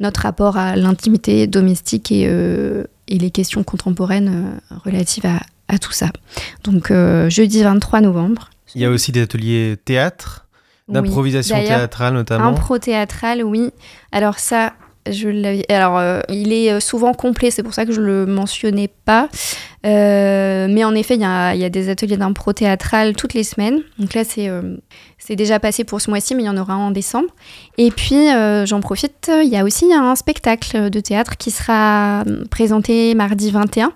notre 0.00 0.20
rapport 0.20 0.58
à 0.58 0.76
l'intimité 0.76 1.46
domestique 1.46 2.12
et, 2.12 2.28
les 3.08 3.30
questions 3.30 3.64
contemporaines 3.64 4.60
relatives 4.84 5.24
à, 5.24 5.40
à 5.68 5.78
tout 5.78 5.92
ça. 5.92 6.10
Donc 6.62 6.92
jeudi 7.28 7.62
23 7.62 8.02
novembre. 8.02 8.50
Il 8.74 8.82
y 8.82 8.84
a 8.84 8.90
aussi 8.90 9.12
des 9.12 9.22
ateliers 9.22 9.76
théâtre. 9.82 10.46
D'improvisation 10.90 11.56
théâtrale 11.56 12.14
notamment. 12.14 12.48
Impro 12.48 12.78
théâtral, 12.78 13.42
oui. 13.42 13.72
Alors 14.12 14.38
ça, 14.38 14.72
je. 15.08 15.62
Alors, 15.72 15.98
euh, 15.98 16.20
il 16.28 16.52
est 16.52 16.70
euh, 16.70 16.80
souvent 16.80 17.14
complet, 17.14 17.50
c'est 17.50 17.62
pour 17.62 17.74
ça 17.74 17.86
que 17.86 17.92
je 17.92 18.00
le 18.00 18.26
mentionnais 18.26 18.88
pas. 18.88 19.28
Euh, 19.86 20.66
mais 20.68 20.84
en 20.84 20.94
effet, 20.94 21.14
il 21.14 21.22
y 21.22 21.24
a, 21.24 21.70
des 21.70 21.88
ateliers 21.88 22.18
d'impro 22.18 22.52
théâtral 22.52 23.16
toutes 23.16 23.32
les 23.32 23.44
semaines. 23.44 23.80
Donc 23.98 24.12
là, 24.12 24.24
c'est 24.24 25.36
déjà 25.36 25.58
passé 25.58 25.84
pour 25.84 26.02
ce 26.02 26.10
mois-ci, 26.10 26.34
mais 26.34 26.42
il 26.42 26.46
y 26.46 26.50
en 26.50 26.56
aura 26.58 26.74
un 26.74 26.88
en 26.88 26.90
décembre. 26.90 27.28
Et 27.78 27.90
puis, 27.90 28.26
j'en 28.64 28.80
profite, 28.80 29.30
il 29.42 29.48
y 29.48 29.56
a 29.56 29.64
aussi 29.64 29.90
un 29.90 30.14
spectacle 30.16 30.90
de 30.90 31.00
théâtre 31.00 31.38
qui 31.38 31.50
sera 31.50 32.24
présenté 32.50 33.14
mardi 33.14 33.50
21. 33.50 33.92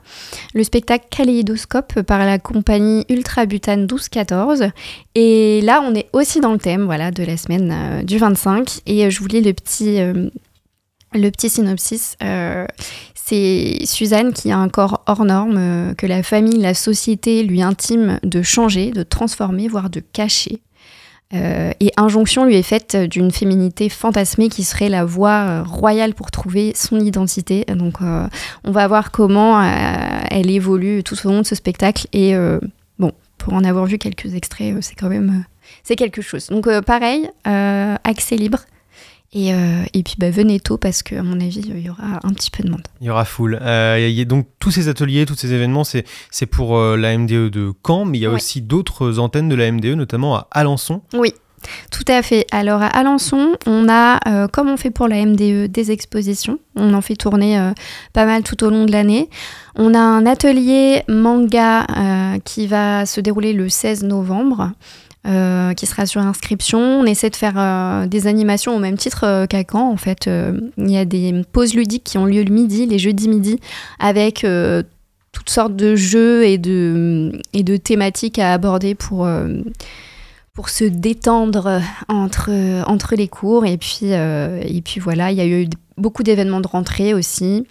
Le 0.54 0.64
spectacle 0.64 1.04
Kaléidoscope 1.10 2.00
par 2.00 2.20
la 2.20 2.38
compagnie 2.38 3.04
Ultra 3.10 3.44
Butane 3.44 3.80
1214. 3.80 4.70
Et 5.14 5.60
là, 5.60 5.82
on 5.86 5.94
est 5.94 6.08
aussi 6.14 6.40
dans 6.40 6.52
le 6.52 6.58
thème 6.58 6.86
voilà, 6.86 7.10
de 7.10 7.24
la 7.24 7.36
semaine 7.36 8.02
du 8.06 8.16
25. 8.16 8.80
Et 8.86 9.10
je 9.10 9.20
vous 9.20 9.28
lis 9.28 9.42
le 9.42 9.52
petit, 9.52 10.00
le 11.14 11.30
petit 11.30 11.48
synopsis. 11.48 12.16
Euh, 12.22 12.66
c'est 13.14 13.78
Suzanne 13.86 14.32
qui 14.32 14.50
a 14.50 14.58
un 14.58 14.68
corps 14.68 15.02
hors 15.06 15.24
norme, 15.24 15.56
euh, 15.56 15.94
que 15.94 16.06
la 16.06 16.22
famille, 16.22 16.58
la 16.58 16.74
société 16.74 17.42
lui 17.42 17.62
intime 17.62 18.18
de 18.22 18.42
changer, 18.42 18.90
de 18.90 19.02
transformer, 19.02 19.68
voire 19.68 19.90
de 19.90 20.00
cacher. 20.00 20.60
Euh, 21.32 21.72
et 21.80 21.90
injonction 21.96 22.44
lui 22.44 22.54
est 22.54 22.62
faite 22.62 22.96
d'une 22.96 23.30
féminité 23.30 23.88
fantasmée 23.88 24.48
qui 24.48 24.62
serait 24.62 24.90
la 24.90 25.04
voie 25.04 25.62
royale 25.62 26.14
pour 26.14 26.30
trouver 26.30 26.72
son 26.76 27.00
identité. 27.00 27.64
Donc 27.64 27.94
on 28.00 28.70
va 28.70 28.86
voir 28.86 29.10
comment 29.10 29.60
elle 30.30 30.50
évolue 30.50 31.02
tout 31.02 31.16
au 31.24 31.30
long 31.30 31.40
de 31.40 31.46
ce 31.46 31.54
spectacle. 31.54 32.06
Et 32.12 32.34
bon, 32.98 33.10
pour 33.38 33.54
en 33.54 33.64
avoir 33.64 33.86
vu 33.86 33.98
quelques 33.98 34.34
extraits, 34.34 34.76
c'est 34.82 34.94
quand 34.94 35.08
même 35.08 35.44
c'est 35.82 35.96
quelque 35.96 36.22
chose. 36.22 36.48
Donc 36.48 36.68
pareil, 36.82 37.28
accès 37.44 38.36
libre. 38.36 38.60
Et, 39.34 39.52
euh, 39.52 39.82
et 39.92 40.02
puis 40.04 40.14
bah, 40.16 40.30
venez 40.30 40.60
tôt 40.60 40.78
parce 40.78 41.02
qu'à 41.02 41.22
mon 41.24 41.40
avis, 41.40 41.60
il 41.66 41.80
y 41.80 41.90
aura 41.90 42.20
un 42.22 42.32
petit 42.32 42.50
peu 42.52 42.62
de 42.62 42.70
monde. 42.70 42.82
Il 43.00 43.06
y 43.08 43.10
aura 43.10 43.24
full. 43.24 43.58
Euh, 43.60 44.24
donc 44.24 44.46
tous 44.60 44.70
ces 44.70 44.88
ateliers, 44.88 45.26
tous 45.26 45.34
ces 45.34 45.52
événements, 45.52 45.82
c'est 45.84 46.04
c'est 46.30 46.46
pour 46.46 46.78
euh, 46.78 46.96
la 46.96 47.18
MDE 47.18 47.50
de 47.50 47.72
Caen, 47.84 48.04
mais 48.04 48.18
il 48.18 48.20
y 48.22 48.26
a 48.26 48.30
Ouais. 48.30 48.36
aussi 48.36 48.60
d'autres 48.62 49.18
antennes 49.18 49.48
de 49.48 49.56
la 49.56 49.70
MDE, 49.72 49.96
notamment 49.96 50.36
à 50.36 50.46
Alençon. 50.52 51.02
Oui, 51.14 51.34
tout 51.90 52.04
à 52.06 52.22
fait. 52.22 52.46
Alors 52.52 52.80
à 52.82 52.86
Alençon, 52.86 53.56
on 53.66 53.88
a, 53.88 54.46
comme 54.48 54.68
on 54.68 54.76
fait 54.76 54.90
pour 54.90 55.08
la 55.08 55.24
MDE, 55.24 55.66
des 55.66 55.90
expositions. 55.90 56.58
On 56.76 56.94
en 56.94 57.00
fait 57.00 57.16
tourner 57.16 57.72
pas 58.12 58.26
mal 58.26 58.42
tout 58.44 58.62
au 58.64 58.70
long 58.70 58.84
de 58.84 58.92
l'année. 58.92 59.30
On 59.74 59.94
a 59.94 59.98
un 59.98 60.26
atelier 60.26 61.02
manga 61.08 61.86
qui 62.44 62.66
va 62.66 63.04
se 63.06 63.20
dérouler 63.20 63.52
le 63.52 63.68
16 63.68 64.04
novembre. 64.04 64.72
Euh, 65.26 65.74
qui 65.74 65.86
sera 65.86 66.06
sur 66.06 66.20
inscription. 66.20 66.78
On 66.78 67.04
essaie 67.04 67.30
de 67.30 67.36
faire 67.36 67.54
euh, 67.56 68.06
des 68.06 68.26
animations 68.26 68.76
au 68.76 68.78
même 68.78 68.96
titre 68.96 69.24
euh, 69.24 69.46
qu'à 69.46 69.62
Caen. 69.70 69.90
En 69.90 69.96
fait, 69.96 70.28
il 70.78 70.90
y 70.90 70.96
a 70.96 71.04
des 71.04 71.42
pauses 71.52 71.74
ludiques 71.74 72.04
qui 72.04 72.18
ont 72.18 72.26
lieu 72.26 72.42
le 72.42 72.52
midi, 72.52 72.86
les 72.86 72.98
jeudis 72.98 73.28
midi, 73.28 73.58
avec 73.98 74.46
toutes 75.32 75.50
sortes 75.50 75.76
de 75.76 75.96
jeux 75.96 76.44
et 76.44 76.58
de, 76.58 77.32
et 77.52 77.62
de 77.62 77.76
thématiques 77.76 78.38
à 78.38 78.52
aborder 78.52 78.94
pour, 78.94 79.28
pour 80.52 80.68
se 80.68 80.84
détendre 80.84 81.80
entre, 82.08 82.50
entre 82.86 83.16
les 83.16 83.28
cours. 83.28 83.66
Et 83.66 83.76
puis, 83.76 84.06
et 84.12 84.82
puis 84.84 85.00
voilà, 85.00 85.32
il 85.32 85.38
y 85.38 85.40
a 85.40 85.46
eu 85.46 85.68
beaucoup 85.96 86.22
d'événements 86.22 86.60
de 86.60 86.68
rentrée 86.68 87.14
aussi. 87.14 87.66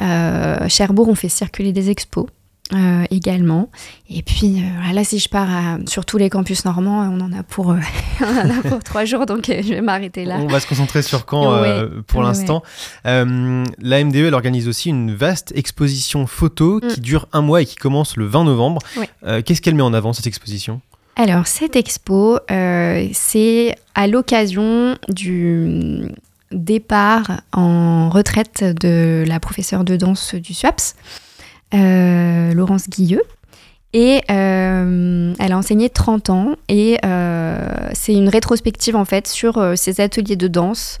Euh, 0.00 0.68
Cherbourg, 0.68 1.08
on 1.08 1.14
fait 1.14 1.28
circuler 1.28 1.72
des 1.72 1.90
expos. 1.90 2.26
Euh, 2.74 3.04
également. 3.10 3.70
Et 4.08 4.22
puis 4.22 4.62
euh, 4.62 4.92
là, 4.94 5.04
si 5.04 5.18
je 5.18 5.28
pars 5.28 5.48
à- 5.50 5.78
sur 5.86 6.04
tous 6.06 6.16
les 6.16 6.30
campus 6.30 6.64
normands, 6.64 7.00
on 7.12 7.20
en 7.20 7.32
a 7.32 7.42
pour, 7.42 7.72
euh, 7.72 7.76
on 8.22 8.24
en 8.36 8.50
a 8.50 8.62
pour 8.62 8.78
trois 8.84 9.04
jours, 9.04 9.26
donc 9.26 9.46
je 9.46 9.68
vais 9.74 9.80
m'arrêter 9.82 10.24
là. 10.24 10.36
On 10.40 10.46
va 10.46 10.58
se 10.60 10.66
concentrer 10.66 11.02
sur 11.02 11.26
Caen 11.28 11.60
Ouais, 11.60 11.82
pour 12.06 12.20
ouais, 12.20 12.26
l'instant. 12.26 12.62
La 13.04 14.04
MDE, 14.04 14.16
elle 14.16 14.34
organise 14.34 14.68
aussi 14.68 14.88
une 14.88 15.14
vaste 15.14 15.52
exposition 15.54 16.26
photo 16.26 16.80
qui 16.80 17.00
Mm. 17.00 17.02
dure 17.02 17.28
un 17.32 17.40
mois 17.42 17.62
et 17.62 17.66
qui 17.66 17.76
commence 17.76 18.16
le 18.16 18.26
20 18.26 18.44
novembre. 18.44 18.80
Qu'est-ce 19.44 19.60
qu'elle 19.60 19.74
met 19.74 19.82
en 19.82 19.92
avant, 19.94 20.12
cette 20.12 20.26
exposition? 20.26 20.80
Alors, 21.16 21.46
cette 21.46 21.76
expo, 21.76 22.38
c'est 22.48 23.76
à 23.94 24.06
l'occasion 24.06 24.96
du 25.10 26.04
départ 26.52 27.40
en 27.52 28.08
retraite 28.10 28.62
de 28.64 29.24
la 29.26 29.40
professeure 29.40 29.84
de 29.84 29.96
danse 29.96 30.34
du 30.34 30.54
SUAPS, 30.54 30.94
Laurence 31.72 32.88
Guilleux. 32.88 33.22
Et 33.94 34.22
euh, 34.30 35.34
elle 35.38 35.52
a 35.52 35.58
enseigné 35.58 35.90
30 35.90 36.30
ans 36.30 36.56
et 36.68 36.96
euh, 37.04 37.58
c'est 37.92 38.14
une 38.14 38.30
rétrospective 38.30 38.96
en 38.96 39.04
fait 39.04 39.28
sur 39.28 39.58
euh, 39.58 39.76
ses 39.76 40.00
ateliers 40.00 40.36
de 40.36 40.48
danse. 40.48 40.98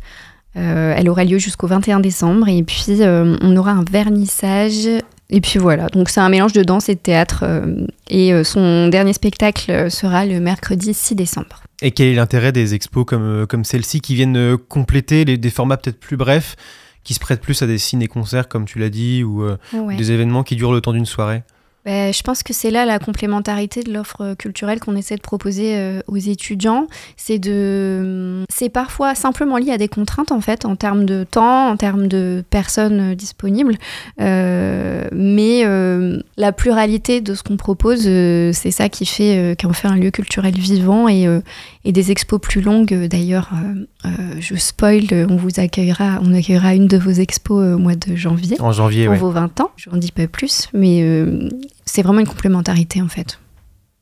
Euh, 0.58 0.94
elle 0.94 1.08
aura 1.08 1.24
lieu 1.24 1.38
jusqu'au 1.38 1.66
21 1.66 2.00
décembre 2.00 2.48
et 2.48 2.62
puis 2.62 2.84
euh, 3.00 3.38
on 3.40 3.56
aura 3.56 3.70
un 3.70 3.84
vernissage 3.90 4.86
et 5.30 5.40
puis 5.40 5.58
voilà, 5.58 5.86
donc 5.86 6.10
c'est 6.10 6.20
un 6.20 6.28
mélange 6.28 6.52
de 6.52 6.62
danse 6.62 6.90
et 6.90 6.94
de 6.94 7.00
théâtre. 7.00 7.44
euh, 7.46 7.86
et 8.10 8.34
euh, 8.34 8.44
son 8.44 8.88
dernier 8.88 9.14
spectacle 9.14 9.70
euh, 9.70 9.88
sera 9.88 10.26
le 10.26 10.40
mercredi 10.40 10.92
6 10.92 11.14
décembre. 11.14 11.62
Et 11.80 11.90
quel 11.92 12.08
est 12.08 12.14
l'intérêt 12.14 12.52
des 12.52 12.74
expos 12.74 13.06
comme, 13.06 13.22
euh, 13.22 13.46
comme 13.46 13.64
celle-ci 13.64 14.02
qui 14.02 14.14
viennent 14.14 14.36
euh, 14.36 14.58
compléter 14.58 15.24
des 15.24 15.50
formats 15.50 15.78
peut-être 15.78 15.98
plus 15.98 16.18
brefs, 16.18 16.56
qui 17.04 17.14
se 17.14 17.20
prêtent 17.20 17.40
plus 17.40 17.62
à 17.62 17.66
des 17.66 17.78
ciné-concerts, 17.78 18.48
comme 18.48 18.64
tu 18.64 18.78
l'as 18.78 18.90
dit, 18.90 19.24
ou 19.24 19.42
euh, 19.42 19.56
Ouais. 19.72 19.96
des 19.96 20.12
événements 20.12 20.42
qui 20.44 20.56
durent 20.56 20.72
le 20.72 20.80
temps 20.80 20.92
d'une 20.92 21.06
soirée 21.06 21.42
Ben, 21.84 22.12
je 22.12 22.22
pense 22.22 22.44
que 22.44 22.52
c'est 22.52 22.70
là 22.70 22.84
la 22.84 23.00
complémentarité 23.00 23.82
de 23.82 23.92
l'offre 23.92 24.34
culturelle 24.34 24.78
qu'on 24.78 24.94
essaie 24.94 25.16
de 25.16 25.20
proposer 25.20 25.76
euh, 25.76 26.00
aux 26.06 26.16
étudiants. 26.16 26.86
C'est 27.16 27.40
de, 27.40 28.44
c'est 28.48 28.68
parfois 28.68 29.16
simplement 29.16 29.56
lié 29.56 29.72
à 29.72 29.78
des 29.78 29.88
contraintes 29.88 30.30
en 30.30 30.40
fait, 30.40 30.64
en 30.64 30.76
termes 30.76 31.04
de 31.04 31.24
temps, 31.24 31.68
en 31.68 31.76
termes 31.76 32.06
de 32.06 32.44
personnes 32.50 33.12
euh, 33.12 33.14
disponibles. 33.16 33.76
Euh, 34.20 35.08
mais 35.12 35.62
euh, 35.64 36.20
la 36.36 36.52
pluralité 36.52 37.20
de 37.20 37.34
ce 37.34 37.42
qu'on 37.42 37.56
propose, 37.56 38.02
c'est 38.02 38.70
ça 38.70 38.88
qui 38.88 39.04
fait, 39.04 39.56
en 39.64 39.72
fait 39.72 39.88
un 39.88 39.96
lieu 39.96 40.10
culturel 40.10 40.54
vivant 40.54 41.08
et, 41.08 41.26
et 41.84 41.92
des 41.92 42.10
expos 42.10 42.40
plus 42.40 42.60
longues. 42.60 43.08
D'ailleurs, 43.08 43.50
je 44.38 44.54
spoil, 44.56 45.02
on 45.28 45.36
vous 45.36 45.58
accueillera, 45.58 46.20
on 46.22 46.34
accueillera 46.34 46.74
une 46.74 46.86
de 46.86 46.96
vos 46.96 47.10
expos 47.10 47.74
au 47.74 47.78
mois 47.78 47.94
de 47.94 48.14
janvier 48.14 48.60
En 48.60 48.72
janvier, 48.72 49.06
pour 49.06 49.14
ouais. 49.14 49.18
vos 49.18 49.30
20 49.30 49.60
ans. 49.60 49.70
Je 49.76 49.90
n'en 49.90 49.96
dis 49.96 50.12
pas 50.12 50.26
plus, 50.26 50.68
mais 50.72 51.02
c'est 51.92 52.02
vraiment 52.02 52.20
une 52.20 52.26
complémentarité 52.26 53.02
en 53.02 53.08
fait. 53.08 53.38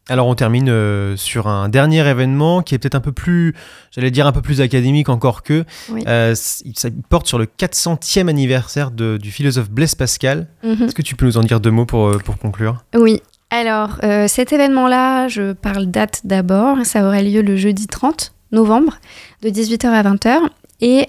Alors 0.09 0.26
on 0.26 0.35
termine 0.35 0.68
euh, 0.68 1.16
sur 1.16 1.46
un 1.46 1.68
dernier 1.68 2.07
événement 2.09 2.62
qui 2.62 2.74
est 2.74 2.79
peut-être 2.79 2.94
un 2.96 3.00
peu 3.00 3.12
plus, 3.12 3.55
j'allais 3.92 4.11
dire 4.11 4.26
un 4.26 4.33
peu 4.33 4.42
plus 4.42 4.61
académique 4.61 5.09
encore 5.09 5.42
que. 5.42 5.64
Oui. 5.90 6.03
Euh, 6.09 6.35
ça 6.35 6.88
porte 7.09 7.26
sur 7.26 7.38
le 7.38 7.46
400e 7.46 8.29
anniversaire 8.29 8.90
de- 8.90 9.18
du 9.20 9.31
philosophe 9.31 9.70
Blaise 9.70 9.94
Pascal. 9.94 10.46
Mhm. 10.64 10.85
Est-ce 10.85 10.94
que 10.94 11.03
tu 11.03 11.14
peux 11.16 11.26
nous 11.26 11.37
en 11.37 11.42
dire 11.42 11.61
deux 11.61 11.70
mots 11.70 11.85
pour, 11.87 12.07
euh, 12.09 12.18
pour 12.18 12.38
conclure? 12.38 12.85
Oui. 12.94 13.20
Alors, 13.50 13.98
euh, 14.05 14.29
cet 14.29 14.53
événement-là, 14.53 15.26
je 15.29 15.53
parle 15.53 15.87
date 15.87 16.20
d'abord. 16.24 16.85
Ça 16.87 17.05
aura 17.05 17.20
lieu 17.22 17.42
le 17.42 17.57
jeudi 17.57 17.88
30 17.88 18.33
novembre, 18.53 18.98
de 19.42 19.48
18h 19.50 19.87
à 19.92 20.03
20h. 20.03 20.38
Et 20.81 21.07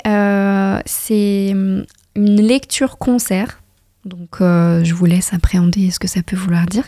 c'est 0.86 1.50
hum, 1.54 1.86
une 2.16 2.42
lecture-concert. 2.42 3.61
Donc, 4.06 4.42
euh, 4.42 4.84
je 4.84 4.96
vous 4.96 5.06
laisse 5.06 5.32
appréhender 5.34 5.92
ce 5.92 6.00
que 6.00 6.08
ça 6.08 6.24
peut 6.24 6.36
vouloir 6.36 6.66
dire. 6.66 6.84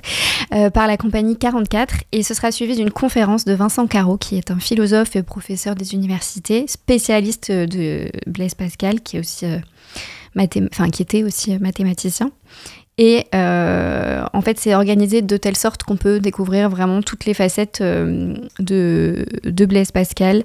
euh, 0.54 0.70
par 0.70 0.88
la 0.88 0.98
compagnie 0.98 1.38
44. 1.38 1.96
Et 2.12 2.24
ce 2.24 2.34
sera 2.34 2.52
suivi 2.52 2.76
d'une 2.76 2.92
conférence 2.92 3.46
de 3.46 3.54
Vincent 3.54 3.86
Caro, 3.88 4.18
qui 4.18 4.38
est 4.38 4.50
un 4.50 4.60
philosophe 4.60 5.16
et 5.16 5.24
professeur 5.24 5.76
des 5.76 5.94
universités, 5.94 6.66
spécialiste 6.68 7.52
de 7.52 8.10
Blaise 8.26 8.56
Pascal, 8.56 9.02
qui, 9.02 9.18
est 9.18 9.20
aussi, 9.20 9.46
euh, 9.46 9.60
enfin, 10.72 10.90
qui 10.90 11.02
était 11.02 11.24
aussi 11.24 11.58
mathématicien. 11.60 12.32
Et 12.98 13.26
en 13.34 14.42
fait, 14.44 14.60
c'est 14.60 14.76
organisé 14.76 15.24
de 15.24 15.38
telle 15.38 15.58
sorte 15.58 15.84
qu'on 15.84 15.98
peut 15.98 16.20
découvrir 16.20 16.70
vraiment 16.70 17.02
toutes 17.02 17.26
les 17.26 17.34
facettes 17.34 17.82
de 17.82 19.26
Blaise 19.66 19.92
Pascal 19.92 20.44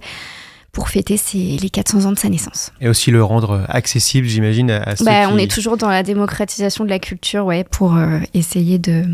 pour 0.72 0.88
fêter 0.88 1.16
ses, 1.16 1.38
les 1.56 1.70
400 1.70 2.04
ans 2.04 2.12
de 2.12 2.18
sa 2.18 2.28
naissance. 2.28 2.72
Et 2.80 2.88
aussi 2.88 3.10
le 3.10 3.22
rendre 3.24 3.64
accessible, 3.68 4.26
j'imagine, 4.26 4.70
à, 4.70 4.82
à 4.82 4.96
ceux 4.96 5.04
Bah, 5.04 5.26
qui... 5.26 5.32
On 5.32 5.38
est 5.38 5.50
toujours 5.50 5.76
dans 5.76 5.88
la 5.88 6.02
démocratisation 6.02 6.84
de 6.84 6.90
la 6.90 6.98
culture, 6.98 7.44
ouais, 7.46 7.64
pour 7.64 7.96
euh, 7.96 8.18
essayer 8.34 8.78
de 8.78 9.04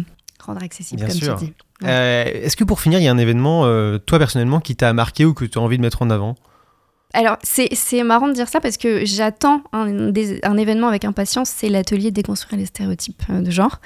rendre 0.45 0.63
accessible, 0.63 1.01
Bien 1.01 1.09
comme 1.09 1.17
sûr. 1.17 1.37
tu 1.39 1.45
dis. 1.47 1.53
Euh, 1.85 2.25
Est-ce 2.25 2.57
que 2.57 2.65
pour 2.65 2.81
finir, 2.81 2.99
il 2.99 3.05
y 3.05 3.09
a 3.09 3.13
un 3.13 3.19
événement, 3.19 3.63
euh, 3.65 3.99
toi 3.99 4.19
personnellement, 4.19 4.61
qui 4.61 4.77
t'a 4.77 4.93
marqué 4.93 5.25
ou 5.25 5.33
que 5.35 5.45
tu 5.45 5.59
as 5.59 5.63
envie 5.63 5.77
de 5.77 5.83
mettre 5.83 6.03
en 6.03 6.11
avant? 6.11 6.35
Alors, 7.17 7.37
c'est 7.45 8.03
marrant 8.03 8.27
de 8.27 8.33
dire 8.33 8.49
ça 8.49 8.61
parce 8.61 8.77
que 8.77 9.05
j'attends 9.05 9.63
un, 9.73 10.11
un 10.43 10.57
événement 10.57 10.89
avec 10.89 11.05
impatience, 11.05 11.49
c'est 11.49 11.69
l'atelier 11.69 12.11
Déconstruire 12.11 12.59
les 12.59 12.67
stéréotypes 12.67 13.23
euh, 13.31 13.41
de 13.41 13.51
genre. 13.53 13.81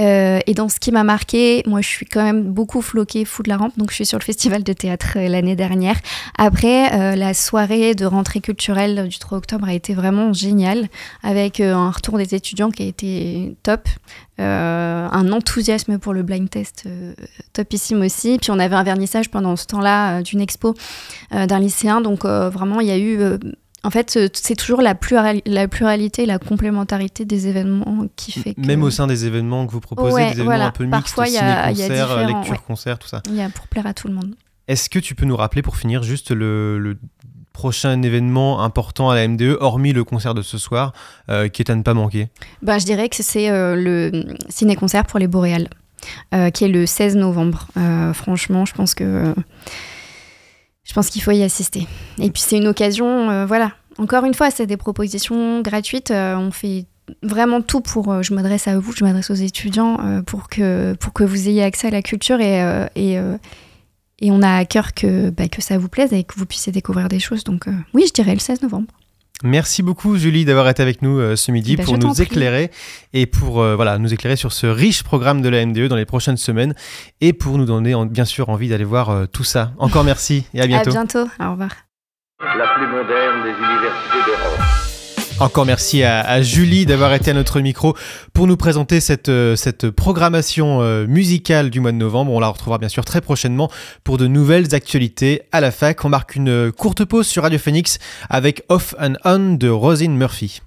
Euh, 0.00 0.40
et 0.46 0.54
dans 0.54 0.68
ce 0.68 0.80
qui 0.80 0.90
m'a 0.90 1.04
marqué, 1.04 1.62
moi 1.66 1.80
je 1.80 1.88
suis 1.88 2.06
quand 2.06 2.22
même 2.22 2.42
beaucoup 2.42 2.82
floquée 2.82 3.24
fou 3.24 3.42
de 3.42 3.48
la 3.48 3.56
rampe, 3.56 3.78
donc 3.78 3.90
je 3.90 3.94
suis 3.94 4.06
sur 4.06 4.18
le 4.18 4.24
festival 4.24 4.64
de 4.64 4.72
théâtre 4.72 5.12
euh, 5.16 5.28
l'année 5.28 5.54
dernière. 5.54 5.96
Après, 6.36 6.92
euh, 6.92 7.14
la 7.14 7.32
soirée 7.32 7.94
de 7.94 8.04
rentrée 8.04 8.40
culturelle 8.40 9.08
du 9.08 9.18
3 9.18 9.38
octobre 9.38 9.68
a 9.68 9.74
été 9.74 9.94
vraiment 9.94 10.32
géniale, 10.32 10.88
avec 11.22 11.60
euh, 11.60 11.74
un 11.74 11.90
retour 11.90 12.18
des 12.18 12.34
étudiants 12.34 12.70
qui 12.70 12.82
a 12.82 12.86
été 12.86 13.56
top, 13.62 13.88
euh, 14.40 15.08
un 15.10 15.32
enthousiasme 15.32 15.98
pour 15.98 16.12
le 16.12 16.24
blind 16.24 16.50
test 16.50 16.84
euh, 16.86 17.14
topissime 17.52 18.02
aussi. 18.02 18.38
Puis 18.40 18.50
on 18.50 18.58
avait 18.58 18.76
un 18.76 18.82
vernissage 18.82 19.30
pendant 19.30 19.54
ce 19.54 19.66
temps-là 19.66 20.22
d'une 20.22 20.40
expo 20.40 20.74
d'un 21.30 21.58
lycéen, 21.58 22.00
donc 22.00 22.24
vraiment 22.24 22.80
il 22.80 22.88
y 22.88 22.90
a 22.90 22.98
eu... 22.98 23.18
en 23.84 23.90
fait, 23.90 24.18
c'est 24.32 24.56
toujours 24.56 24.80
la, 24.80 24.94
plural- 24.94 25.42
la 25.46 25.68
pluralité, 25.68 26.26
la 26.26 26.38
complémentarité 26.38 27.24
des 27.24 27.46
événements 27.48 28.06
qui 28.16 28.32
fait 28.32 28.54
que... 28.54 28.60
Même 28.60 28.82
au 28.82 28.90
sein 28.90 29.06
des 29.06 29.26
événements 29.26 29.66
que 29.66 29.72
vous 29.72 29.80
proposez, 29.80 30.12
Ouais, 30.14 30.24
des 30.24 30.30
événements 30.32 30.44
voilà. 30.46 30.66
un 30.66 30.70
peu 30.70 30.84
mixtes, 30.84 31.00
Parfois, 31.02 31.28
il 31.28 31.34
y 31.34 31.38
a- 31.38 31.70
il 31.70 31.78
y 31.78 31.82
a 31.82 31.86
ciné-concert, 31.86 32.10
euh, 32.10 32.24
différents, 32.24 32.40
lecture-concert, 32.40 32.98
tout 32.98 33.08
ça. 33.08 33.22
Il 33.28 33.36
y 33.36 33.42
a 33.42 33.48
pour 33.50 33.68
plaire 33.68 33.86
à 33.86 33.94
tout 33.94 34.08
le 34.08 34.14
monde. 34.14 34.34
Est-ce 34.66 34.88
que 34.88 34.98
tu 34.98 35.14
peux 35.14 35.26
nous 35.26 35.36
rappeler 35.36 35.60
pour 35.62 35.76
finir 35.76 36.02
juste 36.02 36.30
le, 36.30 36.78
le 36.78 36.98
prochain 37.52 38.00
événement 38.02 38.62
important 38.62 39.10
à 39.10 39.14
la 39.14 39.28
MDE, 39.28 39.58
hormis 39.60 39.92
le 39.92 40.02
concert 40.02 40.34
de 40.34 40.42
ce 40.42 40.58
soir, 40.58 40.92
euh, 41.28 41.48
qui 41.48 41.62
est 41.62 41.70
à 41.70 41.74
ne 41.76 41.82
pas 41.82 41.94
manquer? 41.94 42.28
Ben, 42.62 42.78
je 42.78 42.84
dirais 42.86 43.08
que 43.08 43.22
c'est 43.22 43.50
euh, 43.50 43.76
le 43.76 44.24
ciné-concert 44.48 45.04
pour 45.04 45.18
les 45.20 45.28
Boréales, 45.28 45.68
euh, 46.34 46.50
qui 46.50 46.64
est 46.64 46.68
le 46.68 46.86
16 46.86 47.16
novembre. 47.16 47.68
Franchement, 48.14 48.64
je 48.64 48.72
pense 48.74 48.94
que 48.94 49.34
je 50.84 50.92
pense 50.92 51.10
qu'il 51.10 51.22
faut 51.22 51.30
y 51.32 51.42
assister. 51.42 51.86
Et 52.18 52.30
puis 52.30 52.42
c'est 52.42 52.56
une 52.56 52.66
occasion, 52.68 53.30
euh, 53.30 53.46
voilà. 53.46 53.72
Encore 53.98 54.24
une 54.24 54.34
fois, 54.34 54.50
c'est 54.50 54.66
des 54.66 54.76
propositions 54.76 55.60
gratuites. 55.62 56.10
euh, 56.10 56.36
on 56.36 56.50
fait 56.50 56.86
vraiment 57.22 57.62
tout 57.62 57.80
pour. 57.80 58.12
euh, 58.12 58.22
je 58.22 58.34
m'adresse 58.34 58.68
à 58.68 58.78
vous, 58.78 58.92
je 58.92 59.04
m'adresse 59.04 59.30
aux 59.30 59.34
étudiants 59.34 59.98
pour 60.26 60.48
que 60.48 60.94
pour 60.94 61.12
que 61.12 61.24
vous 61.24 61.48
ayez 61.48 61.62
accès 61.62 61.88
à 61.88 61.90
la 61.90 62.02
culture 62.02 62.40
et 62.40 62.60
et, 62.96 64.30
on 64.30 64.40
a 64.42 64.56
à 64.56 64.64
cœur 64.64 64.94
que 64.94 65.30
bah, 65.30 65.48
que 65.48 65.60
ça 65.60 65.76
vous 65.76 65.88
plaise 65.88 66.12
et 66.12 66.24
que 66.24 66.34
vous 66.36 66.46
puissiez 66.46 66.72
découvrir 66.72 67.08
des 67.08 67.18
choses. 67.18 67.44
Donc 67.44 67.66
oui, 67.92 68.04
je 68.06 68.12
dirais 68.12 68.32
le 68.32 68.40
16 68.40 68.62
novembre. 68.62 68.86
Merci 69.42 69.82
beaucoup 69.82 70.16
Julie 70.16 70.44
d'avoir 70.44 70.68
été 70.68 70.80
avec 70.82 71.02
nous 71.02 71.18
euh, 71.18 71.34
ce 71.36 71.50
midi 71.50 71.72
Eh 71.74 71.76
ben, 71.76 71.84
pour 71.84 71.98
nous 71.98 72.12
prie. 72.14 72.22
éclairer 72.22 72.70
et 73.12 73.26
pour 73.26 73.60
euh, 73.60 73.74
voilà, 73.74 73.98
nous 73.98 74.14
éclairer 74.14 74.36
sur 74.36 74.52
ce 74.52 74.66
riche 74.66 75.02
programme 75.02 75.42
de 75.42 75.48
la 75.48 75.66
MDE 75.66 75.88
dans 75.88 75.96
les 75.96 76.04
prochaines 76.06 76.36
semaines 76.36 76.74
et 77.20 77.32
pour 77.32 77.58
nous 77.58 77.64
donner 77.66 77.94
en- 77.94 78.06
bien 78.06 78.24
sûr 78.24 78.48
envie 78.48 78.68
d'aller 78.68 78.84
voir 78.84 79.10
euh, 79.10 79.26
tout 79.26 79.44
ça. 79.44 79.72
Encore 79.78 80.04
merci 80.04 80.46
et 80.54 80.60
à 80.60 80.66
bientôt. 80.68 80.90
À 80.90 80.92
bientôt. 80.92 81.28
Au 81.40 81.50
revoir. 81.50 81.70
La 82.40 82.74
plus 82.76 82.86
moderne 82.86 83.42
des 83.42 83.50
universités 83.50 84.24
d'Europe. 84.24 84.93
Encore 85.40 85.66
merci 85.66 86.04
à, 86.04 86.42
Julie 86.42 86.86
d'avoir 86.86 87.12
été 87.12 87.32
à 87.32 87.34
notre 87.34 87.60
micro 87.60 87.96
pour 88.32 88.46
nous 88.46 88.56
présenter 88.56 89.00
cette, 89.00 89.28
euh, 89.28 89.56
cette 89.56 89.90
programmation 89.90 90.80
euh, 90.80 91.06
musicale 91.08 91.70
du 91.70 91.80
mois 91.80 91.90
de 91.90 91.96
novembre. 91.96 92.30
On 92.30 92.38
la 92.38 92.48
retrouvera 92.48 92.78
bien 92.78 92.88
sûr 92.88 93.04
très 93.04 93.20
prochainement 93.20 93.68
pour 94.04 94.16
de 94.16 94.28
nouvelles 94.28 94.76
actualités 94.76 95.42
à 95.50 95.60
la 95.60 95.72
fac. 95.72 96.04
On 96.04 96.08
marque 96.08 96.36
une 96.36 96.48
euh, 96.48 96.70
courte 96.70 97.04
pause 97.04 97.26
sur 97.26 97.42
Radio 97.42 97.58
Phoenix 97.58 97.98
avec 98.30 98.62
Off 98.68 98.94
and 99.00 99.14
On 99.24 99.54
de 99.54 99.68
Rosine 99.68 100.16
Murphy. 100.16 100.60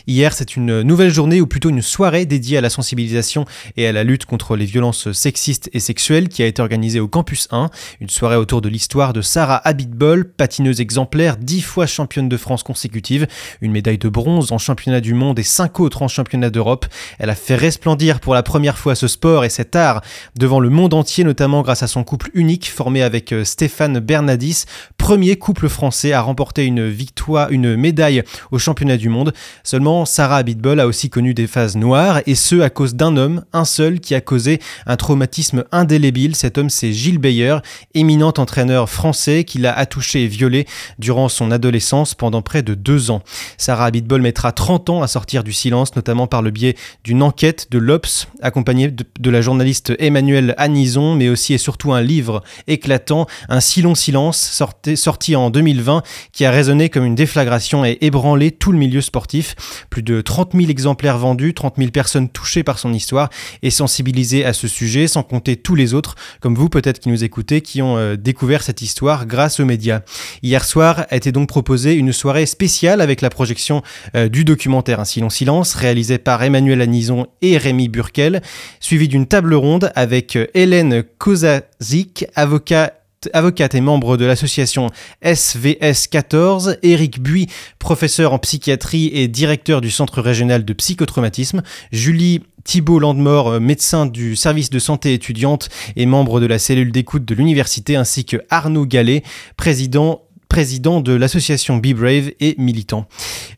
Hier, 0.07 0.33
c'est 0.33 0.55
une 0.55 0.81
nouvelle 0.81 1.11
journée 1.11 1.41
ou 1.41 1.47
plutôt 1.47 1.69
une 1.69 1.81
soirée 1.81 2.25
dédiée 2.25 2.57
à 2.57 2.61
la 2.61 2.69
sensibilisation 2.69 3.45
et 3.77 3.87
à 3.87 3.91
la 3.91 4.03
lutte 4.03 4.25
contre 4.25 4.55
les 4.55 4.65
violences 4.65 5.11
sexistes 5.11 5.69
et 5.73 5.79
sexuelles 5.79 6.29
qui 6.29 6.43
a 6.43 6.45
été 6.45 6.61
organisée 6.61 6.99
au 6.99 7.07
campus 7.07 7.47
1. 7.51 7.69
Une 8.01 8.09
soirée 8.09 8.35
autour 8.35 8.61
de 8.61 8.69
l'histoire 8.69 9.13
de 9.13 9.21
Sarah 9.21 9.61
Abitbol, 9.67 10.25
patineuse 10.25 10.81
exemplaire, 10.81 11.37
dix 11.37 11.61
fois 11.61 11.85
championne 11.85 12.29
de 12.29 12.37
France 12.37 12.63
consécutive, 12.63 13.27
une 13.61 13.71
médaille 13.71 13.97
de 13.97 14.09
bronze 14.09 14.51
en 14.51 14.57
championnat 14.57 15.01
du 15.01 15.13
monde 15.13 15.37
et 15.39 15.43
cinq 15.43 15.79
autres 15.79 16.01
en 16.01 16.07
championnat 16.07 16.49
d'Europe. 16.49 16.85
Elle 17.19 17.29
a 17.29 17.35
fait 17.35 17.55
resplendir 17.55 18.19
pour 18.19 18.33
la 18.33 18.43
première 18.43 18.77
fois 18.77 18.95
ce 18.95 19.07
sport 19.07 19.45
et 19.45 19.49
cet 19.49 19.75
art 19.75 20.01
devant 20.37 20.59
le 20.59 20.69
monde 20.69 20.93
entier, 20.93 21.23
notamment 21.23 21.61
grâce 21.61 21.83
à 21.83 21.87
son 21.87 22.03
couple 22.03 22.29
unique 22.33 22.69
formé 22.69 23.03
avec 23.03 23.31
euh, 23.31 23.43
Stéphane 23.43 23.99
Bernadis, 23.99 24.65
premier 24.97 25.35
couple 25.35 25.69
français 25.69 26.13
à 26.13 26.21
remporter 26.21 26.65
une 26.65 26.87
victoire, 26.89 27.51
une 27.51 27.75
médaille 27.75 28.23
au 28.51 28.57
championnat 28.57 28.94
du 28.97 29.09
monde. 29.09 29.33
Seulement, 29.63 30.05
Sarah 30.05 30.37
Abitbol 30.37 30.79
a 30.79 30.87
aussi 30.87 31.09
connu 31.09 31.33
des 31.33 31.47
phases 31.47 31.75
noires, 31.75 32.21
et 32.25 32.35
ce 32.35 32.59
à 32.61 32.69
cause 32.69 32.95
d'un 32.95 33.17
homme, 33.17 33.43
un 33.53 33.65
seul, 33.65 33.99
qui 33.99 34.15
a 34.15 34.21
causé 34.21 34.59
un 34.85 34.95
traumatisme 34.95 35.63
indélébile. 35.71 36.35
Cet 36.35 36.57
homme, 36.57 36.69
c'est 36.69 36.93
Gilles 36.93 37.19
Beyer, 37.19 37.57
éminent 37.93 38.33
entraîneur 38.37 38.89
français 38.89 39.43
qui 39.43 39.59
l'a 39.59 39.73
attouché 39.73 40.23
et 40.23 40.27
violé 40.27 40.65
durant 40.99 41.29
son 41.29 41.51
adolescence 41.51 42.15
pendant 42.15 42.41
près 42.41 42.63
de 42.63 42.73
deux 42.73 43.11
ans. 43.11 43.21
Sarah 43.57 43.85
Abitbol 43.85 44.21
mettra 44.21 44.51
30 44.51 44.89
ans 44.89 45.01
à 45.01 45.07
sortir 45.07 45.43
du 45.43 45.53
silence, 45.53 45.95
notamment 45.95 46.27
par 46.27 46.41
le 46.41 46.51
biais 46.51 46.75
d'une 47.03 47.23
enquête 47.23 47.67
de 47.71 47.77
l'Obs, 47.77 48.27
accompagnée 48.41 48.89
de, 48.91 49.29
la 49.29 49.41
journaliste 49.41 49.93
Emmanuelle 49.99 50.53
Anison, 50.57 51.15
mais 51.15 51.29
aussi 51.29 51.53
et 51.53 51.57
surtout 51.57 51.93
un 51.93 52.01
livre 52.01 52.43
éclatant, 52.67 53.27
Un 53.49 53.59
si 53.59 53.81
long 53.81 53.95
silence, 53.95 54.39
sorti, 54.39 54.97
sorti 54.97 55.35
en 55.35 55.49
2020, 55.49 56.03
qui 56.31 56.45
a 56.45 56.51
résonné 56.51 56.89
comme 56.89 57.05
une 57.05 57.15
déflagration 57.15 57.85
et 57.85 57.97
ébranlé 58.01 58.51
tout 58.51 58.71
le 58.71 58.77
milieu 58.85 59.01
sportif. 59.01 59.55
Plus 59.89 60.03
de 60.03 60.21
30 60.21 60.53
000 60.53 60.69
exemplaires 60.69 61.17
vendus, 61.17 61.53
30 61.53 61.75
000 61.77 61.91
personnes 61.91 62.29
touchées 62.29 62.63
par 62.63 62.79
son 62.79 62.93
histoire 62.93 63.29
et 63.61 63.69
sensibilisées 63.69 64.45
à 64.45 64.53
ce 64.53 64.67
sujet, 64.67 65.07
sans 65.07 65.23
compter 65.23 65.55
tous 65.55 65.75
les 65.75 65.93
autres, 65.93 66.15
comme 66.39 66.55
vous 66.55 66.69
peut-être 66.69 66.99
qui 66.99 67.09
nous 67.09 67.23
écoutez, 67.23 67.61
qui 67.61 67.81
ont 67.81 67.97
euh, 67.97 68.15
découvert 68.15 68.63
cette 68.63 68.81
histoire 68.81 69.25
grâce 69.25 69.59
aux 69.59 69.65
médias. 69.65 70.01
Hier 70.43 70.63
soir 70.63 71.05
a 71.09 71.15
été 71.15 71.31
donc 71.31 71.47
proposée 71.47 71.93
une 71.93 72.13
soirée 72.13 72.45
spéciale 72.45 73.01
avec 73.01 73.21
la 73.21 73.29
projection 73.29 73.81
euh, 74.15 74.29
du 74.29 74.45
documentaire 74.45 74.99
Un 74.99 75.05
si 75.05 75.19
long 75.19 75.29
silence, 75.29 75.73
réalisé 75.73 76.17
par 76.17 76.43
Emmanuel 76.43 76.81
Anison 76.81 77.27
et 77.41 77.57
Rémi 77.57 77.89
Burkel, 77.89 78.41
suivi 78.79 79.07
d'une 79.07 79.27
table 79.27 79.53
ronde 79.53 79.91
avec 79.95 80.35
euh, 80.35 80.47
Hélène 80.53 81.03
Kozazik, 81.17 82.25
avocat 82.35 82.93
avocate 83.33 83.75
et 83.75 83.81
membre 83.81 84.17
de 84.17 84.25
l'association 84.25 84.89
SVS 85.23 86.07
14, 86.09 86.77
Éric 86.83 87.21
Buis, 87.21 87.47
professeur 87.79 88.33
en 88.33 88.39
psychiatrie 88.39 89.11
et 89.13 89.27
directeur 89.27 89.81
du 89.81 89.91
Centre 89.91 90.21
régional 90.21 90.65
de 90.65 90.73
psychotraumatisme, 90.73 91.63
Julie 91.91 92.41
Thibault 92.65 92.99
Landemort, 92.99 93.47
euh, 93.49 93.59
médecin 93.59 94.05
du 94.05 94.35
service 94.35 94.69
de 94.69 94.79
santé 94.79 95.13
étudiante 95.13 95.69
et 95.95 96.05
membre 96.05 96.39
de 96.39 96.47
la 96.47 96.59
cellule 96.59 96.91
d'écoute 96.91 97.23
de 97.23 97.35
l'université, 97.35 97.95
ainsi 97.95 98.25
que 98.25 98.37
Arnaud 98.49 98.85
Gallet, 98.85 99.23
président 99.55 100.24
président 100.55 101.01
de 101.01 101.11
l'association 101.11 101.75
Be 101.75 101.87
Brave 101.87 102.31
et 102.39 102.55
militant. 102.57 103.07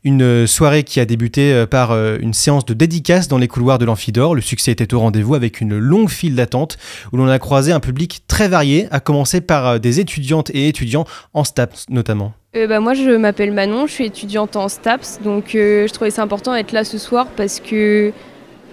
Une 0.03 0.47
soirée 0.47 0.81
qui 0.81 0.99
a 0.99 1.05
débuté 1.05 1.53
euh, 1.53 1.67
par 1.67 1.91
euh, 1.91 2.17
une 2.19 2.33
séance 2.33 2.65
de 2.65 2.73
dédicace 2.73 3.27
dans 3.27 3.37
les 3.37 3.47
couloirs 3.47 3.77
de 3.77 3.85
l'Amphidore. 3.85 4.33
Le 4.33 4.41
succès 4.41 4.71
était 4.71 4.95
au 4.95 4.99
rendez-vous 4.99 5.35
avec 5.35 5.61
une 5.61 5.77
longue 5.77 6.09
file 6.09 6.33
d'attente 6.33 6.79
où 7.13 7.17
l'on 7.17 7.27
a 7.27 7.37
croisé 7.37 7.71
un 7.71 7.79
public 7.79 8.23
très 8.27 8.47
varié, 8.47 8.87
à 8.89 8.99
commencer 8.99 9.41
par 9.41 9.67
euh, 9.67 9.77
des 9.77 9.99
étudiantes 9.99 10.49
et 10.55 10.69
étudiants 10.69 11.05
en 11.35 11.43
STAPS 11.43 11.85
notamment. 11.91 12.33
bah 12.55 12.79
moi 12.79 12.95
je 12.95 13.15
m'appelle 13.15 13.51
Manon, 13.51 13.85
je 13.85 13.91
suis 13.91 14.05
étudiante 14.05 14.55
en 14.55 14.67
STAPS, 14.67 15.19
donc 15.23 15.49
je 15.53 15.93
trouvais 15.93 16.09
ça 16.09 16.23
important 16.23 16.55
d'être 16.55 16.71
là 16.71 16.83
ce 16.83 16.97
soir 16.97 17.27
parce 17.37 17.59
que 17.59 18.11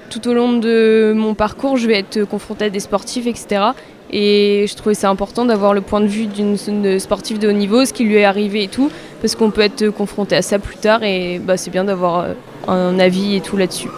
tout 0.09 0.27
au 0.29 0.33
long 0.33 0.57
de 0.57 1.13
mon 1.15 1.35
parcours 1.35 1.77
je 1.77 1.87
vais 1.87 1.99
être 1.99 2.25
confrontée 2.25 2.65
à 2.65 2.71
des 2.71 2.81
sportifs, 2.81 3.27
etc. 3.27 3.75
Et 4.11 4.67
je 4.69 4.75
trouvais 4.75 4.95
ça 4.95 5.11
important 5.11 5.45
d'avoir 5.45 5.75
le 5.75 5.81
point 5.81 6.01
de 6.01 6.07
vue 6.07 6.27
d'une 6.27 6.57
sportive 6.99 7.39
de 7.39 7.49
haut 7.49 7.53
niveau, 7.53 7.85
ce 7.85 7.93
qui 7.93 8.05
lui 8.05 8.17
est 8.17 8.25
arrivé 8.25 8.65
et 8.65 8.69
tout, 8.69 8.91
parce 9.21 9.35
qu'on 9.35 9.51
peut 9.51 9.63
être 9.63 9.89
confronté 9.89 10.37
à 10.37 10.43
ça 10.43 10.59
plus 10.59 10.77
tard 10.77 11.03
et 11.03 11.39
bah, 11.39 11.57
c'est 11.57 11.71
bien 11.71 11.85
d'avoir 11.85 12.21
euh, 12.21 12.35
un 12.69 12.99
avis 12.99 13.37
et 13.37 13.41
tout 13.41 13.57
là-dessus. 13.57 13.89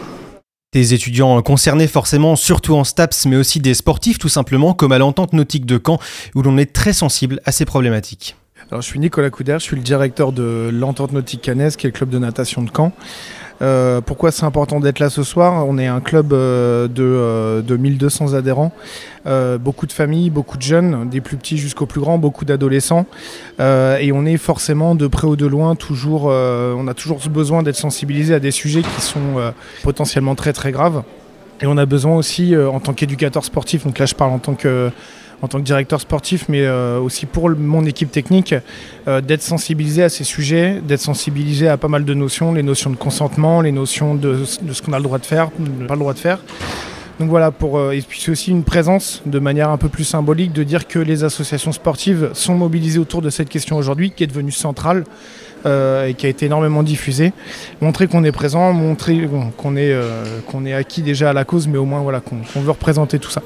Des 0.73 0.95
étudiants 0.95 1.41
concernés 1.43 1.87
forcément, 1.87 2.37
surtout 2.37 2.75
en 2.75 2.85
STAPS, 2.85 3.27
mais 3.27 3.37
aussi 3.37 3.61
des 3.61 3.75
sportifs 3.75 4.19
tout 4.19 4.29
simplement, 4.29 4.75
comme 4.75 4.93
à 4.93 4.99
l'entente 4.99 5.33
nautique 5.33 5.65
de 5.65 5.81
Caen, 5.85 5.99
où 6.35 6.43
l'on 6.43 6.59
est 6.59 6.73
très 6.73 6.93
sensible 6.93 7.41
à 7.45 7.53
ces 7.53 7.65
problématiques. 7.65 8.37
Alors, 8.71 8.83
je 8.83 8.87
suis 8.89 8.99
Nicolas 8.99 9.31
Couder, 9.31 9.57
je 9.61 9.65
suis 9.65 9.77
le 9.77 9.83
directeur 9.83 10.33
de 10.33 10.71
l'entente 10.73 11.13
nautique 11.13 11.41
cannaise, 11.41 11.77
qui 11.77 11.87
est 11.87 11.91
le 11.91 11.95
club 11.95 12.11
de 12.11 12.19
natation 12.19 12.63
de 12.63 12.71
Caen. 12.75 12.93
Euh, 13.63 14.01
pourquoi 14.01 14.31
c'est 14.31 14.45
important 14.45 14.81
d'être 14.81 14.99
là 14.99 15.11
ce 15.11 15.23
soir? 15.23 15.67
On 15.67 15.79
est 15.79 15.87
un 15.87 16.01
club 16.01 16.33
euh, 16.33 16.89
de, 16.89 17.63
de, 17.63 17.77
1200 17.77 18.35
adhérents, 18.35 18.73
euh, 19.27 19.59
beaucoup 19.59 19.87
de 19.87 19.93
familles, 19.93 20.31
beaucoup 20.31 20.57
de 20.57 20.63
jeunes, 20.63 21.09
des 21.09 21.21
plus 21.21 21.37
petits 21.37 21.57
jusqu'aux 21.57 21.87
plus 21.87 22.01
grands, 22.01 22.19
beaucoup 22.19 22.45
d'adolescents. 22.45 23.07
et 23.59 24.11
on 24.13 24.27
est 24.27 24.37
forcément 24.37 24.95
de 24.95 25.07
près 25.07 25.27
ou 25.27 25.37
de 25.37 25.47
loin 25.47 25.75
toujours, 25.75 26.25
on 26.25 26.89
a 26.89 26.95
toujours 26.95 27.19
besoin 27.31 27.63
d'être 27.63 27.77
sensibilisé 27.77 28.35
à 28.35 28.41
des 28.41 28.51
sujets 28.51 28.83
qui 28.83 29.01
sont 29.01 29.53
potentiellement 29.83 30.35
très 30.35 30.53
très 30.53 30.73
graves. 30.73 31.03
Et 31.61 31.67
on 31.67 31.77
a 31.77 31.87
besoin 31.87 32.17
aussi, 32.17 32.55
euh, 32.55 32.69
en 32.69 32.81
tant 32.81 32.93
qu'éducateur 32.93 33.45
sportif, 33.45 33.85
donc 33.85 33.99
là 33.99 34.07
je 34.07 34.15
parle 34.15 34.33
en 34.33 34.39
tant 34.39 34.55
que, 34.55 34.91
directeur 35.61 36.01
sportif, 36.01 36.47
mais 36.49 36.63
euh, 36.63 36.99
aussi 36.99 37.25
pour 37.25 37.51
mon 37.51 37.85
équipe 37.85 38.11
technique, 38.11 38.55
euh, 39.07 39.21
d'être 39.21 39.43
sensibilisé 39.43 40.03
à 40.03 40.09
ces 40.09 40.25
sujets, 40.25 40.81
d'être 40.87 41.01
sensibilisé 41.01 41.69
à 41.69 41.77
pas 41.77 41.89
mal 41.89 42.05
de 42.05 42.15
notions, 42.15 42.53
les 42.53 42.63
notions 42.63 42.91
de 42.91 42.97
consentement, 42.97 43.61
les 43.61 43.73
notions 43.73 44.15
de, 44.15 44.45
ce 44.45 44.83
qu'on 44.83 44.93
a 44.93 44.99
le 44.99 45.05
droit 45.05 45.19
de 45.19 45.27
faire, 45.27 45.51
pas 45.89 45.95
le 45.95 46.01
droit 46.01 46.15
de 46.15 46.19
faire. 46.19 46.41
Donc 47.19 47.31
voilà, 47.31 47.51
pour, 47.51 47.93
et 47.93 48.03
puis 48.03 48.21
c'est 48.21 48.31
aussi 48.31 48.51
une 48.51 48.65
présence 48.65 49.23
de 49.25 49.39
manière 49.39 49.71
un 49.71 49.79
peu 49.79 49.89
plus 49.89 50.05
symbolique 50.05 50.53
de 50.53 50.63
dire 50.63 50.87
que 50.87 50.99
les 50.99 51.25
associations 51.25 51.73
sportives 51.73 52.31
sont 52.35 52.55
mobilisées 52.55 52.99
autour 52.99 53.23
de 53.23 53.31
cette 53.31 53.49
question 53.49 53.77
aujourd'hui, 53.79 54.11
qui 54.11 54.25
est 54.25 54.27
devenue 54.27 54.53
centrale 54.53 55.05
et 55.67 56.15
qui 56.15 56.27
a 56.27 56.29
été 56.29 56.47
énormément 56.47 56.83
diffusée. 56.83 57.33
Montrer 57.81 58.07
qu'on 58.07 58.25
est 58.25 58.33
présent, 58.33 58.73
montrer 58.73 59.29
qu'on 59.57 59.77
est, 59.77 59.93
euh, 59.93 60.25
est 60.65 60.73
acquis 60.73 61.03
déjà 61.03 61.31
à 61.31 61.33
la 61.33 61.45
cause, 61.45 61.67
mais 61.69 61.79
au 61.79 61.85
moins 61.85 62.01
voilà, 62.01 62.21
qu'on 62.21 62.61
veut 62.61 62.71
représenter 62.71 63.19
tout 63.19 63.31
ça. 63.31 63.43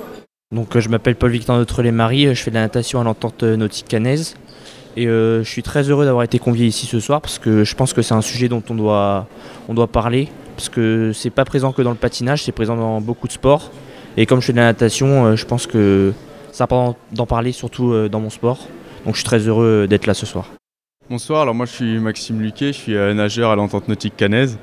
Donc 0.54 0.74
euh, 0.74 0.80
je 0.80 0.88
m'appelle 0.88 1.14
Paul-Victor 1.14 1.56
Notre-les-Marie, 1.56 2.26
euh, 2.26 2.34
je 2.34 2.42
fais 2.42 2.50
de 2.50 2.56
la 2.56 2.62
natation 2.62 3.00
à 3.00 3.04
l'entente 3.04 3.44
euh, 3.44 3.56
nautique 3.56 3.86
canaise. 3.86 4.36
Et 4.96 5.06
euh, 5.06 5.44
je 5.44 5.48
suis 5.48 5.62
très 5.62 5.88
heureux 5.88 6.04
d'avoir 6.04 6.24
été 6.24 6.38
convié 6.38 6.66
ici 6.66 6.86
ce 6.86 6.98
soir 6.98 7.20
parce 7.20 7.38
que 7.38 7.62
je 7.62 7.74
pense 7.76 7.92
que 7.92 8.02
c'est 8.02 8.14
un 8.14 8.22
sujet 8.22 8.48
dont 8.48 8.62
on 8.68 8.74
doit, 8.74 9.28
on 9.68 9.74
doit 9.74 9.86
parler. 9.86 10.28
Parce 10.56 10.68
que 10.68 11.12
c'est 11.14 11.30
pas 11.30 11.44
présent 11.44 11.72
que 11.72 11.80
dans 11.82 11.90
le 11.90 11.96
patinage, 11.96 12.42
c'est 12.42 12.52
présent 12.52 12.76
dans 12.76 13.00
beaucoup 13.00 13.28
de 13.28 13.32
sports. 13.32 13.70
Et 14.16 14.26
comme 14.26 14.40
je 14.40 14.46
fais 14.46 14.52
de 14.52 14.58
la 14.58 14.64
natation, 14.64 15.26
euh, 15.26 15.36
je 15.36 15.46
pense 15.46 15.66
que 15.66 16.12
c'est 16.52 16.62
important 16.64 16.96
d'en 17.12 17.26
parler, 17.26 17.52
surtout 17.52 17.92
euh, 17.92 18.08
dans 18.08 18.20
mon 18.20 18.30
sport. 18.30 18.58
Donc 19.06 19.14
je 19.14 19.20
suis 19.20 19.24
très 19.24 19.38
heureux 19.38 19.84
euh, 19.84 19.86
d'être 19.86 20.06
là 20.06 20.14
ce 20.14 20.26
soir. 20.26 20.50
Bonsoir, 21.10 21.42
alors 21.42 21.56
moi 21.56 21.66
je 21.66 21.72
suis 21.72 21.98
Maxime 21.98 22.40
Luquet, 22.40 22.68
je 22.68 22.78
suis 22.78 22.94
euh, 22.94 23.12
nageur 23.14 23.50
à 23.50 23.56
l'entente 23.56 23.88
nautique 23.88 24.16
canaise. 24.16 24.60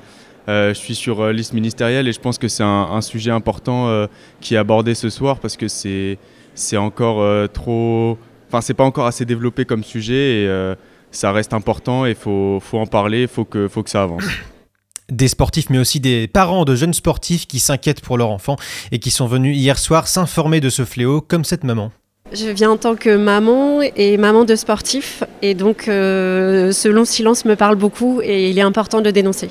Euh, 0.47 0.69
je 0.69 0.79
suis 0.79 0.95
sur 0.95 1.19
euh, 1.19 1.33
liste 1.33 1.51
ministérielle 1.51 2.07
et 2.07 2.13
je 2.13 2.21
pense 2.21 2.37
que 2.37 2.47
c'est 2.47 2.63
un, 2.63 3.01
sujet 3.01 3.31
important 3.31 3.89
euh, 3.89 4.07
qui 4.39 4.55
est 4.55 4.57
abordé 4.57 4.95
ce 4.95 5.09
soir 5.09 5.39
parce 5.41 5.57
que 5.57 5.67
c'est 5.67 6.17
c'est 6.55 6.77
encore 6.77 7.49
trop. 7.49 8.17
Enfin, 8.47 8.61
c'est 8.61 8.73
pas 8.73 8.85
encore 8.85 9.07
assez 9.07 9.25
développé 9.25 9.65
comme 9.65 9.83
sujet 9.83 10.43
et 10.43 10.73
ça 11.11 11.33
reste 11.33 11.53
important 11.53 12.05
et 12.05 12.11
il 12.11 12.15
faut, 12.15 12.59
faut 12.61 12.79
en 12.79 12.87
parler, 12.87 13.23
il 13.23 13.27
faut 13.27 13.43
que, 13.43 13.67
faut 13.67 13.83
que 13.83 13.89
ça 13.89 14.03
avance. 14.03 14.23
Des 15.09 15.27
sportifs, 15.27 15.69
mais 15.69 15.79
aussi 15.79 15.99
des 15.99 16.27
parents 16.27 16.65
de 16.65 16.75
jeunes 16.75 16.93
sportifs 16.93 17.45
qui 17.45 17.59
s'inquiètent 17.59 18.01
pour 18.01 18.17
leur 18.17 18.29
enfant 18.29 18.55
et 18.91 18.99
qui 18.99 19.11
sont 19.11 19.27
venus 19.27 19.55
hier 19.55 19.77
soir 19.77 20.07
s'informer 20.07 20.59
de 20.59 20.69
ce 20.69 20.83
fléau, 20.83 21.21
comme 21.21 21.45
cette 21.45 21.63
maman. 21.63 21.91
Je 22.33 22.49
viens 22.49 22.71
en 22.71 22.77
tant 22.77 22.95
que 22.95 23.15
maman 23.15 23.81
et 23.95 24.17
maman 24.17 24.43
de 24.43 24.55
sportif 24.55 25.23
et 25.41 25.53
donc 25.53 25.87
euh, 25.87 26.71
ce 26.71 26.89
long 26.89 27.05
silence 27.05 27.45
me 27.45 27.55
parle 27.55 27.75
beaucoup 27.75 28.21
et 28.21 28.49
il 28.49 28.57
est 28.57 28.61
important 28.61 29.01
de 29.01 29.11
dénoncer. 29.11 29.49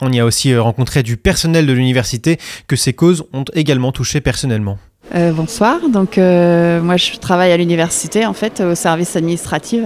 On 0.00 0.12
y 0.12 0.20
a 0.20 0.24
aussi 0.24 0.52
euh, 0.52 0.62
rencontré 0.62 1.02
du 1.02 1.16
personnel 1.16 1.66
de 1.66 1.72
l'université 1.72 2.38
que 2.68 2.76
ces 2.76 2.92
causes 2.92 3.24
ont 3.32 3.44
également 3.54 3.92
touché 3.92 4.20
personnellement. 4.20 4.78
Euh, 5.14 5.32
bonsoir, 5.32 5.88
donc 5.88 6.18
euh, 6.18 6.80
moi 6.80 6.96
je 6.96 7.16
travaille 7.16 7.52
à 7.52 7.56
l'université 7.56 8.26
en 8.26 8.32
fait 8.32 8.60
au 8.60 8.74
service 8.74 9.14
administratif, 9.16 9.82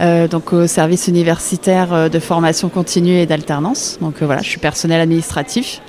euh, 0.00 0.28
donc 0.28 0.52
au 0.52 0.66
service 0.66 1.08
universitaire 1.08 2.08
de 2.08 2.18
formation 2.18 2.68
continue 2.68 3.18
et 3.18 3.26
d'alternance. 3.26 3.98
Donc 4.00 4.22
euh, 4.22 4.26
voilà, 4.26 4.42
je 4.42 4.48
suis 4.48 4.60
personnel 4.60 5.00
administratif 5.00 5.80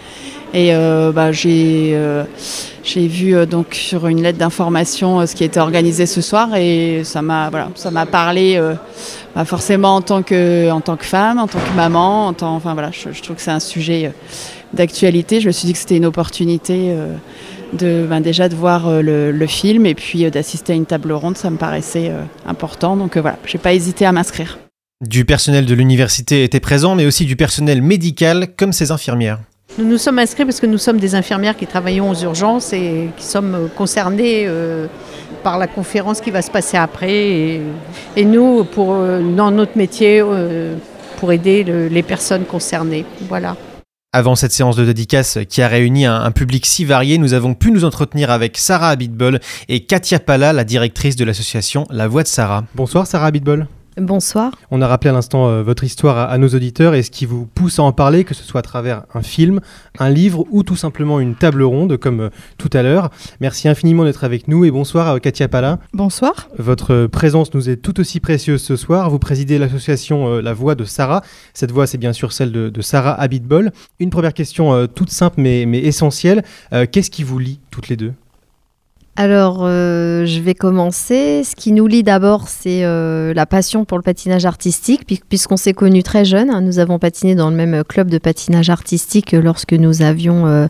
et 0.53 0.73
euh, 0.73 1.11
bah, 1.11 1.31
j'ai 1.31 1.91
euh, 1.93 2.23
j'ai 2.83 3.07
vu 3.07 3.35
euh, 3.35 3.45
donc 3.45 3.73
sur 3.73 4.07
une 4.07 4.21
lettre 4.21 4.37
d'information 4.37 5.25
ce 5.25 5.35
qui 5.35 5.43
était 5.43 5.59
organisé 5.59 6.05
ce 6.05 6.21
soir 6.21 6.55
et 6.55 7.01
ça 7.03 7.21
m'a 7.21 7.49
voilà, 7.49 7.69
parlé 8.05 8.61
bah, 9.35 9.45
forcément 9.45 9.95
en 9.95 10.01
tant 10.01 10.23
que 10.23 10.71
en 10.71 10.81
tant 10.81 10.95
que 10.95 11.05
femme, 11.05 11.39
en 11.39 11.47
tant 11.47 11.59
que 11.59 11.75
maman, 11.75 12.27
en 12.27 12.33
tant 12.33 12.55
enfin 12.55 12.73
voilà, 12.73 12.91
je, 12.91 13.21
trouve 13.21 13.35
que 13.35 13.41
c'est 13.41 13.51
un 13.51 13.59
sujet 13.59 14.11
d'actualité. 14.73 15.41
Je 15.41 15.47
me 15.47 15.51
suis 15.51 15.65
dit 15.65 15.73
que 15.73 15.79
c'était 15.79 15.97
une 15.97 16.05
opportunité. 16.05 16.95
de 17.73 18.07
ben, 18.09 18.21
déjà 18.21 18.47
de 18.47 18.55
voir 18.55 18.89
le, 19.01 19.47
film 19.47 19.85
et 19.85 19.95
puis 19.95 20.29
d'assister 20.31 20.73
à 20.73 20.75
une 20.75 20.85
table 20.85 21.11
ronde, 21.11 21.37
ça 21.37 21.49
me 21.49 21.57
paraissait 21.57 22.11
important. 22.45 22.95
Donc 22.95 23.17
voilà, 23.17 23.37
j'ai 23.45 23.57
pas 23.57 23.73
hésité 23.73 24.05
à 24.05 24.13
m'inscrire. 24.13 24.57
Du 25.05 25.25
personnel 25.25 25.65
de 25.65 25.75
l'université 25.75 26.43
était 26.43 26.59
présent, 26.59 26.95
mais 26.95 27.05
aussi 27.05 27.25
du 27.25 27.35
personnel 27.35 27.81
médical, 27.83 28.55
comme 28.55 28.73
ces 28.73 28.89
infirmières. 28.91 29.39
Nous 29.77 29.85
nous 29.85 29.97
sommes 29.99 30.17
inscrits 30.17 30.45
parce 30.45 30.59
que 30.59 30.65
nous 30.65 30.77
sommes 30.79 30.99
des 30.99 31.13
infirmières 31.13 31.55
qui 31.55 31.67
travaillons 31.67 32.09
aux 32.09 32.15
urgences 32.15 32.73
et 32.73 33.09
qui 33.15 33.23
sommes 33.25 33.69
concernées 33.75 34.45
euh, 34.47 34.87
par 35.43 35.59
la 35.59 35.67
conférence 35.67 36.19
qui 36.19 36.31
va 36.31 36.41
se 36.41 36.49
passer 36.49 36.77
après. 36.77 37.13
Et, 37.13 37.61
et 38.15 38.25
nous, 38.25 38.63
pour, 38.63 38.93
euh, 38.95 39.21
dans 39.35 39.51
notre 39.51 39.77
métier, 39.77 40.21
euh, 40.23 40.75
pour 41.19 41.31
aider 41.31 41.63
le- 41.63 41.89
les 41.89 42.01
personnes 42.01 42.45
concernées. 42.45 43.05
Voilà. 43.29 43.55
Avant 44.13 44.35
cette 44.35 44.51
séance 44.51 44.77
de 44.77 44.85
dédicace 44.85 45.37
qui 45.47 45.61
a 45.61 45.67
réuni 45.67 46.05
un, 46.05 46.21
un 46.23 46.31
public 46.31 46.65
si 46.65 46.83
varié, 46.85 47.19
nous 47.19 47.33
avons 47.33 47.53
pu 47.53 47.69
nous 47.71 47.85
entretenir 47.85 48.31
avec 48.31 48.57
Sarah 48.57 48.89
Abitbol 48.89 49.39
et 49.69 49.81
Katia 49.81 50.19
Pala, 50.19 50.53
la 50.53 50.63
directrice 50.63 51.15
de 51.17 51.25
l'association 51.25 51.85
La 51.91 52.07
Voix 52.07 52.23
de 52.23 52.27
Sarah. 52.27 52.63
Bonsoir 52.73 53.05
Sarah 53.05 53.27
Abitbol. 53.27 53.67
Bonsoir. 53.99 54.51
On 54.69 54.81
a 54.81 54.87
rappelé 54.87 55.09
à 55.09 55.13
l'instant 55.13 55.47
euh, 55.47 55.63
votre 55.63 55.83
histoire 55.83 56.17
à, 56.17 56.25
à 56.25 56.37
nos 56.37 56.49
auditeurs 56.49 56.93
et 56.93 57.01
ce 57.01 57.09
qui 57.09 57.25
vous 57.25 57.47
pousse 57.47 57.79
à 57.79 57.83
en 57.83 57.91
parler, 57.91 58.23
que 58.25 58.35
ce 58.35 58.43
soit 58.43 58.59
à 58.59 58.61
travers 58.61 59.03
un 59.15 59.23
film, 59.23 59.59
un 59.97 60.09
livre 60.09 60.45
ou 60.51 60.61
tout 60.61 60.75
simplement 60.75 61.19
une 61.19 61.33
table 61.33 61.63
ronde 61.63 61.97
comme 61.97 62.19
euh, 62.21 62.29
tout 62.59 62.69
à 62.73 62.83
l'heure. 62.83 63.09
Merci 63.39 63.67
infiniment 63.67 64.03
d'être 64.03 64.23
avec 64.23 64.47
nous 64.47 64.65
et 64.65 64.71
bonsoir 64.71 65.07
à 65.07 65.19
Katia 65.19 65.47
Pala. 65.47 65.79
Bonsoir. 65.93 66.47
Votre 66.59 66.93
euh, 66.93 67.07
présence 67.07 67.53
nous 67.55 67.69
est 67.69 67.77
tout 67.77 67.99
aussi 67.99 68.19
précieuse 68.19 68.61
ce 68.61 68.75
soir. 68.75 69.09
Vous 69.09 69.19
présidez 69.19 69.57
l'association 69.57 70.27
euh, 70.27 70.41
La 70.41 70.53
Voix 70.53 70.75
de 70.75 70.85
Sarah. 70.85 71.23
Cette 71.55 71.71
voix, 71.71 71.87
c'est 71.87 71.97
bien 71.97 72.13
sûr 72.13 72.33
celle 72.33 72.51
de, 72.51 72.69
de 72.69 72.81
Sarah 72.81 73.19
Abitbol. 73.19 73.71
Une 73.99 74.11
première 74.11 74.35
question 74.35 74.73
euh, 74.73 74.85
toute 74.85 75.09
simple 75.09 75.41
mais, 75.41 75.65
mais 75.65 75.79
essentielle. 75.79 76.43
Euh, 76.71 76.85
Qu'est-ce 76.89 77.09
qui 77.09 77.23
vous 77.23 77.39
lie 77.39 77.59
toutes 77.71 77.89
les 77.89 77.97
deux? 77.97 78.13
Alors, 79.19 79.61
euh, 79.63 80.27
je 80.27 80.39
vais 80.41 80.53
commencer. 80.53 81.41
Ce 81.43 81.55
qui 81.55 81.71
nous 81.71 81.87
lie 81.87 82.03
d'abord, 82.03 82.47
c'est 82.47 82.85
euh, 82.85 83.33
la 83.33 83.47
passion 83.47 83.83
pour 83.83 83.97
le 83.97 84.03
patinage 84.03 84.45
artistique, 84.45 85.07
puis- 85.07 85.21
puisqu'on 85.27 85.57
s'est 85.57 85.73
connus 85.73 86.03
très 86.03 86.23
jeunes. 86.23 86.51
hein. 86.51 86.61
Nous 86.61 86.77
avons 86.77 86.99
patiné 86.99 87.33
dans 87.33 87.49
le 87.49 87.55
même 87.55 87.83
club 87.83 88.11
de 88.11 88.19
patinage 88.19 88.69
artistique 88.69 89.33
euh, 89.33 89.41
lorsque 89.41 89.73
nous 89.73 90.03
avions 90.03 90.45
euh, 90.45 90.67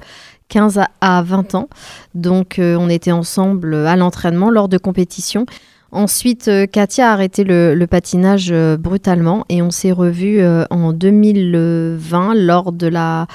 15 0.47 0.77
à- 0.77 0.87
à 1.01 1.21
20 1.23 1.55
ans. 1.55 1.67
Donc, 2.15 2.57
euh, 2.57 2.77
on 2.79 2.87
était 2.87 3.11
ensemble 3.11 3.75
à 3.85 3.97
l'entraînement 3.97 4.49
lors 4.49 4.69
de 4.69 4.77
compétitions. 4.77 5.45
Ensuite, 5.91 6.49
euh, 6.49 6.65
Katia 6.65 7.09
a 7.09 7.13
arrêté 7.13 7.45
le, 7.45 7.85
patinage 7.85 8.49
euh, 8.51 8.75
brutalement 8.75 9.45
et 9.47 9.61
on 9.61 9.71
s'est 9.71 9.93
revus 9.93 10.41
euh, 10.41 10.65
en 10.69 10.91
2020 10.91 12.33
lors 12.35 12.73
de 12.73 12.87
la, 12.87 13.27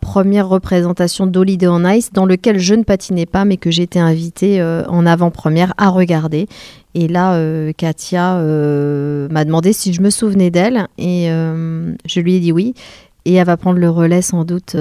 première 0.00 0.48
représentation 0.48 1.26
d'Holiday 1.26 1.68
on 1.68 1.88
Ice 1.88 2.12
dans 2.12 2.26
lequel 2.26 2.58
je 2.58 2.74
ne 2.74 2.82
patinais 2.82 3.24
pas 3.26 3.46
mais 3.46 3.56
que 3.56 3.70
été 3.80 3.98
invitée 3.98 4.62
en 4.62 5.06
avant-première 5.06 5.72
à 5.78 5.88
regarder. 5.88 6.46
Et 6.94 7.08
là, 7.08 7.40
Katia 7.72 8.34
m'a 9.30 9.44
demandé 9.44 9.72
si 9.72 9.94
je 9.94 10.02
me 10.02 10.10
souvenais 10.10 10.50
d'elle 10.50 10.88
et 10.98 11.28
je 11.28 12.20
lui 12.20 12.34
ai 12.34 12.40
dit 12.40 12.52
oui. 12.52 12.74
Et 13.24 13.34
elle 13.34 13.46
va 13.46 13.56
prendre 13.56 13.78
le 13.78 13.88
relais 13.88 14.20
sans 14.20 14.44
doute. 14.44 14.76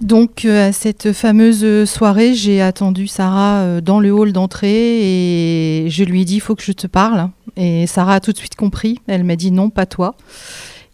Donc 0.00 0.44
euh, 0.44 0.68
à 0.68 0.72
cette 0.72 1.12
fameuse 1.12 1.88
soirée, 1.88 2.34
j'ai 2.34 2.60
attendu 2.60 3.06
Sarah 3.06 3.60
euh, 3.60 3.80
dans 3.80 4.00
le 4.00 4.12
hall 4.12 4.32
d'entrée 4.32 5.84
et 5.84 5.88
je 5.88 6.04
lui 6.04 6.22
ai 6.22 6.24
dit 6.24 6.36
il 6.36 6.40
faut 6.40 6.56
que 6.56 6.64
je 6.64 6.72
te 6.72 6.86
parle. 6.86 7.28
Et 7.56 7.86
Sarah 7.86 8.14
a 8.14 8.20
tout 8.20 8.32
de 8.32 8.36
suite 8.36 8.56
compris. 8.56 8.98
Elle 9.06 9.22
m'a 9.22 9.36
dit 9.36 9.52
non, 9.52 9.70
pas 9.70 9.86
toi. 9.86 10.16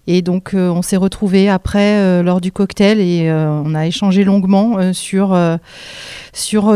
Et 0.07 0.20
donc 0.20 0.53
euh, 0.53 0.68
on 0.68 0.82
s'est 0.82 0.98
retrouvés 0.98 1.48
après 1.48 2.22
lors 2.22 2.42
du 2.42 2.53
cocktail 2.53 3.01
et 3.01 3.32
on 3.32 3.74
a 3.74 3.86
échangé 3.86 4.22
longuement 4.24 4.92
sur, 4.92 5.28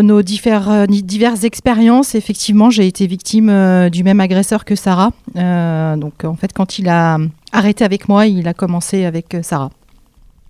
nos 0.02 0.22
diverses 0.22 1.44
expériences. 1.44 2.14
Effectivement, 2.14 2.70
j'ai 2.70 2.86
été 2.86 3.06
victime 3.06 3.90
du 3.90 4.02
même 4.02 4.20
agresseur 4.20 4.64
que 4.64 4.76
Sarah. 4.76 5.10
Donc 5.34 6.24
en 6.24 6.36
fait, 6.36 6.54
quand 6.54 6.78
il 6.78 6.88
a 6.88 7.18
arrêté 7.52 7.84
avec 7.84 8.08
moi, 8.08 8.26
il 8.26 8.48
a 8.48 8.54
commencé 8.54 9.04
avec 9.04 9.36
Sarah. 9.42 9.70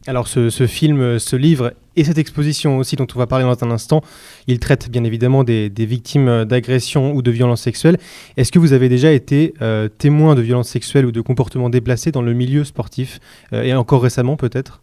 Alors 0.06 0.28
ce, 0.28 0.66
film, 0.66 1.18
ce 1.18 1.34
livre 1.34 1.72
et 1.96 2.04
cette 2.04 2.18
exposition 2.18 2.76
aussi 2.76 2.94
dont 2.94 3.06
on 3.14 3.18
va 3.18 3.26
parler 3.26 3.46
dans 3.46 3.64
un 3.64 3.70
instant, 3.70 4.02
il 4.46 4.58
traite 4.58 4.90
bien 4.90 5.02
évidemment 5.02 5.44
des, 5.44 5.70
des 5.70 5.86
victimes 5.86 6.28
euh, 6.28 6.44
d'agressions 6.44 7.14
ou 7.14 7.22
de 7.22 7.30
violences 7.30 7.62
sexuelles. 7.62 7.96
Est-ce 8.36 8.52
que 8.52 8.58
vous 8.58 8.74
avez 8.74 8.90
déjà 8.90 9.12
été 9.12 9.54
euh, 9.62 9.88
témoin 9.88 10.34
de 10.34 10.42
violences 10.42 10.68
sexuelles 10.68 11.06
ou 11.06 11.12
de 11.12 11.22
comportements 11.22 11.70
déplacés 11.70 12.12
dans 12.12 12.20
le 12.20 12.34
milieu 12.34 12.64
sportif 12.64 13.18
euh, 13.54 13.62
et 13.62 13.74
encore 13.74 14.02
récemment 14.02 14.36
peut-être? 14.36 14.82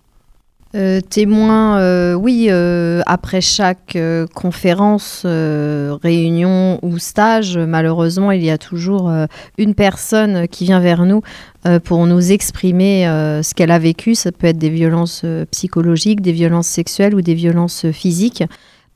Euh, 0.74 1.02
témoin, 1.02 1.80
euh, 1.80 2.14
oui, 2.14 2.48
euh, 2.50 3.02
après 3.06 3.42
chaque 3.42 3.98
conférence, 4.34 5.26
réunion 5.26 6.80
ou 6.82 6.98
stage, 6.98 7.58
malheureusement, 7.58 8.32
il 8.32 8.44
y 8.44 8.50
a 8.50 8.58
toujours 8.58 9.12
une 9.58 9.76
personne 9.76 10.48
qui 10.48 10.66
vient 10.66 10.80
vers 10.80 11.06
nous 11.06 11.22
pour 11.84 12.08
nous 12.08 12.32
exprimer 12.32 13.06
ce 13.44 13.54
qu'elle 13.54 13.72
a 13.72 13.80
vécu. 13.80 14.16
Ça 14.16 14.32
peut 14.32 14.48
être 14.48 14.58
des 14.58 14.70
violences 14.70 15.26
psychologiques, 15.52 16.22
des 16.22 16.32
violences 16.32 16.68
sexuelles 16.68 17.16
ou 17.16 17.22
des 17.22 17.36
violences 17.36 17.92
physiques. 17.92 18.44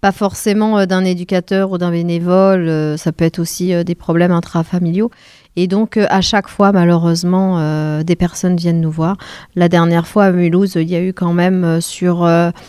pas 0.01 0.11
forcément 0.11 0.85
d'un 0.85 1.03
éducateur 1.03 1.71
ou 1.71 1.77
d'un 1.77 1.91
bénévole, 1.91 2.97
ça 2.97 3.11
peut 3.11 3.25
être 3.25 3.39
aussi 3.39 3.83
des 3.83 3.95
problèmes 3.95 4.31
intrafamiliaux. 4.31 5.09
Et 5.57 5.67
donc, 5.67 5.97
euh, 5.97 6.05
à 6.09 6.21
chaque 6.21 6.49
fois, 6.49 6.71
malheureusement, 6.71 7.59
euh, 7.59 8.03
des 8.03 8.15
personnes 8.15 8.55
viennent 8.57 8.81
nous 8.81 8.91
voir. 8.91 9.17
La 9.55 9.69
dernière 9.69 10.07
fois 10.07 10.25
à 10.25 10.31
Mulhouse, 10.31 10.75
il 10.75 10.89
y 10.89 10.95
a 10.95 11.01
eu 11.01 11.13
quand 11.13 11.33
même 11.33 11.63
euh, 11.63 11.81
sur. 11.81 12.27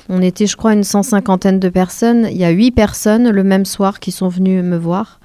on 0.08 0.22
était, 0.22 0.46
je 0.46 0.56
crois, 0.56 0.72
une 0.72 0.84
cent 0.84 1.02
cinquantaine 1.02 1.58
de 1.58 1.68
personnes. 1.68 2.28
Il 2.30 2.36
y 2.36 2.44
a 2.44 2.50
huit 2.50 2.70
personnes 2.70 3.30
le 3.30 3.44
même 3.44 3.64
soir 3.64 3.98
qui 3.98 4.12
sont 4.12 4.28
venues 4.28 4.62
me 4.62 4.76
voir. 4.76 5.20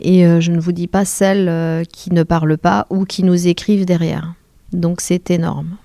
Et 0.00 0.24
je 0.40 0.52
ne 0.52 0.60
vous 0.60 0.72
dis 0.72 0.88
pas 0.88 1.06
celles 1.06 1.86
qui 1.86 2.12
ne 2.12 2.22
parlent 2.22 2.58
pas 2.58 2.86
ou 2.90 3.06
qui 3.06 3.22
nous 3.22 3.46
écrivent 3.46 3.86
derrière. 3.86 4.34
Donc, 4.72 5.00
c'est 5.00 5.30
énorme. 5.30 5.76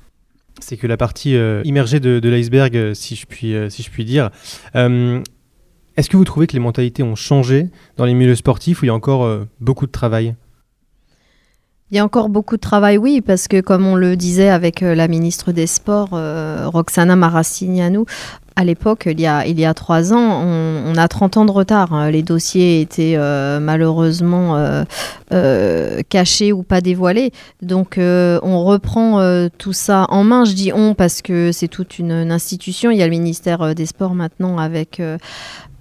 C'est 0.60 0.76
que 0.76 0.86
la 0.86 0.98
partie 0.98 1.36
immergée 1.64 2.00
de, 2.02 2.30
l'iceberg, 2.30 2.94
si, 2.94 3.16
je 3.16 3.26
puis, 3.26 3.56
si 3.70 3.84
je 3.84 3.90
puis 3.90 4.04
dire. 4.04 4.30
Est-ce 4.74 6.10
que 6.10 6.18
vous 6.18 6.26
trouvez 6.26 6.48
que 6.48 6.54
les 6.54 6.60
mentalités 6.60 7.04
ont 7.04 7.16
changé 7.16 7.70
dans 7.96 8.06
les 8.06 8.14
milieux 8.14 8.36
sportifs 8.36 8.82
ou 8.82 8.86
il 8.86 8.88
y 8.90 8.92
a 8.92 8.96
encore 8.96 9.46
beaucoup 9.62 9.86
de 9.86 9.92
travail? 9.92 10.36
Il 11.92 11.98
y 11.98 12.00
a 12.00 12.06
encore 12.06 12.30
beaucoup 12.30 12.56
de 12.56 12.62
travail, 12.62 12.98
oui, 12.98 13.20
parce 13.20 13.50
que 13.50 13.60
comme 13.60 13.86
on 13.86 13.96
le 13.96 14.16
disait 14.16 14.48
avec 14.50 14.82
euh, 14.82 14.96
la 14.96 15.10
ministre 15.10 15.52
des 15.52 15.68
Sports, 15.68 16.12
euh, 16.14 16.64
Roxana 16.68 17.18
Maracignano, 17.18 18.06
à 18.56 18.64
l'époque, 18.64 19.10
il, 19.12 19.20
y 19.20 19.26
a- 19.28 19.46
il 19.46 19.60
y 19.60 19.66
a 19.66 19.74
trois 19.74 20.14
ans, 20.14 20.42
on, 20.46 20.84
on 20.88 20.96
a 20.96 21.08
30 21.10 21.36
ans 21.38 21.44
de 21.46 21.52
retard. 21.52 21.94
hein. 21.94 22.10
Les 22.10 22.24
dossiers 22.24 22.80
étaient 22.80 23.16
euh, 23.18 23.60
malheureusement 23.60 24.56
euh, 24.58 24.84
euh, 25.34 26.00
cachés 26.08 26.54
ou 26.54 26.64
pas 26.64 26.80
dévoilés. 26.80 27.32
Donc 27.62 27.98
euh, 27.98 28.40
on 28.44 28.64
reprend 28.64 29.20
tout 29.58 29.74
ça 29.74 30.06
en 30.10 30.24
main. 30.24 30.46
Je 30.46 30.54
dis 30.54 30.72
on 30.74 30.94
parce 30.96 31.22
que 31.22 31.52
c'est 31.52 31.68
toute 31.70 32.00
une, 32.00 32.12
une 32.12 32.32
institution. 32.32 32.92
Il 32.92 32.98
y 33.00 33.04
a 33.04 33.06
le 33.06 33.12
ministère 33.12 33.74
des 33.76 33.86
Sports 33.86 34.16
maintenant 34.16 34.58
avec 34.58 35.02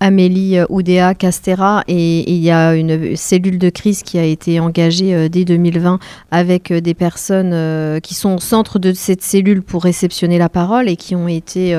Amélie 0.01 0.59
euh, 0.59 0.65
Oudéa 0.71 1.15
Castera 1.15 1.85
et, 1.87 2.31
il 2.31 2.39
y 2.39 2.51
a 2.51 2.75
une 2.75 3.15
cellule 3.17 3.59
de 3.59 3.69
crise 3.69 4.03
qui 4.03 4.19
a 4.19 4.25
été 4.25 4.59
engagée 4.59 5.15
euh, 5.15 5.29
dès 5.29 5.45
2020 5.45 5.99
avec 6.31 6.71
euh, 6.71 6.81
des 6.81 6.95
personnes 6.95 8.01
qui 8.01 8.15
sont 8.15 8.37
au 8.37 8.41
centre 8.41 8.79
de 8.79 8.93
cette 8.93 9.23
cellule 9.23 9.63
pour 9.63 9.85
réceptionner 9.85 10.39
la 10.39 10.49
parole 10.49 10.89
et 10.89 10.97
qui 10.97 11.15
ont 11.15 11.29
été 11.29 11.75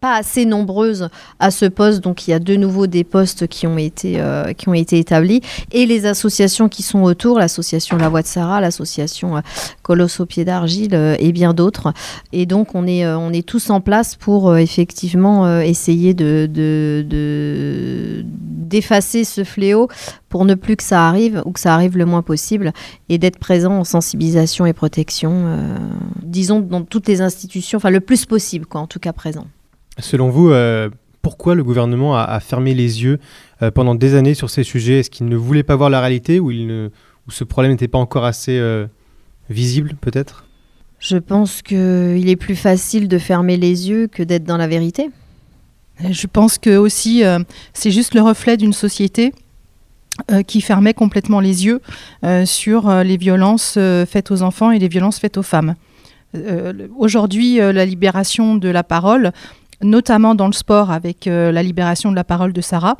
pas 0.00 0.16
assez 0.16 0.44
nombreuses 0.44 1.08
à 1.40 1.50
ce 1.50 1.64
poste, 1.66 2.00
donc 2.04 2.28
il 2.28 2.30
y 2.30 2.34
a 2.34 2.38
de 2.38 2.54
nouveau 2.54 2.86
des 2.86 3.02
postes 3.02 3.48
qui 3.48 3.66
ont 3.66 3.78
été, 3.78 4.20
euh, 4.20 4.52
qui 4.52 4.68
ont 4.68 4.74
été 4.74 4.98
établis, 4.98 5.40
et 5.72 5.86
les 5.86 6.06
associations 6.06 6.68
qui 6.68 6.82
sont 6.84 7.02
autour, 7.02 7.38
l'association 7.38 7.96
La 7.96 8.08
Voix 8.08 8.22
de 8.22 8.26
Sarah, 8.28 8.60
l'association 8.60 9.36
euh, 9.36 9.40
Colosse 9.82 10.20
au 10.20 10.26
pied 10.26 10.44
d'argile 10.44 10.94
euh, 10.94 11.16
et 11.18 11.32
bien 11.32 11.52
d'autres. 11.52 11.92
Et 12.32 12.46
donc 12.46 12.74
on 12.74 12.86
est, 12.86 13.06
on 13.06 13.32
est 13.32 13.46
tous 13.46 13.70
en 13.70 13.80
place 13.80 14.14
pour 14.14 14.56
effectivement 14.56 15.58
essayer 15.60 16.14
de, 16.14 16.48
de- 16.52 17.04
de- 17.08 18.24
d'effacer 18.24 19.24
ce 19.24 19.44
fléau 19.44 19.88
pour 20.28 20.44
ne 20.44 20.54
plus 20.54 20.76
que 20.76 20.82
ça 20.82 21.08
arrive 21.08 21.42
ou 21.44 21.52
que 21.52 21.60
ça 21.60 21.74
arrive 21.74 21.96
le 21.96 22.04
moins 22.04 22.22
possible 22.22 22.72
et 23.08 23.18
d'être 23.18 23.38
présent 23.38 23.72
en 23.78 23.84
sensibilisation 23.84 24.66
et 24.66 24.72
protection, 24.74 25.56
disons 26.22 26.60
dans 26.60 26.82
toutes 26.82 27.08
les 27.08 27.20
institutions, 27.20 27.78
enfin 27.78 27.90
le 27.90 28.00
plus 28.00 28.26
possible 28.26 28.66
quoi, 28.66 28.80
en 28.80 28.86
tout 28.86 28.98
cas 29.00 29.12
présent. 29.12 29.46
Selon 29.98 30.30
vous, 30.30 30.50
euh, 30.50 30.88
pourquoi 31.22 31.54
le 31.54 31.64
gouvernement 31.64 32.16
a, 32.16 32.22
a 32.22 32.40
fermé 32.40 32.74
les 32.74 33.02
yeux 33.02 33.18
euh, 33.62 33.70
pendant 33.70 33.94
des 33.94 34.14
années 34.14 34.34
sur 34.34 34.50
ces 34.50 34.64
sujets? 34.64 35.00
Est-ce 35.00 35.10
qu'il 35.10 35.26
ne 35.26 35.36
voulait 35.36 35.62
pas 35.62 35.76
voir 35.76 35.90
la 35.90 36.00
réalité 36.00 36.40
ou, 36.40 36.50
il 36.50 36.66
ne, 36.66 36.90
ou 37.26 37.30
ce 37.30 37.44
problème 37.44 37.72
n'était 37.72 37.88
pas 37.88 37.98
encore 37.98 38.24
assez 38.24 38.58
euh, 38.58 38.86
visible 39.50 39.94
peut-être? 40.00 40.44
Je 41.00 41.16
pense 41.16 41.62
qu'il 41.62 42.28
est 42.28 42.36
plus 42.36 42.56
facile 42.56 43.08
de 43.08 43.18
fermer 43.18 43.56
les 43.56 43.88
yeux 43.88 44.08
que 44.08 44.22
d'être 44.22 44.44
dans 44.44 44.56
la 44.56 44.66
vérité. 44.66 45.10
Je 46.10 46.26
pense 46.26 46.58
que 46.58 46.76
aussi 46.76 47.24
euh, 47.24 47.40
c'est 47.72 47.90
juste 47.90 48.14
le 48.14 48.22
reflet 48.22 48.56
d'une 48.56 48.72
société 48.72 49.32
euh, 50.30 50.42
qui 50.42 50.60
fermait 50.60 50.94
complètement 50.94 51.40
les 51.40 51.66
yeux 51.66 51.80
euh, 52.24 52.44
sur 52.46 52.88
euh, 52.88 53.02
les 53.02 53.16
violences 53.16 53.74
euh, 53.76 54.06
faites 54.06 54.30
aux 54.30 54.42
enfants 54.42 54.70
et 54.70 54.78
les 54.78 54.88
violences 54.88 55.18
faites 55.18 55.36
aux 55.36 55.42
femmes. 55.42 55.74
Euh, 56.36 56.88
Aujourd'hui, 56.96 57.60
euh, 57.60 57.72
la 57.72 57.84
libération 57.84 58.54
de 58.54 58.68
la 58.68 58.84
parole, 58.84 59.32
notamment 59.82 60.34
dans 60.34 60.46
le 60.46 60.52
sport 60.52 60.90
avec 60.90 61.26
euh, 61.26 61.52
la 61.52 61.62
libération 61.62 62.10
de 62.10 62.16
la 62.16 62.24
parole 62.24 62.52
de 62.52 62.60
Sarah, 62.60 62.96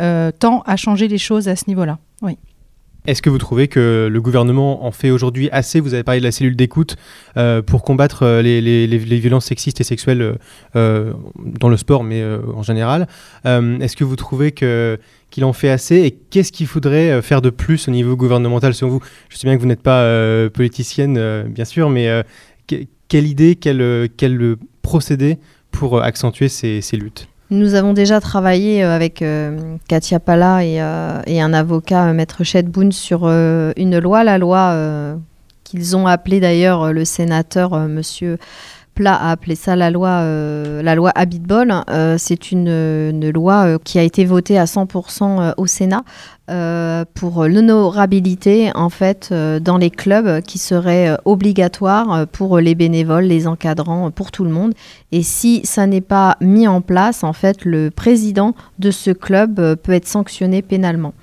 euh, 0.00 0.30
tend 0.30 0.62
à 0.66 0.76
changer 0.76 1.08
les 1.08 1.18
choses 1.18 1.48
à 1.48 1.56
ce 1.56 1.64
niveau-là. 1.68 1.98
Oui. 2.22 2.36
Est-ce 3.06 3.22
que 3.22 3.30
vous 3.30 3.38
trouvez 3.38 3.66
que 3.66 4.10
le 4.12 4.20
gouvernement 4.20 4.84
en 4.84 4.90
fait 4.90 5.10
aujourd'hui 5.10 5.48
assez? 5.52 5.80
Vous 5.80 5.94
avez 5.94 6.02
parlé 6.02 6.20
de 6.20 6.26
la 6.26 6.32
cellule 6.32 6.54
d'écoute 6.54 6.96
euh, 7.38 7.62
pour 7.62 7.82
combattre 7.82 8.40
les, 8.42 8.98
violences 8.98 9.46
sexistes 9.46 9.80
et 9.80 9.84
sexuelles 9.84 10.36
dans 10.74 11.68
le 11.70 11.76
sport, 11.78 12.04
mais 12.04 12.22
en 12.22 12.62
général. 12.62 13.08
Est-ce 13.46 13.96
que 13.96 14.04
vous 14.04 14.16
trouvez 14.16 14.52
qu'il 14.52 15.44
en 15.44 15.54
fait 15.54 15.70
assez? 15.70 15.96
Et 16.02 16.10
qu'est-ce 16.10 16.52
qu'il 16.52 16.66
faudrait 16.66 17.22
faire 17.22 17.40
de 17.40 17.48
plus 17.48 17.88
au 17.88 17.90
niveau 17.90 18.16
gouvernemental? 18.16 18.74
Selon 18.74 18.90
vous 18.90 19.00
Je 19.30 19.38
sais 19.38 19.48
bien 19.48 19.56
que 19.56 19.62
vous 19.62 19.68
n'êtes 19.68 19.82
pas 19.82 20.06
politicienne, 20.50 21.44
bien 21.48 21.64
sûr, 21.64 21.88
mais 21.88 22.22
que- 22.66 22.84
quelle 23.08 23.26
idée, 23.26 23.56
quel, 23.56 24.56
procédé 24.82 25.38
pour 25.70 25.98
euh, 25.98 26.02
accentuer 26.02 26.48
ces, 26.48 26.80
luttes. 26.92 27.28
Nous 27.50 27.74
avons 27.74 27.92
déjà 27.92 28.20
travaillé 28.20 28.84
euh, 28.84 28.94
avec 28.94 29.22
euh, 29.22 29.76
Katia 29.88 30.20
Pala 30.20 30.64
et, 30.64 30.80
un 30.80 31.52
avocat, 31.52 32.12
Maître 32.12 32.42
Boone, 32.62 32.92
sur 32.92 33.26
une 33.26 33.98
loi, 33.98 34.24
la 34.24 34.38
loi 34.38 35.16
qu'ils 35.64 35.96
ont 35.96 36.06
appelée 36.06 36.40
d'ailleurs 36.40 36.92
le 36.92 37.04
sénateur 37.04 37.76
Monsieur 37.88 38.38
A 39.06 39.30
appelé 39.30 39.54
ça 39.54 39.76
la 39.76 39.90
loi, 39.90 40.08
euh, 40.08 40.82
la 40.82 40.94
loi 40.94 41.10
Habitbol. 41.14 41.72
Euh, 41.88 42.16
C'est 42.18 42.52
une, 42.52 43.30
loi 43.30 43.66
euh, 43.66 43.78
qui 43.82 43.98
a 43.98 44.02
été 44.02 44.24
votée 44.24 44.58
à 44.58 44.64
100% 44.64 45.40
euh, 45.40 45.52
au 45.56 45.66
Sénat 45.66 46.02
pour 47.14 47.44
l'honorabilité 47.44 48.72
en 48.74 48.90
fait 48.90 49.32
dans 49.32 49.76
les 49.76 49.90
clubs 49.90 50.40
qui 50.42 50.58
serait 50.58 51.16
obligatoire 51.24 52.26
pour 52.26 52.58
les 52.58 52.74
bénévoles, 52.74 53.22
les 53.22 53.46
encadrants, 53.46 54.10
pour 54.10 54.32
tout 54.32 54.42
le 54.42 54.50
monde. 54.50 54.72
Et 55.12 55.22
si 55.22 55.60
ça 55.62 55.86
n'est 55.86 56.00
pas 56.00 56.36
mis 56.40 56.66
en 56.66 56.80
place, 56.80 57.22
en 57.22 57.32
fait, 57.32 57.64
le 57.64 57.90
président 57.92 58.56
de 58.80 58.90
ce 58.90 59.12
club 59.12 59.76
peut 59.76 59.92
être 59.92 60.08
sanctionné 60.08 60.60
pénalement. 60.60 61.14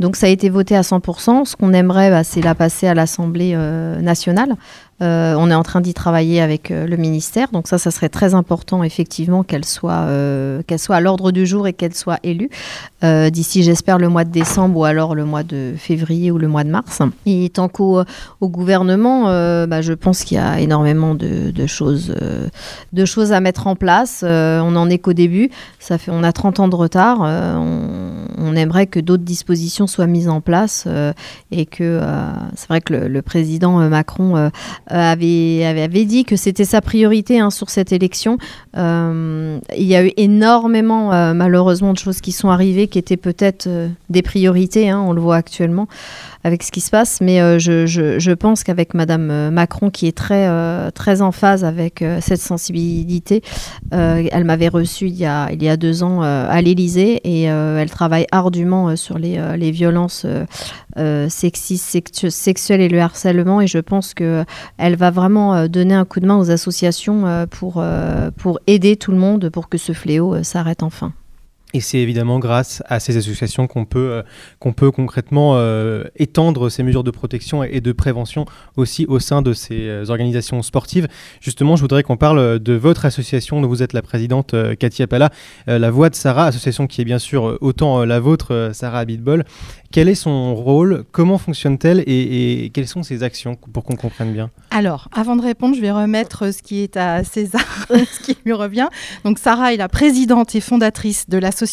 Donc 0.00 0.16
ça 0.16 0.26
a 0.26 0.28
été 0.28 0.50
voté 0.50 0.76
à 0.76 0.82
100%. 0.82 1.46
Ce 1.46 1.56
qu'on 1.56 1.72
aimerait, 1.72 2.10
bah, 2.10 2.22
c'est 2.22 2.42
la 2.42 2.54
passer 2.54 2.86
à 2.86 2.92
l'Assemblée 2.92 3.56
nationale. 4.02 4.54
Euh, 5.02 5.34
on 5.36 5.50
est 5.50 5.54
en 5.54 5.64
train 5.64 5.80
d'y 5.80 5.92
travailler 5.92 6.40
avec 6.40 6.70
euh, 6.70 6.86
le 6.86 6.96
ministère. 6.96 7.48
Donc 7.52 7.66
ça, 7.66 7.78
ça 7.78 7.90
serait 7.90 8.08
très 8.08 8.34
important, 8.34 8.84
effectivement, 8.84 9.42
qu'elle 9.42 9.64
soit, 9.64 10.06
euh, 10.06 10.62
qu'elle 10.66 10.78
soit 10.78 10.96
à 10.96 11.00
l'ordre 11.00 11.32
du 11.32 11.46
jour 11.46 11.66
et 11.66 11.72
qu'elle 11.72 11.94
soit 11.94 12.18
élue 12.22 12.50
d'ici, 13.30 13.62
j'espère, 13.62 13.98
le 13.98 14.08
mois 14.08 14.24
de 14.24 14.30
décembre 14.30 14.78
ou 14.78 14.84
alors 14.86 15.14
le 15.14 15.26
mois 15.26 15.42
de 15.42 15.74
février 15.76 16.30
ou 16.30 16.38
le 16.38 16.48
mois 16.48 16.64
de 16.64 16.70
mars. 16.70 17.02
Et 17.26 17.50
tant 17.50 17.68
qu'au 17.68 18.02
au 18.40 18.48
gouvernement, 18.48 19.24
bah, 19.66 19.82
je 19.82 19.92
pense 19.92 20.24
qu'il 20.24 20.38
y 20.38 20.40
a 20.40 20.58
énormément 20.58 21.14
de, 21.14 21.66
choses, 21.66 22.14
de 22.94 23.04
choses 23.04 23.32
à 23.34 23.40
mettre 23.40 23.66
en 23.66 23.76
place. 23.76 24.24
On 24.26 24.70
n'en 24.70 24.88
est 24.88 24.96
qu'au 24.96 25.12
début. 25.12 25.50
Ça 25.80 25.98
fait, 25.98 26.10
on 26.10 26.22
a 26.22 26.32
30 26.32 26.60
ans 26.60 26.68
de 26.68 26.76
retard. 26.76 27.20
On, 27.20 28.56
aimerait 28.56 28.86
que 28.86 29.00
d'autres 29.00 29.24
dispositions 29.24 29.86
soient 29.86 30.06
mises 30.06 30.30
en 30.30 30.40
place 30.40 30.88
et 31.50 31.66
que 31.66 32.00
c'est 32.54 32.68
vrai 32.68 32.80
que 32.80 32.94
le, 32.94 33.20
président 33.20 33.86
Macron 33.90 34.50
avait, 34.86 35.64
avait, 35.64 35.82
avait 35.82 36.04
dit 36.04 36.24
que 36.24 36.36
c'était 36.36 36.64
sa 36.64 36.80
priorité 36.80 37.40
hein, 37.40 37.50
sur 37.50 37.70
cette 37.70 37.92
élection. 37.92 38.38
Euh, 38.76 39.58
il 39.76 39.84
y 39.84 39.96
a 39.96 40.04
eu 40.04 40.12
énormément, 40.16 41.12
euh, 41.12 41.34
malheureusement, 41.34 41.92
de 41.92 41.98
choses 41.98 42.20
qui 42.20 42.32
sont 42.32 42.48
arrivées 42.48 42.88
qui 42.88 42.98
étaient 42.98 43.16
peut-être 43.16 43.66
euh, 43.66 43.88
des 44.10 44.22
priorités. 44.22 44.88
hein, 44.90 45.00
on 45.06 45.12
le 45.12 45.20
voit 45.20 45.36
actuellement 45.36 45.88
avec 46.44 46.62
ce 46.62 46.70
qui 46.70 46.82
se 46.82 46.90
passe, 46.90 47.20
mais 47.22 47.40
euh, 47.40 47.58
je, 47.58 48.32
pense 48.34 48.64
qu'avec 48.64 48.92
Madame 48.92 49.30
euh, 49.30 49.50
Macron, 49.50 49.88
qui 49.88 50.06
est 50.06 50.16
très, 50.16 50.46
euh, 50.46 50.90
très 50.90 51.22
en 51.22 51.32
phase 51.32 51.64
avec 51.64 52.04
cette 52.20 52.40
sensibilité, 52.40 53.42
elle 53.90 54.44
m'avait 54.44 54.68
reçue 54.68 55.06
il 55.06 55.14
y 55.14 55.24
a, 55.24 55.50
il 55.50 55.62
y 55.62 55.68
a 55.68 55.76
deux 55.76 56.02
ans 56.02 56.20
à 56.20 56.60
l'Élysée 56.60 57.20
et 57.24 57.44
elle 57.44 57.90
travaille 57.90 58.26
ardument 58.32 58.94
sur 58.96 59.18
les, 59.18 59.40
les 59.56 59.70
violences 59.70 60.26
sexistes, 61.28 61.88
sexu- 61.88 62.30
sexuelles 62.30 62.80
et 62.80 62.88
le 62.88 63.00
harcèlement. 63.00 63.60
Et 63.60 63.66
je 63.66 63.78
pense 63.78 64.12
que 64.12 64.44
elle 64.76 64.96
va 64.96 65.10
vraiment 65.10 65.66
donner 65.68 65.94
un 65.94 66.04
coup 66.04 66.20
de 66.20 66.26
main 66.26 66.36
aux 66.36 66.50
associations 66.50 67.46
pour, 67.50 67.82
pour 68.36 68.58
aider 68.66 68.96
tout 68.96 69.12
le 69.12 69.18
monde 69.18 69.48
pour 69.48 69.68
que 69.68 69.78
ce 69.78 69.92
fléau 69.92 70.42
s'arrête 70.42 70.82
enfin. 70.82 71.12
Et 71.74 71.80
c'est 71.80 71.98
évidemment 71.98 72.38
grâce 72.38 72.84
à 72.86 73.00
ces 73.00 73.16
associations 73.16 73.66
qu'on 73.66 73.84
peut, 73.84 73.98
euh, 73.98 74.22
qu'on 74.60 74.72
peut 74.72 74.92
concrètement 74.92 75.54
euh, 75.56 76.04
étendre 76.14 76.68
ces 76.68 76.84
mesures 76.84 77.02
de 77.02 77.10
protection 77.10 77.64
et 77.64 77.80
de 77.80 77.90
prévention 77.90 78.46
aussi 78.76 79.06
au 79.06 79.18
sein 79.18 79.42
de 79.42 79.52
ces 79.52 79.88
euh, 79.88 80.04
organisations 80.08 80.62
sportives. 80.62 81.08
Justement, 81.40 81.74
je 81.74 81.80
voudrais 81.80 82.04
qu'on 82.04 82.16
parle 82.16 82.60
de 82.60 82.74
votre 82.74 83.06
association 83.06 83.60
dont 83.60 83.66
vous 83.66 83.82
êtes 83.82 83.92
la 83.92 84.02
présidente, 84.02 84.54
Katia 84.78 85.08
Pala, 85.08 85.30
La 85.66 85.90
Voix 85.90 86.10
de 86.10 86.14
Sarah, 86.14 86.46
association 86.46 86.86
qui 86.86 87.00
est 87.00 87.04
bien 87.04 87.18
sûr 87.18 87.58
autant 87.60 88.04
la 88.04 88.20
vôtre, 88.20 88.70
Sarah 88.72 89.00
Abitbol. 89.00 89.44
Quel 89.90 90.08
est 90.08 90.14
son 90.14 90.54
rôle? 90.54 91.04
Comment 91.12 91.38
fonctionne-t-elle? 91.38 92.02
Et, 92.06 92.70
quelles 92.74 92.88
sont 92.88 93.02
ses 93.02 93.22
actions 93.22 93.54
pour 93.54 93.84
qu'on 93.84 93.96
comprenne 93.96 94.32
bien? 94.32 94.50
Alors, 94.70 95.08
avant 95.12 95.36
de 95.36 95.42
répondre, 95.42 95.76
je 95.76 95.80
vais 95.80 95.92
remettre 95.92 96.52
ce 96.52 96.62
qui 96.62 96.80
est 96.80 96.96
à 96.96 97.22
César, 97.22 97.64
ce 97.90 98.20
qui 98.20 98.36
lui 98.44 98.52
revient. 98.52 98.88
Donc, 99.24 99.38
Sarah 99.38 99.72
est 99.72 99.76
la 99.76 99.88
présidente 99.88 100.54
et 100.54 100.60
fondatrice 100.60 101.28
de 101.28 101.38
l'association 101.38 101.63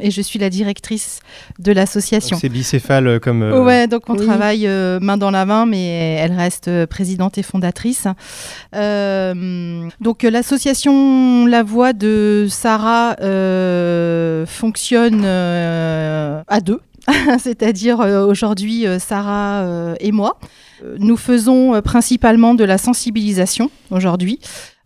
et 0.00 0.10
je 0.10 0.22
suis 0.22 0.38
la 0.38 0.50
directrice 0.50 1.20
de 1.58 1.72
l'association. 1.72 2.36
C'est 2.40 2.48
bicéphale 2.48 3.06
euh, 3.06 3.18
comme. 3.18 3.42
Euh, 3.42 3.62
ouais, 3.62 3.86
donc 3.86 4.08
on 4.08 4.16
travaille 4.16 4.66
euh, 4.66 5.00
main 5.00 5.16
dans 5.16 5.30
la 5.30 5.44
main, 5.46 5.66
mais 5.66 6.16
elle 6.20 6.32
reste 6.32 6.86
présidente 6.86 7.38
et 7.38 7.42
fondatrice. 7.42 8.06
donc, 8.72 10.22
l'association 10.22 11.46
La 11.46 11.62
Voix 11.62 11.92
de 11.92 12.46
Sarah 12.48 13.16
fonctionne 14.46 15.24
à 15.24 16.60
deux. 16.60 16.80
c'est-à-dire 17.38 18.00
euh, 18.00 18.26
aujourd'hui 18.26 18.86
euh, 18.86 18.98
Sarah 18.98 19.62
euh, 19.62 19.94
et 20.00 20.12
moi. 20.12 20.38
Nous 20.98 21.16
faisons 21.16 21.80
principalement 21.82 22.54
de 22.54 22.62
la 22.62 22.78
sensibilisation 22.78 23.68
aujourd'hui 23.90 24.38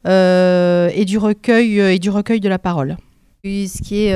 et 0.06 1.04
du 1.04 1.18
recueil 1.18 1.78
et 1.78 1.98
du 1.98 2.08
recueil 2.08 2.40
de 2.40 2.48
la 2.48 2.58
parole. 2.58 2.96
Ce 3.44 3.82
qui 3.82 4.04
est 4.04 4.14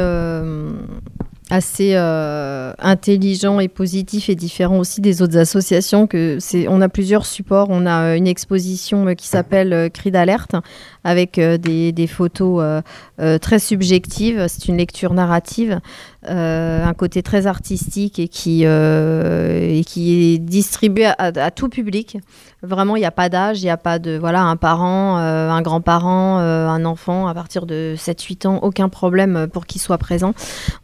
assez 1.51 1.97
intelligent 1.97 3.59
et 3.59 3.67
positif 3.67 4.29
et 4.29 4.37
différent 4.37 4.79
aussi 4.79 5.01
des 5.01 5.21
autres 5.21 5.37
associations 5.37 6.09
on 6.69 6.81
a 6.81 6.89
plusieurs 6.89 7.27
supports. 7.27 7.67
On 7.71 7.87
a 7.87 8.17
une 8.17 8.29
exposition 8.29 9.13
qui 9.17 9.27
s'appelle 9.27 9.91
Cri 9.93 10.13
d'alerte 10.13 10.55
avec 11.07 11.39
des, 11.39 11.93
des, 11.93 12.07
photos 12.07 12.83
très 13.41 13.59
subjectives 13.59 14.47
c'est 14.49 14.67
une 14.69 14.77
lecture 14.77 15.15
narrative 15.15 15.81
euh, 16.29 16.85
un 16.85 16.95
côté 16.95 17.23
très 17.23 17.47
artistique 17.47 18.19
et 18.19 18.27
qui, 18.27 18.63
euh, 18.65 19.81
est 19.97 20.39
distribué 20.39 21.07
à, 21.07 21.51
tout 21.51 21.69
public. 21.69 22.19
Vraiment, 22.63 22.97
il 22.97 23.01
n'y 23.01 23.07
a 23.07 23.13
pas 23.13 23.29
d'âge, 23.29 23.61
il 23.61 23.65
n'y 23.65 23.71
a 23.71 23.77
pas 23.77 23.99
de 23.99 24.17
voilà 24.19 24.43
un 24.43 24.57
parent, 24.57 25.19
euh, 25.19 25.51
un 25.51 25.63
grand-parent, 25.63 26.39
un 26.39 26.85
enfant 26.85 27.29
à 27.29 27.35
partir 27.35 27.67
de 27.67 27.95
7-8 27.97 28.47
ans, 28.49 28.59
aucun 28.63 28.89
problème 28.89 29.47
pour 29.53 29.67
qu'il 29.67 29.81
soit 29.81 29.99
présent. 29.99 30.33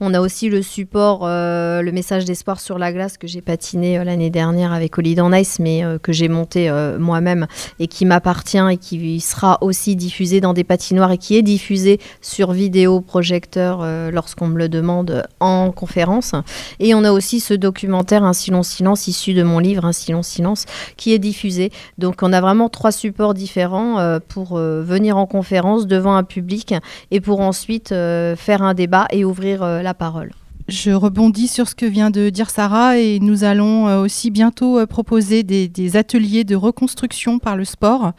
On 0.01 0.15
a 0.15 0.21
aussi 0.21 0.49
le 0.49 0.63
support, 0.63 1.27
le 1.27 1.91
message 1.91 2.25
d'espoir 2.25 2.61
sur 2.61 2.79
la 2.79 2.93
glace 2.93 3.19
que 3.19 3.27
j'ai 3.27 3.41
patiné 3.41 4.03
l'année 4.05 4.31
dernière 4.31 4.73
avec 4.73 4.97
Oli 4.99 5.17
Nice, 5.17 5.59
mais 5.59 5.83
que 6.03 6.13
j'ai 6.13 6.29
monté 6.29 6.71
moi-même 6.99 7.47
et 7.81 7.89
qui 7.89 8.05
m'appartient 8.05 8.59
et 8.71 8.77
qui 8.77 9.21
sera 9.21 9.59
aussi 9.63 9.97
diffusé 9.97 10.12
dans 10.41 10.53
des 10.53 10.65
patinoires 10.65 11.13
et 11.13 11.19
qui 11.19 11.37
est 11.37 11.43
diffusé 11.43 11.99
sur 12.21 12.53
vidéo 12.53 13.01
projecteur 13.01 13.85
lorsqu'on 14.11 14.47
me 14.47 14.59
le 14.59 14.69
demande 14.69 15.25
en 15.41 15.73
conférence. 15.73 16.35
Et 16.81 16.95
on 16.95 17.05
a 17.05 17.13
aussi 17.13 17.41
ce 17.41 17.55
documentaire 17.55 18.25
Un 18.25 18.33
silence 18.33 18.69
silence 18.69 19.09
issu 19.09 19.35
de 19.35 19.43
mon 19.43 19.59
livre 19.59 19.85
Un 19.85 19.93
silence 19.93 20.29
silence 20.29 20.67
qui 20.97 21.13
est 21.13 21.19
diffusé. 21.19 21.71
Donc 21.99 22.23
on 22.23 22.33
a 22.33 22.41
vraiment 22.41 22.69
trois 22.69 22.93
supports 22.93 23.35
différents 23.35 23.99
euh, 23.99 24.19
pour 24.27 24.59
euh, 24.59 24.83
venir 24.83 25.17
en 25.17 25.27
conférence 25.27 25.87
devant 25.87 26.17
un 26.17 26.25
public 26.25 26.75
et 27.11 27.21
pour 27.21 27.41
ensuite 27.41 27.93
euh, 27.93 28.37
faire 28.37 28.63
un 28.63 28.75
débat 28.75 29.07
et 29.11 29.25
ouvrir 29.25 29.65
la 29.65 29.95
parole. 29.95 30.33
Je 30.69 30.93
rebondis 30.93 31.49
sur 31.49 31.69
ce 31.69 31.75
que 31.75 31.87
vient 31.87 32.11
de 32.11 32.31
dire 32.31 32.49
Sarah 32.49 32.97
et 32.97 33.19
nous 33.19 33.43
allons 33.43 33.89
euh, 33.89 34.01
aussi 34.01 34.31
bientôt 34.31 34.79
euh, 34.79 34.87
proposer 34.87 35.43
des, 35.43 35.97
ateliers 35.97 36.45
de 36.45 36.55
reconstruction 36.55 37.39
par 37.39 37.57
le 37.57 37.65
sport, 37.65 38.13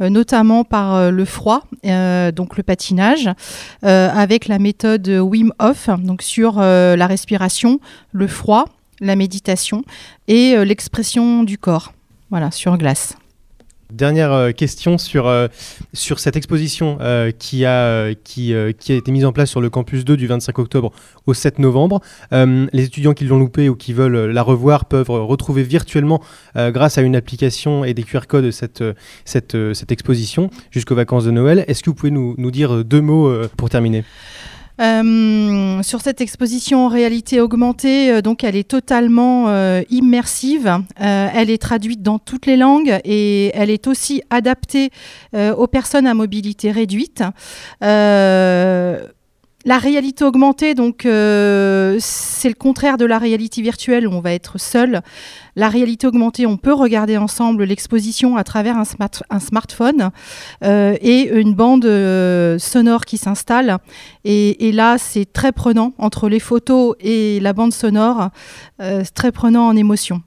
euh, 0.00 0.08
notamment 0.08 0.64
par 0.64 1.10
le 1.10 1.24
froid, 1.24 1.64
donc 1.82 2.56
le 2.56 2.62
patinage, 2.62 3.28
avec 3.82 4.48
la 4.48 4.58
méthode 4.58 5.08
Wim 5.08 5.52
Hof, 5.58 5.90
donc 5.98 6.22
sur 6.22 6.58
la 6.58 7.06
respiration, 7.06 7.80
le 8.12 8.26
froid, 8.26 8.66
la 9.00 9.16
méditation 9.16 9.84
et 10.26 10.56
l'expression 10.64 11.42
du 11.42 11.58
corps, 11.58 11.92
voilà, 12.30 12.50
sur 12.50 12.76
glace. 12.78 13.16
Dernière 13.92 14.32
euh, 14.32 14.50
question 14.52 14.98
sur, 14.98 15.26
euh, 15.26 15.48
sur 15.94 16.18
cette 16.18 16.36
exposition 16.36 16.98
euh, 17.00 17.30
qui, 17.30 17.64
a, 17.64 18.12
qui, 18.22 18.54
a 18.54 18.68
été 18.68 19.10
mise 19.10 19.24
en 19.24 19.32
place 19.32 19.48
sur 19.48 19.62
le 19.62 19.70
campus 19.70 20.04
2 20.04 20.14
du 20.14 20.26
25 20.26 20.58
octobre 20.58 20.92
au 21.26 21.32
7 21.32 21.58
novembre. 21.58 22.00
les 22.30 22.84
étudiants 22.84 23.14
qui 23.14 23.24
l'ont 23.24 23.38
loupé 23.38 23.70
ou 23.70 23.76
qui 23.76 23.94
veulent 23.94 24.30
la 24.30 24.42
revoir 24.42 24.84
peuvent 24.84 25.08
retrouver 25.08 25.62
virtuellement, 25.62 26.22
grâce 26.54 26.98
à 26.98 27.02
une 27.02 27.16
application 27.16 27.84
et 27.84 27.94
des 27.94 28.02
QR 28.02 28.26
codes, 28.28 28.50
cette, 28.50 28.84
cette, 29.24 29.56
cette 29.74 29.92
exposition 29.92 30.50
jusqu'aux 30.70 30.94
vacances 30.94 31.24
de 31.24 31.30
Noël. 31.30 31.64
Est-ce 31.68 31.82
que 31.82 31.90
vous 31.90 31.94
pouvez 31.94 32.10
nous, 32.10 32.34
nous 32.38 32.50
dire 32.50 32.84
deux 32.84 33.00
mots 33.00 33.30
pour 33.56 33.70
terminer? 33.70 34.04
Euh, 34.80 35.82
sur 35.82 36.00
cette 36.00 36.20
exposition 36.20 36.86
en 36.86 36.88
réalité 36.88 37.40
augmentée, 37.40 38.12
euh, 38.12 38.22
donc 38.22 38.44
elle 38.44 38.54
est 38.54 38.68
totalement 38.68 39.48
euh, 39.48 39.82
immersive. 39.90 40.82
elle 40.96 41.50
est 41.50 41.60
traduite 41.60 42.02
dans 42.02 42.18
toutes 42.18 42.46
les 42.46 42.56
langues 42.56 43.00
et 43.04 43.50
elle 43.54 43.70
est 43.70 43.86
aussi 43.86 44.22
adaptée 44.30 44.90
aux 45.34 45.66
personnes 45.66 46.06
à 46.06 46.14
mobilité 46.14 46.70
réduite. 46.70 47.22
La 49.64 49.78
réalité 49.78 50.24
augmentée, 50.24 50.74
donc, 50.74 51.04
euh, 51.04 51.96
c'est 51.98 52.48
le 52.48 52.54
contraire 52.54 52.96
de 52.96 53.04
la 53.04 53.18
réalité 53.18 53.60
virtuelle 53.60 54.06
où 54.06 54.12
on 54.12 54.20
va 54.20 54.32
être 54.32 54.56
seul. 54.56 55.02
La 55.56 55.68
réalité 55.68 56.06
augmentée, 56.06 56.46
on 56.46 56.56
peut 56.56 56.72
regarder 56.72 57.16
ensemble 57.16 57.64
l'exposition 57.64 58.36
à 58.36 58.44
travers 58.44 58.76
un, 58.76 59.40
smartphone 59.40 60.10
euh, 60.62 60.96
et 61.00 61.28
une 61.28 61.54
bande 61.54 61.86
euh, 61.86 62.56
sonore 62.60 63.04
qui 63.04 63.18
s'installe. 63.18 63.78
Et, 64.24 64.70
là, 64.70 64.96
c'est 64.96 65.32
très 65.32 65.50
prenant 65.50 65.92
entre 65.98 66.28
les 66.28 66.40
photos 66.40 66.94
et 67.00 67.40
la 67.40 67.52
bande 67.52 67.72
sonore, 67.72 68.28
très 69.14 69.32
prenant 69.32 69.66
en 69.66 69.74
émotion. 69.74 70.22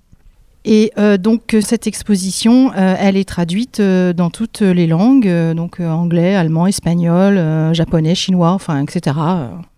Et 0.64 0.92
euh, 1.00 1.18
donc 1.18 1.56
euh, 1.56 1.62
cette 1.62 1.88
exposition, 1.88 2.72
euh, 2.72 2.96
elle 3.00 3.18
est 3.18 3.28
traduite 3.28 3.82
dans 3.82 4.30
toutes 4.30 4.62
les 4.62 4.86
langues, 4.86 5.30
donc 5.56 5.80
anglais, 5.80 6.36
allemand, 6.36 6.68
espagnol, 6.68 7.74
japonais, 7.74 8.14
chinois, 8.16 8.52
enfin, 8.52 8.84
etc. 8.84 9.16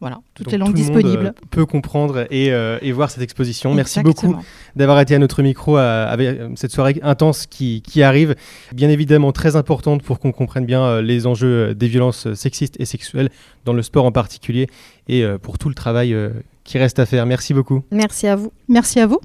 voilà, 0.01 0.19
toutes 0.34 0.51
les 0.51 0.57
langues 0.57 0.73
disponibles. 0.73 1.23
Monde, 1.23 1.34
peut 1.51 1.65
comprendre 1.65 2.25
et, 2.31 2.47
et, 2.47 2.91
voir 2.91 3.09
cette 3.09 3.23
exposition. 3.23 3.73
Merci 3.73 4.01
beaucoup 4.01 4.36
d'avoir 4.75 4.99
été 4.99 5.15
à 5.15 5.19
notre 5.19 5.41
micro 5.41 5.77
avec 5.77 6.39
cette 6.55 6.71
soirée 6.71 6.99
intense 7.03 7.45
qui, 7.45 7.81
qui, 7.81 8.03
arrive, 8.03 8.36
bien 8.73 8.89
évidemment 8.89 9.31
très 9.31 9.55
importante 9.55 10.03
pour 10.03 10.19
qu'on 10.19 10.31
comprenne 10.31 10.65
bien 10.65 11.01
les 11.01 11.27
enjeux 11.27 11.73
des 11.75 11.88
violences 11.88 12.34
sexistes 12.34 12.75
et 12.79 12.86
sexuelles 12.86 13.29
dans 13.65 13.73
le 13.73 13.81
sport 13.81 14.05
en 14.05 14.11
particulier 14.11 14.67
et 15.07 15.25
pour 15.41 15.57
tout 15.57 15.69
le 15.69 15.75
travail 15.75 16.15
qui 16.63 16.77
reste 16.77 16.99
à 16.99 17.05
faire. 17.05 17.25
Merci 17.25 17.53
beaucoup. 17.53 17.84
Merci 17.91 18.27
à 18.27 18.36
vous. 18.36 18.51
Merci 18.67 18.99
à 18.99 19.07
vous. 19.07 19.19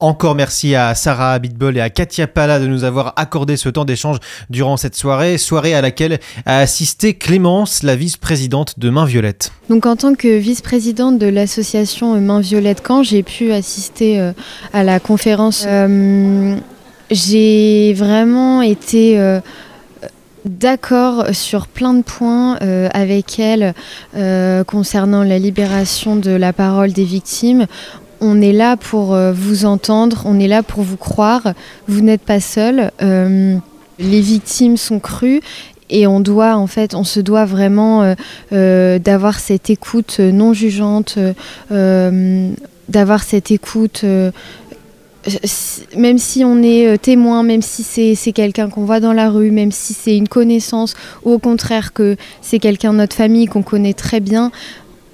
Encore 0.00 0.34
merci 0.34 0.74
à 0.74 0.94
Sarah 0.94 1.34
Abitbol 1.34 1.76
et 1.76 1.80
à 1.80 1.90
Katia 1.90 2.26
Pala 2.26 2.58
de 2.58 2.66
nous 2.66 2.84
avoir 2.84 3.12
accordé 3.16 3.58
ce 3.58 3.68
temps 3.68 3.84
d'échange 3.84 4.16
durant 4.48 4.78
cette 4.78 4.96
soirée, 4.96 5.36
soirée 5.36 5.74
à 5.74 5.82
laquelle 5.82 6.20
a 6.46 6.60
assisté 6.60 7.14
Clémence, 7.14 7.82
la 7.82 7.94
vice-présidente 7.94 8.78
de 8.78 8.88
Main 8.88 9.04
Violette. 9.04 9.52
Donc 9.68 9.84
en 9.84 9.96
tant 9.96 10.14
que 10.14 10.38
vice-présidente 10.38 11.18
de 11.18 11.26
l'association 11.26 12.18
Main 12.18 12.40
Violette 12.40 12.80
quand 12.82 13.02
j'ai 13.02 13.22
pu 13.22 13.52
assister 13.52 14.18
euh, 14.18 14.32
à 14.72 14.84
la 14.84 15.00
conférence, 15.00 15.66
euh, 15.66 16.56
j'ai 17.10 17.92
vraiment 17.92 18.62
été 18.62 19.20
euh, 19.20 19.40
d'accord 20.46 21.26
sur 21.32 21.66
plein 21.66 21.92
de 21.92 22.02
points 22.02 22.56
avec 22.94 23.38
elle 23.38 23.74
concernant 24.66 25.24
la 25.24 25.38
libération 25.38 26.16
de 26.16 26.30
la 26.30 26.54
parole 26.54 26.92
des 26.92 27.04
victimes 27.04 27.66
on 28.20 28.40
est 28.40 28.52
là 28.52 28.76
pour 28.76 29.14
euh, 29.14 29.32
vous 29.32 29.64
entendre, 29.64 30.22
on 30.24 30.38
est 30.38 30.48
là 30.48 30.62
pour 30.62 30.82
vous 30.82 30.96
croire, 30.96 31.54
vous 31.86 32.00
n'êtes 32.00 32.22
pas 32.22 32.40
seul. 32.40 32.90
Euh, 33.02 33.56
les 33.98 34.20
victimes 34.20 34.76
sont 34.76 35.00
crues 35.00 35.40
et 35.90 36.06
on 36.06 36.20
doit 36.20 36.56
en 36.56 36.66
fait, 36.66 36.94
on 36.94 37.04
se 37.04 37.20
doit 37.20 37.44
vraiment 37.44 38.14
euh, 38.52 38.98
d'avoir 38.98 39.38
cette 39.40 39.70
écoute 39.70 40.20
non 40.20 40.52
jugeante, 40.52 41.18
d'avoir 41.70 43.22
cette 43.22 43.50
écoute. 43.50 44.04
même 45.96 46.18
si 46.18 46.44
on 46.44 46.62
est 46.62 46.98
témoin, 46.98 47.42
même 47.42 47.62
si 47.62 47.82
c'est 48.14 48.32
quelqu'un 48.32 48.68
qu'on 48.68 48.84
voit 48.84 49.00
dans 49.00 49.12
la 49.12 49.30
rue, 49.30 49.50
même 49.50 49.72
si 49.72 49.94
c'est 49.94 50.16
une 50.16 50.28
connaissance, 50.28 50.94
ou 51.24 51.32
au 51.32 51.38
contraire 51.38 51.92
que 51.92 52.16
c'est 52.40 52.58
quelqu'un 52.58 52.92
de 52.92 52.98
notre 52.98 53.16
famille 53.16 53.46
qu'on 53.46 53.62
connaît 53.62 53.94
très 53.94 54.20
bien, 54.20 54.52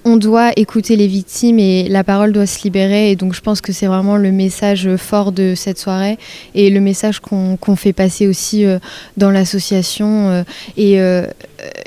on 0.05 0.17
doit 0.17 0.53
écouter 0.57 0.97
les 0.97 1.07
victimes 1.07 1.59
et 1.59 1.89
la 1.89 2.05
parole 2.05 2.33
doit 2.33 2.47
se 2.47 2.63
libérer. 2.63 3.11
Et 3.11 3.17
donc 3.17 3.35
je 3.35 3.41
pense 3.41 3.61
que 3.61 3.73
c'est 3.73 3.87
vraiment 3.87 4.17
le 4.17 4.33
message 4.33 4.97
fort 4.97 5.33
de 5.33 5.55
cette 5.57 5.79
soirée 5.79 6.19
et 6.55 6.71
le 6.71 6.81
message 6.81 7.21
qu'on 7.21 7.77
fait 7.77 7.93
passer 7.93 8.27
aussi 8.27 8.65
euh, 8.65 8.79
dans 9.17 9.31
l'association. 9.31 10.29
Euh, 10.29 10.43
et, 10.77 11.01
euh, 11.01 11.27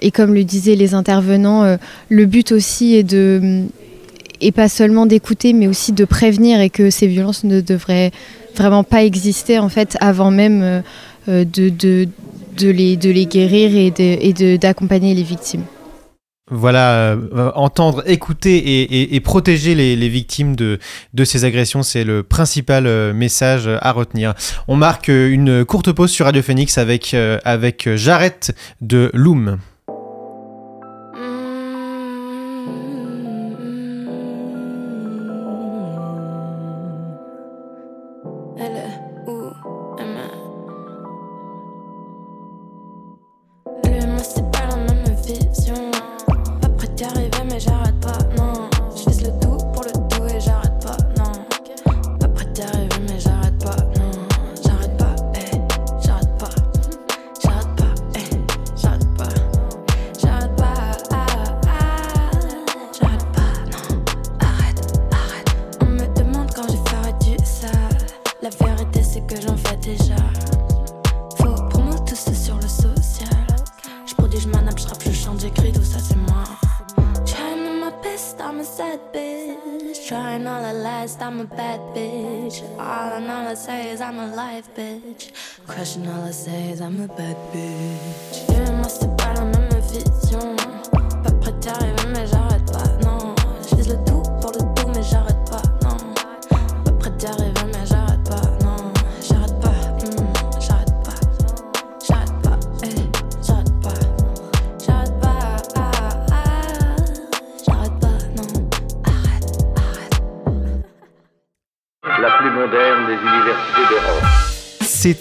et, 0.01 0.11
comme 0.11 0.34
le 0.34 0.43
disaient 0.43 0.76
les 0.76 0.93
intervenants, 0.93 1.78
le 2.09 2.26
but 2.26 2.51
aussi 2.51 2.95
est 2.95 3.03
de 3.03 3.63
et 4.39 4.51
pas 4.51 4.70
seulement 4.70 5.07
d'écouter, 5.07 5.53
mais 5.53 5.68
aussi 5.68 5.91
de 5.93 6.05
prévenir 6.05 6.61
et 6.61 6.70
que 6.70 6.89
ces 6.89 7.07
violences 7.07 7.43
ne 7.43 7.59
devraient 7.59 8.11
vraiment 8.55 8.84
pas 8.84 9.03
exister 9.03 9.57
en 9.57 9.70
fait 9.70 9.97
avant 9.99 10.30
même 10.30 10.84
de, 11.28 12.07
les, 12.61 13.26
guérir 13.26 13.91
et 13.99 14.57
d'accompagner 14.57 15.15
les 15.15 15.24
victimes. 15.24 15.63
Voilà, 16.50 17.12
euh, 17.12 17.52
entendre, 17.56 18.04
écouter 18.10 19.14
et, 19.14 19.20
protéger 19.20 19.76
les, 19.76 20.10
victimes 20.10 20.56
de, 20.56 20.80
ces 21.26 21.43
agressions, 21.43 21.84
c'est 21.84 22.06
le 22.06 22.24
principal 22.24 22.88
euh, 22.88 23.14
message 23.14 23.70
à 23.82 23.91
retenir. 23.91 24.34
On 24.70 24.78
marque 24.78 25.10
une 25.10 25.66
courte 25.66 25.91
pause 25.91 26.10
sur 26.10 26.26
Radio 26.26 26.41
Phoenix 26.41 26.78
avec, 26.78 27.14
euh, 27.14 27.38
avec 27.43 27.93
Jarrett 27.95 28.56
de 28.80 29.12
Loom. 29.14 29.58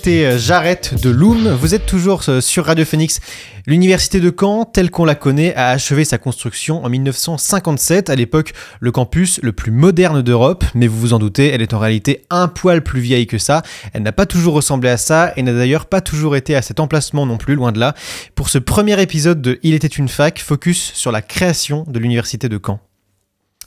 C'était 0.07 0.39
Jarrett 0.39 0.95
de 1.03 1.11
Loom. 1.11 1.49
Vous 1.49 1.75
êtes 1.75 1.85
toujours 1.85 2.23
euh, 2.29 2.41
sur 2.41 2.67
Radio 2.67 2.85
Phoenix. 2.85 3.19
L'université 3.67 4.21
de 4.21 4.31
Caen, 4.31 4.65
telle 4.65 4.93
qu'on 4.93 5.05
la 5.05 5.17
connaît, 5.17 5.53
a 5.57 5.71
achevé 5.71 6.05
sa 6.05 6.17
construction 6.17 6.85
en 6.85 6.89
1957. 6.89 8.09
À 8.09 8.15
l'époque, 8.15 8.53
le 8.79 8.93
campus 8.93 9.41
le 9.43 9.51
plus 9.51 9.73
moderne 9.73 10.23
d'Europe. 10.23 10.65
Mais 10.77 10.87
vous 10.87 10.97
vous 10.97 11.13
en 11.13 11.19
doutez, 11.19 11.49
elle 11.49 11.61
est 11.61 11.75
en 11.75 11.81
réalité 11.81 12.23
un 12.31 12.47
poil 12.47 12.85
plus 12.85 13.01
vieille 13.01 13.27
que 13.27 13.39
ça. 13.39 13.63
Elle 13.95 14.05
n'a 14.05 14.13
pas 14.13 14.27
toujours 14.27 14.55
ressemblé 14.55 14.91
à 14.91 14.97
ça 14.97 15.33
et 15.35 15.43
n'a 15.43 15.53
d'ailleurs 15.53 15.87
pas 15.87 16.01
toujours 16.01 16.37
été 16.37 16.55
à 16.55 16.63
cet 16.63 16.79
emplacement 16.79 17.27
non 17.27 17.37
plus, 17.37 17.57
loin 17.57 17.73
de 17.73 17.81
là. 17.81 17.97
Pour 18.37 18.49
ce 18.49 18.59
premier 18.59 19.03
épisode 19.03 19.43
de 19.43 19.59
Il 19.65 19.75
était 19.75 19.89
une 19.89 20.09
fac, 20.09 20.39
focus 20.39 20.93
sur 20.95 21.11
la 21.11 21.21
création 21.21 21.85
de 21.89 21.99
l'université 21.99 22.49
de 22.49 22.61
Caen. 22.65 22.79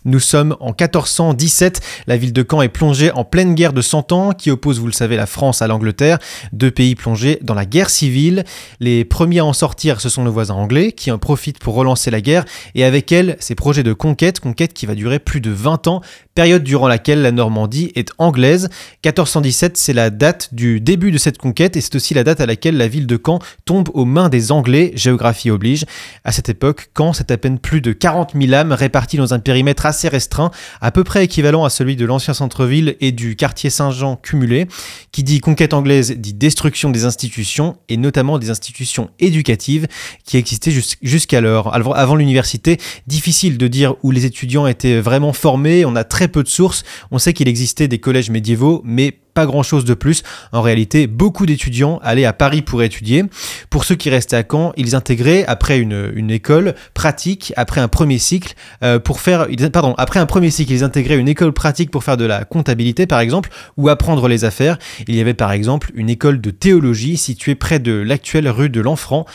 Nous 0.05 0.21
sommes 0.21 0.55
en 0.61 0.67
1417, 0.67 1.81
la 2.07 2.15
ville 2.15 2.31
de 2.31 2.45
Caen 2.49 2.61
est 2.61 2.69
plongée 2.69 3.11
en 3.11 3.25
pleine 3.25 3.53
guerre 3.53 3.73
de 3.73 3.81
100 3.81 4.13
ans 4.13 4.31
qui 4.31 4.49
oppose, 4.49 4.79
vous 4.79 4.85
le 4.85 4.93
savez, 4.93 5.17
la 5.17 5.25
France 5.25 5.61
à 5.61 5.67
l'Angleterre, 5.67 6.19
deux 6.53 6.71
pays 6.71 6.95
plongés 6.95 7.37
dans 7.41 7.53
la 7.53 7.65
guerre 7.65 7.89
civile. 7.89 8.45
Les 8.79 9.03
premiers 9.03 9.39
à 9.39 9.45
en 9.45 9.51
sortir, 9.51 9.99
ce 9.99 10.07
sont 10.07 10.23
nos 10.23 10.31
voisins 10.31 10.55
anglais 10.55 10.93
qui 10.93 11.11
en 11.11 11.17
profitent 11.17 11.59
pour 11.59 11.75
relancer 11.75 12.11
la 12.11 12.21
guerre 12.21 12.45
et 12.75 12.85
avec 12.85 13.11
elle, 13.11 13.35
ces 13.41 13.55
projets 13.55 13.83
de 13.83 13.91
conquête, 13.91 14.39
conquête 14.39 14.73
qui 14.73 14.85
va 14.85 14.95
durer 14.95 15.19
plus 15.19 15.41
de 15.41 15.51
20 15.51 15.87
ans, 15.87 16.01
période 16.33 16.63
durant 16.63 16.87
laquelle 16.87 17.21
la 17.21 17.33
Normandie 17.33 17.91
est 17.95 18.11
anglaise. 18.17 18.69
1417, 19.03 19.75
c'est 19.75 19.91
la 19.91 20.09
date 20.09 20.53
du 20.53 20.79
début 20.79 21.11
de 21.11 21.17
cette 21.17 21.37
conquête 21.37 21.75
et 21.75 21.81
c'est 21.81 21.95
aussi 21.95 22.13
la 22.13 22.23
date 22.23 22.39
à 22.39 22.45
laquelle 22.45 22.77
la 22.77 22.87
ville 22.87 23.07
de 23.07 23.19
Caen 23.23 23.39
tombe 23.65 23.89
aux 23.93 24.05
mains 24.05 24.29
des 24.29 24.53
Anglais, 24.53 24.93
géographie 24.95 25.51
oblige. 25.51 25.83
À 26.23 26.31
cette 26.31 26.47
époque, 26.47 26.91
Caen, 26.97 27.11
c'est 27.11 27.31
à 27.31 27.37
peine 27.37 27.59
plus 27.59 27.81
de 27.81 27.91
40 27.91 28.31
000 28.39 28.53
âmes 28.53 28.71
réparties 28.71 29.17
dans 29.17 29.33
un 29.33 29.39
périmètre 29.39 29.85
assez 29.89 30.07
restreint, 30.07 30.51
à 30.81 30.91
peu 30.91 31.03
près 31.03 31.25
équivalent 31.25 31.65
à 31.65 31.69
celui 31.69 31.95
de 31.95 32.05
l'ancien 32.05 32.33
centre-ville 32.33 32.95
et 33.01 33.11
du 33.11 33.35
quartier 33.35 33.69
Saint-Jean 33.69 34.15
cumulé. 34.15 34.67
Qui 35.11 35.23
dit 35.23 35.39
conquête 35.39 35.73
anglaise 35.73 36.11
dit 36.11 36.33
destruction 36.33 36.89
des 36.89 37.05
institutions, 37.05 37.77
et 37.89 37.97
notamment 37.97 38.39
des 38.39 38.49
institutions 38.49 39.09
éducatives 39.19 39.87
qui 40.23 40.37
existaient 40.37 40.71
jusqu'alors. 41.01 41.73
Avant 41.73 42.15
l'université, 42.15 42.77
difficile 43.07 43.57
de 43.57 43.67
dire 43.67 43.95
où 44.03 44.11
les 44.11 44.25
étudiants 44.25 44.67
étaient 44.67 44.99
vraiment 44.99 45.33
formés, 45.33 45.85
on 45.85 45.95
a 45.95 46.03
très 46.03 46.27
peu 46.27 46.43
de 46.43 46.47
sources, 46.47 46.83
on 47.11 47.19
sait 47.19 47.33
qu'il 47.33 47.47
existait 47.47 47.87
des 47.87 47.99
collèges 47.99 48.29
médiévaux, 48.29 48.81
mais 48.85 49.17
pas 49.33 49.45
grand 49.45 49.63
chose 49.63 49.85
de 49.85 49.93
plus. 49.93 50.23
En 50.51 50.61
réalité, 50.61 51.07
beaucoup 51.07 51.45
d'étudiants 51.45 51.99
allaient 52.03 52.25
à 52.25 52.33
Paris 52.33 52.61
pour 52.61 52.83
étudier. 52.83 53.25
Pour 53.69 53.85
ceux 53.85 53.95
qui 53.95 54.09
restaient 54.09 54.35
à 54.35 54.43
Caen, 54.49 54.73
ils 54.77 54.95
intégraient 54.95 55.45
après 55.45 55.79
une, 55.79 56.11
une 56.15 56.31
école 56.31 56.75
pratique, 56.93 57.53
après 57.55 57.81
un 57.81 57.87
premier 57.87 58.17
cycle, 58.17 58.53
euh, 58.83 58.99
pour 58.99 59.19
faire, 59.19 59.47
pardon, 59.71 59.95
après 59.97 60.19
un 60.19 60.25
premier 60.25 60.49
cycle, 60.49 60.71
ils 60.71 60.83
intégraient 60.83 61.17
une 61.17 61.27
école 61.27 61.53
pratique 61.53 61.91
pour 61.91 62.03
faire 62.03 62.17
de 62.17 62.25
la 62.25 62.45
comptabilité, 62.45 63.07
par 63.07 63.19
exemple, 63.19 63.49
ou 63.77 63.89
apprendre 63.89 64.27
les 64.27 64.45
affaires. 64.45 64.77
Il 65.07 65.15
y 65.15 65.21
avait 65.21 65.33
par 65.33 65.51
exemple 65.51 65.91
une 65.95 66.09
école 66.09 66.41
de 66.41 66.51
théologie 66.51 67.17
située 67.17 67.55
près 67.55 67.79
de 67.79 67.93
l'actuelle 67.93 68.49
rue 68.49 68.69
de 68.69 68.81
l'Enfant. 68.81 69.25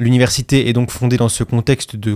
L'université 0.00 0.70
est 0.70 0.72
donc 0.72 0.90
fondée 0.90 1.18
dans 1.18 1.28
ce 1.28 1.44
contexte 1.44 1.94
de, 1.94 2.14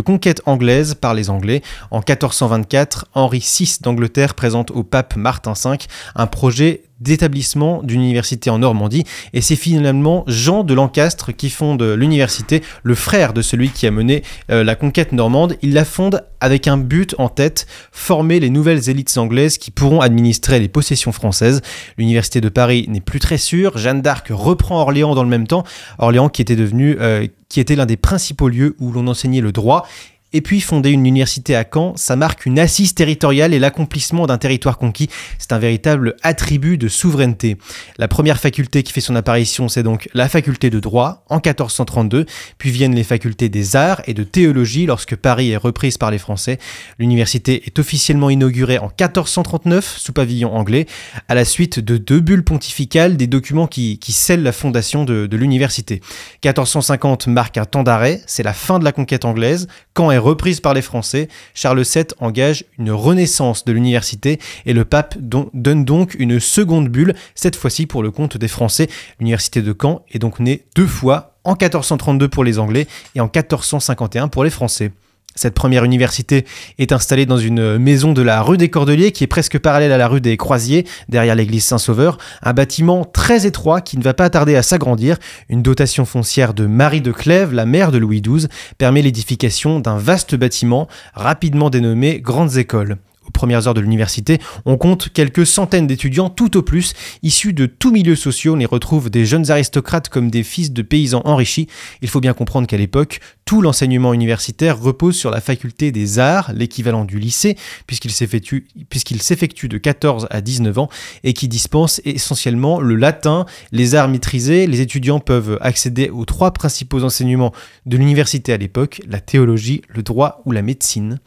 conquête 0.00 0.40
anglaise 0.46 0.94
par 0.94 1.12
les 1.12 1.28
Anglais. 1.28 1.60
En 1.90 1.98
1424, 1.98 3.08
Henri 3.12 3.40
VI 3.40 3.76
d'Angleterre 3.82 4.34
présente 4.34 4.70
au 4.70 4.82
pape 4.82 5.16
Martin 5.16 5.52
V 5.52 5.76
un 6.14 6.26
projet 6.26 6.82
d'établissement 7.00 7.82
d'une 7.82 8.00
université 8.00 8.50
en 8.50 8.58
Normandie. 8.58 9.04
Et 9.32 9.40
c'est 9.40 9.56
finalement 9.56 10.24
Jean 10.26 10.64
de 10.64 10.74
Lancastre 10.74 11.34
qui 11.34 11.50
fonde 11.50 11.82
l'université, 11.82 12.62
le 12.82 12.94
frère 12.94 13.32
de 13.32 13.42
celui 13.42 13.70
qui 13.70 13.86
a 13.86 13.90
mené 13.90 14.22
euh, 14.50 14.64
la 14.64 14.74
conquête 14.74 15.12
normande. 15.12 15.56
Il 15.62 15.72
la 15.72 15.84
fonde 15.84 16.24
avec 16.40 16.66
un 16.68 16.78
but 16.78 17.14
en 17.18 17.28
tête, 17.28 17.66
former 17.92 18.40
les 18.40 18.50
nouvelles 18.50 18.88
élites 18.88 19.16
anglaises 19.18 19.58
qui 19.58 19.70
pourront 19.70 20.00
administrer 20.00 20.60
les 20.60 20.68
possessions 20.68 21.12
françaises. 21.12 21.60
L'université 21.98 22.40
de 22.40 22.48
Paris 22.48 22.86
n'est 22.88 23.00
plus 23.00 23.20
très 23.20 23.38
sûre. 23.38 23.76
Jeanne 23.78 24.02
d'Arc 24.02 24.28
reprend 24.30 24.80
Orléans 24.80 25.14
dans 25.14 25.22
le 25.22 25.28
même 25.28 25.46
temps. 25.46 25.64
Orléans 25.98 26.28
qui 26.28 26.42
était 26.42 26.56
devenu, 26.56 26.96
euh, 27.00 27.26
qui 27.48 27.60
était 27.60 27.76
l'un 27.76 27.86
des 27.86 27.96
principaux 27.96 28.48
lieux 28.48 28.76
où 28.78 28.92
l'on 28.92 29.06
enseignait 29.06 29.40
le 29.40 29.52
droit 29.52 29.86
et 30.32 30.40
puis 30.40 30.60
fonder 30.60 30.90
une 30.90 31.06
université 31.06 31.56
à 31.56 31.64
Caen, 31.64 31.94
ça 31.96 32.16
marque 32.16 32.46
une 32.46 32.58
assise 32.58 32.94
territoriale 32.94 33.54
et 33.54 33.58
l'accomplissement 33.58 34.26
d'un 34.26 34.38
territoire 34.38 34.78
conquis. 34.78 35.08
C'est 35.38 35.52
un 35.52 35.58
véritable 35.58 36.16
attribut 36.22 36.78
de 36.78 36.88
souveraineté. 36.88 37.56
La 37.98 38.08
première 38.08 38.38
faculté 38.38 38.82
qui 38.82 38.92
fait 38.92 39.00
son 39.00 39.16
apparition, 39.16 39.68
c'est 39.68 39.82
donc 39.82 40.08
la 40.14 40.28
faculté 40.28 40.70
de 40.70 40.80
droit 40.80 41.24
en 41.28 41.36
1432, 41.36 42.26
puis 42.58 42.70
viennent 42.70 42.94
les 42.94 43.04
facultés 43.04 43.48
des 43.48 43.76
arts 43.76 44.02
et 44.06 44.14
de 44.14 44.24
théologie 44.24 44.86
lorsque 44.86 45.16
Paris 45.16 45.50
est 45.50 45.56
reprise 45.56 45.98
par 45.98 46.10
les 46.10 46.18
Français. 46.18 46.58
L'université 46.98 47.66
est 47.66 47.78
officiellement 47.78 48.30
inaugurée 48.30 48.78
en 48.78 48.86
1439 48.86 49.96
sous 49.98 50.12
pavillon 50.12 50.54
anglais, 50.54 50.86
à 51.28 51.34
la 51.34 51.44
suite 51.44 51.80
de 51.80 51.96
deux 51.96 52.20
bulles 52.20 52.44
pontificales, 52.44 53.16
des 53.16 53.26
documents 53.26 53.66
qui, 53.66 53.98
scellent 54.10 54.42
la 54.42 54.52
fondation 54.52 55.04
de, 55.04 55.26
de 55.26 55.36
l'université. 55.36 56.00
1450 56.44 57.28
marque 57.28 57.58
un 57.58 57.64
temps 57.64 57.84
d'arrêt, 57.84 58.20
c'est 58.26 58.42
la 58.42 58.52
fin 58.52 58.78
de 58.78 58.84
la 58.84 58.92
conquête 58.92 59.24
anglaise. 59.24 59.68
Caen 59.96 60.10
est 60.10 60.18
reprise 60.20 60.60
par 60.60 60.74
les 60.74 60.82
Français, 60.82 61.28
Charles 61.54 61.82
VII 61.82 62.04
engage 62.20 62.64
une 62.78 62.92
renaissance 62.92 63.64
de 63.64 63.72
l'université 63.72 64.38
et 64.66 64.72
le 64.72 64.84
pape 64.84 65.16
donne 65.18 65.84
donc 65.84 66.14
une 66.18 66.38
seconde 66.38 66.88
bulle, 66.88 67.14
cette 67.34 67.56
fois-ci 67.56 67.86
pour 67.86 68.02
le 68.02 68.10
compte 68.10 68.36
des 68.36 68.48
Français. 68.48 68.88
L'université 69.18 69.62
de 69.62 69.74
Caen 69.78 70.04
est 70.12 70.18
donc 70.18 70.40
née 70.40 70.64
deux 70.76 70.86
fois, 70.86 71.34
en 71.44 71.52
1432 71.52 72.28
pour 72.28 72.44
les 72.44 72.58
Anglais 72.58 72.86
et 73.14 73.20
en 73.20 73.30
1451 73.34 74.28
pour 74.28 74.44
les 74.44 74.50
Français. 74.50 74.92
Cette 75.36 75.54
première 75.54 75.84
université 75.84 76.44
est 76.78 76.92
installée 76.92 77.24
dans 77.24 77.38
une 77.38 77.78
maison 77.78 78.12
de 78.12 78.20
la 78.20 78.42
rue 78.42 78.56
des 78.56 78.68
Cordeliers 78.68 79.12
qui 79.12 79.24
est 79.24 79.28
presque 79.28 79.58
parallèle 79.58 79.92
à 79.92 79.98
la 79.98 80.08
rue 80.08 80.20
des 80.20 80.36
Croisiers, 80.36 80.86
derrière 81.08 81.36
l'église 81.36 81.64
Saint-Sauveur, 81.64 82.18
un 82.42 82.52
bâtiment 82.52 83.04
très 83.04 83.46
étroit 83.46 83.80
qui 83.80 83.96
ne 83.96 84.02
va 84.02 84.12
pas 84.12 84.28
tarder 84.28 84.56
à 84.56 84.62
s'agrandir. 84.62 85.18
Une 85.48 85.62
dotation 85.62 86.04
foncière 86.04 86.52
de 86.52 86.66
Marie 86.66 87.00
de 87.00 87.12
Clèves, 87.12 87.52
la 87.52 87.64
mère 87.64 87.92
de 87.92 87.98
Louis 87.98 88.22
XII, 88.22 88.48
permet 88.76 89.02
l'édification 89.02 89.78
d'un 89.78 89.98
vaste 89.98 90.34
bâtiment 90.34 90.88
rapidement 91.14 91.70
dénommé 91.70 92.20
Grandes 92.20 92.56
Écoles 92.56 92.98
aux 93.30 93.32
premières 93.32 93.68
heures 93.68 93.74
de 93.74 93.80
l'université, 93.80 94.38
on 94.66 94.76
compte 94.76 95.08
quelques 95.12 95.46
centaines 95.46 95.86
d'étudiants 95.86 96.30
tout 96.30 96.56
au 96.56 96.62
plus, 96.62 96.94
issus 97.22 97.52
de 97.52 97.66
tous 97.66 97.92
milieux 97.92 98.16
sociaux. 98.16 98.54
On 98.56 98.58
y 98.58 98.66
retrouve 98.66 99.08
des 99.08 99.24
jeunes 99.24 99.50
aristocrates 99.50 100.08
comme 100.08 100.30
des 100.30 100.42
fils 100.42 100.72
de 100.72 100.82
paysans 100.82 101.22
enrichis. 101.24 101.68
Il 102.02 102.08
faut 102.08 102.20
bien 102.20 102.32
comprendre 102.32 102.66
qu'à 102.66 102.76
l'époque, 102.76 103.20
tout 103.44 103.62
l'enseignement 103.62 104.12
universitaire 104.12 104.80
repose 104.80 105.16
sur 105.16 105.30
la 105.30 105.40
faculté 105.40 105.92
des 105.92 106.18
arts, 106.18 106.52
l'équivalent 106.54 107.04
du 107.04 107.20
lycée, 107.20 107.56
puisqu'il 107.86 108.12
s'effectue, 108.12 109.68
de 109.68 109.78
14 109.78 110.26
à 110.30 110.40
19 110.40 110.78
ans 110.78 110.88
et 111.22 111.32
qui 111.32 111.46
dispense 111.46 112.00
essentiellement 112.04 112.80
le 112.80 112.96
latin, 112.96 113.46
les 113.70 113.94
arts 113.94 114.08
maîtrisés. 114.08 114.66
Les 114.66 114.80
étudiants 114.80 115.20
peuvent 115.20 115.56
accéder 115.60 116.10
aux 116.10 116.24
trois 116.24 116.50
principaux 116.50 117.04
enseignements 117.04 117.52
de 117.86 117.96
l'université 117.96 118.52
à 118.52 118.56
l'époque, 118.56 119.02
la 119.08 119.20
théologie, 119.20 119.82
le 119.88 120.02
droit 120.02 120.42
ou 120.46 120.52
la 120.52 120.62
médecine. 120.62 121.20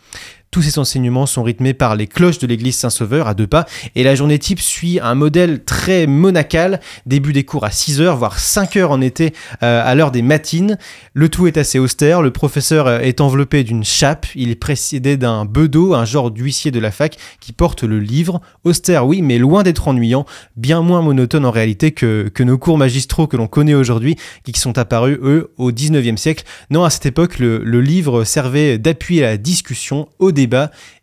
Tous 0.54 0.62
ces 0.62 0.78
enseignements 0.78 1.26
sont 1.26 1.42
rythmés 1.42 1.74
par 1.74 1.96
les 1.96 2.06
cloches 2.06 2.38
de 2.38 2.46
l'église 2.46 2.76
Saint-Sauveur 2.76 3.28
à 3.28 3.34
deux 3.34 3.48
pas 3.48 3.66
et 3.96 4.04
la 4.04 4.14
journée 4.14 4.38
type 4.38 4.60
suit 4.60 5.00
un 5.00 5.16
modèle 5.16 5.64
très 5.64 6.06
monacal, 6.06 6.80
début 7.08 7.34
des 7.34 7.44
cours 7.44 7.66
à 7.66 7.72
6 7.72 8.02
heures, 8.02 8.18
voire 8.18 8.38
5 8.38 8.78
heures 8.78 8.92
en 8.92 9.02
été 9.02 9.34
euh, 9.64 9.82
à 9.84 9.96
l'heure 9.96 10.12
des 10.12 10.22
matines. 10.22 10.78
Le 11.16 11.28
tout 11.28 11.48
est 11.48 11.58
assez 11.58 11.80
austère, 11.80 12.22
le 12.22 12.30
professeur 12.30 12.86
euh, 12.86 13.00
est 13.00 13.20
enveloppé 13.20 13.64
d'une 13.64 13.84
chape, 13.84 14.28
il 14.36 14.52
est 14.52 14.56
précédé 14.56 15.18
d'un 15.18 15.46
bedeau, 15.46 15.96
un 15.96 16.06
genre 16.06 16.30
d'huissier 16.30 16.70
de 16.70 16.80
la 16.80 16.92
fac 16.92 17.18
qui 17.40 17.52
porte 17.52 17.82
le 17.82 17.98
livre. 17.98 18.40
Austère 18.64 19.08
oui, 19.08 19.24
mais 19.24 19.40
loin 19.40 19.64
d'être 19.64 19.88
ennuyant, 19.88 20.28
bien 20.56 20.82
moins 20.82 21.02
monotone 21.02 21.48
en 21.48 21.52
réalité 21.52 21.94
que, 21.94 22.30
que 22.32 22.44
nos 22.44 22.60
cours 22.60 22.78
magistraux 22.78 23.26
que 23.26 23.38
l'on 23.38 23.48
connaît 23.48 23.74
aujourd'hui, 23.74 24.18
qui 24.44 24.60
sont 24.60 24.78
apparus 24.78 25.18
eux 25.24 25.52
au 25.58 25.72
19e 25.72 26.18
siècle. 26.18 26.44
Non, 26.70 26.84
à 26.84 26.92
cette 26.92 27.08
époque, 27.08 27.40
le, 27.40 27.58
le 27.64 27.82
livre 27.82 28.24
servait 28.24 28.78
d'appui 28.78 29.24
à 29.24 29.32
la 29.32 29.38
discussion, 29.38 30.10
au 30.20 30.32
début 30.32 30.43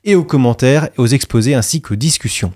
et 0.04 0.14
aux 0.14 0.24
commentaires, 0.24 0.88
aux 0.96 1.06
exposés 1.06 1.54
ainsi 1.54 1.82
qu'aux 1.82 1.96
discussions. 1.96 2.52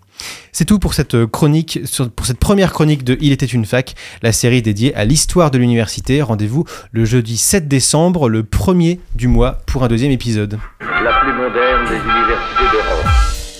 C'est 0.52 0.64
tout 0.64 0.78
pour 0.78 0.94
cette 0.94 1.26
chronique, 1.26 1.80
pour 2.16 2.26
cette 2.26 2.38
première 2.38 2.72
chronique 2.72 3.04
de 3.04 3.18
Il 3.20 3.32
était 3.32 3.46
une 3.46 3.66
fac, 3.66 3.94
la 4.22 4.32
série 4.32 4.62
dédiée 4.62 4.94
à 4.94 5.04
l'histoire 5.04 5.50
de 5.50 5.58
l'université. 5.58 6.22
Rendez-vous 6.22 6.64
le 6.92 7.04
jeudi 7.04 7.36
7 7.36 7.68
décembre, 7.68 8.28
le 8.28 8.44
premier 8.44 9.00
du 9.14 9.28
mois, 9.28 9.58
pour 9.66 9.84
un 9.84 9.88
deuxième 9.88 10.12
épisode. 10.12 10.58
La 10.80 11.20
plus 11.20 11.32
moderne. 11.32 12.83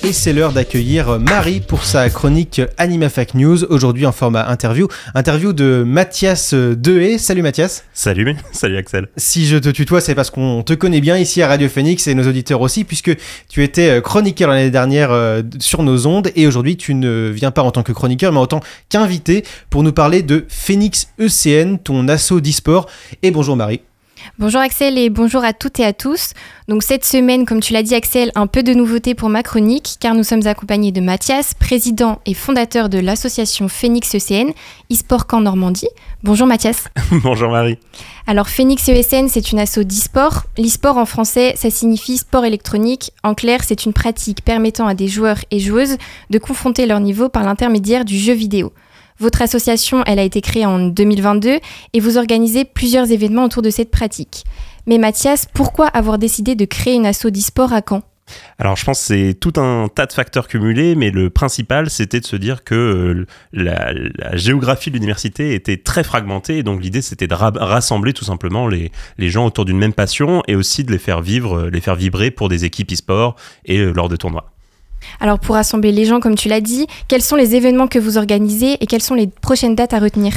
Et 0.04 0.12
c'est 0.12 0.34
l'heure 0.34 0.52
d'accueillir 0.52 1.18
Marie 1.18 1.60
pour 1.60 1.84
sa 1.84 2.10
chronique 2.10 2.60
Anima 2.76 3.08
Fac 3.08 3.32
News, 3.32 3.64
aujourd'hui 3.70 4.04
en 4.04 4.12
format 4.12 4.46
interview. 4.50 4.86
Interview 5.14 5.54
de 5.54 5.82
Mathias 5.82 6.52
Dehé. 6.52 7.16
Salut 7.16 7.40
Mathias. 7.40 7.84
Salut, 7.94 8.36
salut 8.52 8.76
Axel. 8.76 9.08
Si 9.16 9.46
je 9.46 9.56
te 9.56 9.70
tutoie, 9.70 10.02
c'est 10.02 10.14
parce 10.14 10.28
qu'on 10.28 10.62
te 10.62 10.74
connaît 10.74 11.00
bien 11.00 11.16
ici 11.16 11.40
à 11.40 11.48
Radio 11.48 11.70
Phoenix 11.70 12.06
et 12.06 12.14
nos 12.14 12.28
auditeurs 12.28 12.60
aussi, 12.60 12.84
puisque 12.84 13.16
tu 13.48 13.64
étais 13.64 14.02
chroniqueur 14.02 14.50
l'année 14.50 14.70
dernière 14.70 15.10
euh, 15.10 15.40
sur 15.58 15.82
nos 15.82 16.06
ondes 16.06 16.30
et 16.36 16.46
aujourd'hui 16.46 16.76
tu 16.76 16.92
ne 16.92 17.30
viens 17.30 17.50
pas 17.50 17.62
en 17.62 17.70
tant 17.70 17.82
que 17.82 17.92
chroniqueur, 17.92 18.30
mais 18.30 18.40
en 18.40 18.46
tant 18.46 18.60
qu'invité 18.90 19.42
pour 19.70 19.82
nous 19.82 19.92
parler 19.92 20.20
de 20.20 20.44
Phoenix 20.48 21.08
ECN, 21.18 21.78
ton 21.78 22.08
assaut 22.08 22.42
d'e-sport. 22.42 22.90
Et 23.22 23.30
bonjour 23.30 23.56
Marie. 23.56 23.80
Bonjour 24.38 24.60
Axel 24.60 24.98
et 24.98 25.10
bonjour 25.10 25.44
à 25.44 25.52
toutes 25.52 25.80
et 25.80 25.84
à 25.84 25.92
tous. 25.92 26.32
Donc 26.66 26.82
cette 26.82 27.04
semaine, 27.04 27.46
comme 27.46 27.60
tu 27.60 27.72
l'as 27.72 27.82
dit 27.82 27.94
Axel, 27.94 28.32
un 28.34 28.46
peu 28.46 28.62
de 28.62 28.72
nouveauté 28.72 29.14
pour 29.14 29.28
ma 29.28 29.42
chronique 29.42 29.96
car 30.00 30.14
nous 30.14 30.24
sommes 30.24 30.46
accompagnés 30.46 30.92
de 30.92 31.00
Mathias, 31.00 31.54
président 31.54 32.20
et 32.26 32.34
fondateur 32.34 32.88
de 32.88 32.98
l'association 32.98 33.68
Phoenix 33.68 34.14
ECN, 34.14 34.50
e-sport 34.92 35.26
Camp 35.26 35.40
Normandie. 35.40 35.88
Bonjour 36.22 36.46
Mathias. 36.46 36.88
bonjour 37.22 37.50
Marie. 37.50 37.78
Alors 38.26 38.48
Phoenix 38.48 38.88
ESN, 38.88 39.28
c'est 39.28 39.52
une 39.52 39.58
asso 39.58 39.84
d'e-sport. 39.84 40.44
L'e-sport 40.56 40.96
en 40.96 41.06
français, 41.06 41.54
ça 41.56 41.70
signifie 41.70 42.16
sport 42.16 42.44
électronique. 42.44 43.12
En 43.22 43.34
clair, 43.34 43.60
c'est 43.62 43.84
une 43.84 43.92
pratique 43.92 44.42
permettant 44.42 44.86
à 44.86 44.94
des 44.94 45.08
joueurs 45.08 45.38
et 45.50 45.60
joueuses 45.60 45.98
de 46.30 46.38
confronter 46.38 46.86
leur 46.86 47.00
niveau 47.00 47.28
par 47.28 47.44
l'intermédiaire 47.44 48.04
du 48.04 48.18
jeu 48.18 48.32
vidéo. 48.32 48.72
Votre 49.20 49.42
association, 49.42 50.02
elle 50.06 50.18
a 50.18 50.24
été 50.24 50.40
créée 50.40 50.66
en 50.66 50.80
2022 50.80 51.60
et 51.92 52.00
vous 52.00 52.18
organisez 52.18 52.64
plusieurs 52.64 53.12
événements 53.12 53.44
autour 53.44 53.62
de 53.62 53.70
cette 53.70 53.90
pratique. 53.90 54.44
Mais 54.86 54.98
Mathias, 54.98 55.46
pourquoi 55.52 55.86
avoir 55.86 56.18
décidé 56.18 56.56
de 56.56 56.64
créer 56.64 56.94
une 56.94 57.06
asso 57.06 57.30
d'e-sport 57.30 57.72
à 57.72 57.80
Caen? 57.88 58.02
Alors 58.58 58.76
je 58.76 58.84
pense 58.84 59.00
que 59.00 59.06
c'est 59.06 59.34
tout 59.34 59.52
un 59.56 59.88
tas 59.88 60.06
de 60.06 60.12
facteurs 60.12 60.48
cumulés, 60.48 60.94
mais 60.94 61.10
le 61.10 61.30
principal 61.30 61.90
c'était 61.90 62.20
de 62.20 62.26
se 62.26 62.36
dire 62.36 62.64
que 62.64 62.74
euh, 62.74 63.26
la, 63.52 63.92
géographie 64.36 64.90
de 64.90 64.94
l'université 64.94 65.54
était 65.54 65.76
très 65.76 66.02
fragmentée, 66.04 66.58
et 66.58 66.62
donc 66.62 66.82
l'idée 66.82 67.02
c'était 67.02 67.26
de 67.26 67.34
ra 67.34 67.52
rassembler 67.54 68.14
tout 68.14 68.24
simplement 68.24 68.66
les, 68.66 68.90
gens 69.18 69.46
autour 69.46 69.64
d'une 69.64 69.78
même 69.78 69.92
passion 69.92 70.42
et 70.48 70.56
aussi 70.56 70.84
de 70.84 70.92
les 70.92 70.98
faire 70.98 71.20
vivre, 71.20 71.68
les 71.68 71.80
faire 71.80 71.96
vibrer 71.96 72.30
pour 72.30 72.48
des 72.48 72.64
équipes 72.64 72.92
e-sport 72.92 73.36
et 73.66 73.78
euh, 73.78 73.92
lors 73.92 74.08
de 74.08 74.16
tournois. 74.16 74.53
Alors 75.20 75.38
pour 75.38 75.54
rassembler 75.54 75.92
les 75.92 76.04
gens, 76.04 76.20
comme 76.20 76.34
tu 76.34 76.48
l'as 76.48 76.60
dit, 76.60 76.86
quels 77.08 77.22
sont 77.22 77.36
les 77.36 77.54
événements 77.54 77.88
que 77.88 77.98
vous 77.98 78.18
organisez 78.18 78.76
et 78.80 78.86
quelles 78.86 79.02
sont 79.02 79.14
les 79.14 79.26
prochaines 79.26 79.74
dates 79.74 79.94
à 79.94 79.98
retenir? 79.98 80.34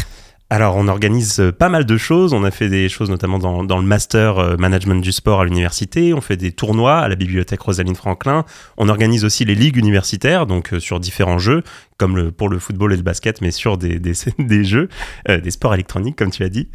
Alors, 0.49 0.77
on 0.77 0.87
organise 0.87 1.43
pas 1.59 1.67
mal 1.67 1.85
de 1.85 1.97
choses. 1.97 2.31
On 2.31 2.45
a 2.45 2.51
fait 2.51 2.69
des 2.69 2.87
choses 2.87 3.09
notamment 3.09 3.37
dans, 3.37 3.77
le 3.77 3.83
master 3.83 4.57
management 4.57 5.01
du 5.01 5.11
sport 5.11 5.41
à 5.41 5.45
l'université. 5.45 6.13
On 6.13 6.21
fait 6.21 6.37
des 6.37 6.53
tournois 6.53 6.99
à 6.99 7.09
la 7.09 7.15
bibliothèque 7.15 7.59
Rosaline 7.59 7.95
Franklin. 7.95 8.45
On 8.77 8.87
organise 8.87 9.25
aussi 9.25 9.43
les 9.43 9.55
ligues 9.55 9.75
universitaires, 9.75 10.45
donc 10.45 10.73
sur 10.79 11.01
différents 11.01 11.37
jeux, 11.37 11.63
comme 11.97 12.31
pour 12.31 12.49
le 12.49 12.59
football 12.59 12.93
et 12.93 12.97
le 12.97 13.03
basket, 13.03 13.41
mais 13.41 13.51
sur 13.51 13.77
des, 13.77 14.63
jeux, 14.63 14.89
euh, 15.29 15.39
des 15.39 15.51
sports 15.51 15.73
électroniques, 15.73 16.15
comme 16.15 16.31
tu 16.31 16.43
as 16.43 16.49
dit. 16.49 16.69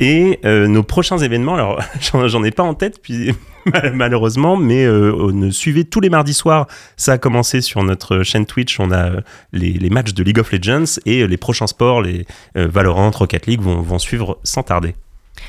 Et 0.00 0.38
euh, 0.44 0.68
nos 0.68 0.82
prochains 0.82 1.18
événements, 1.18 1.54
alors 1.54 1.80
j'en 2.26 2.44
ai 2.44 2.50
pas 2.50 2.62
en 2.62 2.74
tête, 2.74 3.00
puis 3.02 3.34
malheureusement, 3.94 4.56
mais 4.56 4.84
euh, 4.84 5.50
tous 5.90 6.00
les 6.00 6.10
mardis 6.10 6.34
soirs. 6.34 6.66
Ça 6.96 7.12
a 7.12 7.18
commencé 7.18 7.60
sur 7.60 7.82
notre 7.82 8.22
chaîne 8.22 8.46
Twitch. 8.46 8.78
On 8.80 8.92
a 8.92 9.10
les, 9.52 9.72
les 9.72 9.90
matchs 9.90 10.14
de 10.14 10.22
League 10.22 10.38
of 10.38 10.52
Legends 10.52 11.00
et 11.04 11.26
les 11.26 11.36
prochains 11.36 11.66
sports, 11.66 12.02
les 12.02 12.26
Valorant, 12.54 13.10
Rocket 13.10 13.46
League, 13.46 13.60
vont 13.60 13.98
suivre 13.98 14.38
sans 14.42 14.62
tarder. 14.62 14.94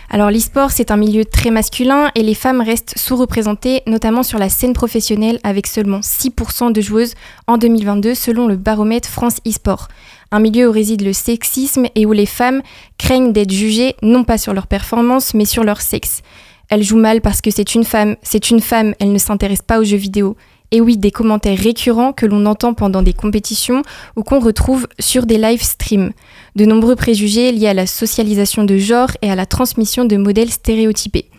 Alors 0.10 0.32
l'e-sport, 0.32 0.72
c'est 0.72 0.92
un 0.92 0.98
milieu 0.98 1.26
très 1.26 1.52
masculin 1.52 2.12
et 2.16 2.24
les 2.24 2.34
femmes 2.34 2.62
restent 2.62 2.98
sous-représentées, 2.98 3.84
notamment 3.88 4.24
sur 4.24 4.40
la 4.40 4.50
scène 4.50 4.74
professionnelle, 4.74 5.40
avec 5.44 5.68
seulement 5.68 6.00
6% 6.00 6.72
de 6.72 6.82
joueuses 6.82 7.14
en 7.48 7.58
2022 7.58 8.16
selon 8.16 8.48
le 8.48 8.56
baromètre 8.56 9.10
France 9.10 9.40
e-sport. 9.48 9.88
Un 10.32 10.40
milieu 10.40 10.70
où 10.70 10.72
réside 10.72 11.04
le 11.04 11.14
sexisme 11.14 11.88
et 11.96 12.06
où 12.06 12.12
les 12.12 12.26
femmes 12.26 12.62
craignent 12.98 13.32
d'être 13.32 13.52
jugées 13.52 13.96
non 14.02 14.24
pas 14.24 14.38
sur 14.38 14.54
leur 14.54 14.68
performance, 14.68 15.34
mais 15.34 15.46
sur 15.46 15.64
leur 15.64 15.82
sexe. 15.82 16.22
Elle 16.70 16.84
joue 16.84 16.98
mal 16.98 17.22
parce 17.22 17.42
que 17.42 17.52
c'est 17.52 17.76
une 17.76 17.86
femme, 17.86 18.18
c'est 18.24 18.50
une 18.50 18.60
femme, 18.60 18.94
elle 19.00 19.14
ne 19.14 19.18
s'intéresse 19.18 19.62
pas 19.62 19.80
aux 19.80 19.86
jeux 19.86 19.98
vidéo. 19.98 20.36
Et 20.72 20.82
oui, 20.82 20.98
des 20.98 21.12
commentaires 21.12 21.58
récurrents 21.58 22.12
que 22.12 22.26
l'on 22.26 22.46
entend 22.46 22.74
pendant 22.74 23.02
des 23.02 23.14
compétitions 23.14 23.84
ou 24.16 24.24
qu'on 24.24 24.40
retrouve 24.40 24.88
sur 25.00 25.26
des 25.26 25.38
live 25.38 25.62
streams. 25.62 26.12
De 26.56 26.66
nombreux 26.66 26.96
préjugés 26.96 27.52
liés 27.52 27.68
à 27.68 27.74
la 27.74 27.88
socialisation 27.88 28.64
de 28.64 28.78
genre 28.78 29.12
et 29.22 29.32
à 29.32 29.36
la 29.36 29.46
transmission 29.46 30.06
de 30.06 30.18
modèles 30.18 30.52
stéréotypés. 30.52 31.30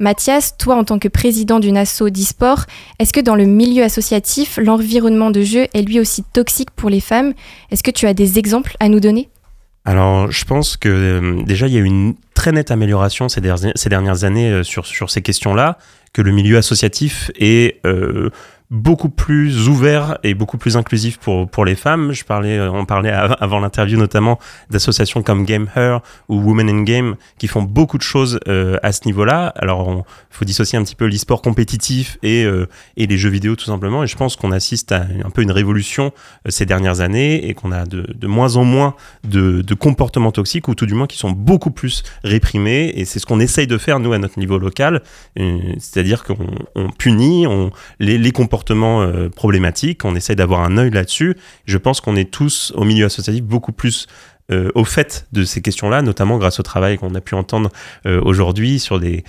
Mathias, 0.00 0.56
toi 0.58 0.74
en 0.74 0.84
tant 0.84 0.98
que 0.98 1.08
président 1.08 1.60
d'une 1.60 1.76
asso 1.76 2.10
d'e-sport, 2.10 2.64
est-ce 2.98 3.12
que 3.12 3.20
dans 3.20 3.36
le 3.36 3.44
milieu 3.44 3.84
associatif, 3.84 4.58
l'environnement 4.60 5.30
de 5.30 5.42
jeu 5.42 5.66
est 5.72 5.82
lui 5.82 6.00
aussi 6.00 6.24
toxique 6.32 6.70
pour 6.72 6.90
les 6.90 7.00
femmes? 7.00 7.32
Est-ce 7.70 7.82
que 7.82 7.92
tu 7.92 8.06
as 8.06 8.14
des 8.14 8.38
exemples 8.38 8.74
à 8.80 8.88
nous 8.88 9.00
donner? 9.00 9.28
Alors, 9.84 10.30
je 10.30 10.44
pense 10.44 10.76
que 10.76 10.88
euh, 10.88 11.42
déjà, 11.44 11.66
il 11.66 11.74
y 11.74 11.76
a 11.76 11.80
eu 11.80 11.84
une 11.84 12.14
très 12.34 12.52
nette 12.52 12.70
amélioration 12.70 13.28
ces, 13.28 13.40
dernières, 13.40 14.24
années 14.24 14.50
euh, 14.50 14.62
sur, 14.62 14.86
sur 14.86 15.10
ces 15.10 15.20
questions-là, 15.20 15.78
que 16.14 16.22
le 16.22 16.32
milieu 16.32 16.56
associatif 16.56 17.30
est 17.38 17.80
euh, 17.84 18.30
beaucoup 18.70 19.10
plus 19.10 19.68
ouvert 19.68 20.18
et 20.22 20.34
beaucoup 20.34 20.56
plus 20.56 20.76
inclusif 20.76 21.18
pour, 21.18 21.48
pour 21.48 21.64
les 21.64 21.74
femmes. 21.74 22.12
Je 22.12 22.24
parlais, 22.24 22.58
euh, 22.58 22.70
on 22.72 22.86
parlait 22.86 23.10
avant 23.10 23.60
l'interview 23.60 23.98
notamment 23.98 24.38
d'associations 24.70 25.22
comme 25.22 25.44
Game 25.44 25.68
Her 25.76 26.00
ou 26.28 26.40
Women 26.40 26.68
in 26.70 26.82
Game 26.82 27.16
qui 27.38 27.46
font 27.46 27.62
beaucoup 27.62 27.98
de 27.98 28.02
choses 28.02 28.40
euh, 28.48 28.78
à 28.82 28.92
ce 28.92 29.02
niveau-là. 29.04 29.52
Alors, 29.56 30.04
il 30.30 30.36
faut 30.36 30.46
dissocier 30.46 30.78
un 30.78 30.82
petit 30.82 30.94
peu 30.94 31.06
l'e-sport 31.06 31.42
compétitif 31.42 32.18
et, 32.22 32.44
euh, 32.44 32.66
et 32.96 33.06
les 33.06 33.18
jeux 33.18 33.28
vidéo 33.28 33.54
tout 33.54 33.66
simplement. 33.66 34.02
Et 34.02 34.06
je 34.06 34.16
pense 34.16 34.34
qu'on 34.36 34.50
assiste 34.50 34.92
à 34.92 35.04
un 35.24 35.30
peu 35.30 35.42
une 35.42 35.52
révolution 35.52 36.12
ces 36.48 36.64
dernières 36.64 37.00
années 37.00 37.46
et 37.48 37.54
qu'on 37.54 37.70
a 37.70 37.84
de, 37.84 38.26
moins 38.26 38.56
en 38.56 38.64
moins 38.64 38.94
de, 39.24 39.60
de, 39.60 39.74
comportements 39.74 40.32
toxiques 40.32 40.68
ou 40.68 40.74
tout 40.74 40.86
du 40.86 40.94
moins 40.94 41.06
qui 41.06 41.18
sont 41.18 41.30
beaucoup 41.30 41.70
plus 41.70 42.02
réprimés. 42.22 42.92
Et 42.96 43.04
c'est 43.04 43.18
ce 43.18 43.26
qu'on 43.26 43.40
essaye 43.40 43.66
de 43.66 43.76
faire 43.76 44.00
nous 44.00 44.12
à 44.12 44.18
notre 44.18 44.38
niveau 44.38 44.58
local. 44.58 45.02
C'est-à-dire 45.36 46.24
qu'on 46.24 46.50
on 46.74 46.88
punit 46.88 47.46
on, 47.46 47.70
les, 48.00 48.16
les 48.16 48.32
comportements 48.32 48.53
comportements 48.54 49.02
euh, 49.02 49.28
on 50.04 50.14
essaie 50.16 50.36
d'avoir 50.36 50.60
un 50.60 50.76
œil 50.78 50.90
là-dessus. 50.90 51.36
Je 51.66 51.78
pense 51.78 52.00
qu'on 52.00 52.16
est 52.16 52.30
tous 52.30 52.72
au 52.76 52.84
milieu 52.84 53.06
associatif 53.06 53.42
beaucoup 53.42 53.72
plus 53.72 54.06
euh, 54.52 54.70
au 54.74 54.84
fait 54.84 55.26
de 55.32 55.42
ces 55.42 55.62
questions-là, 55.62 56.02
notamment 56.02 56.36
grâce 56.36 56.60
au 56.60 56.62
travail 56.62 56.98
qu'on 56.98 57.14
a 57.14 57.20
pu 57.22 57.34
entendre 57.34 57.70
euh, 58.04 58.20
aujourd'hui 58.22 58.78
sur 58.78 58.98
les, 58.98 59.24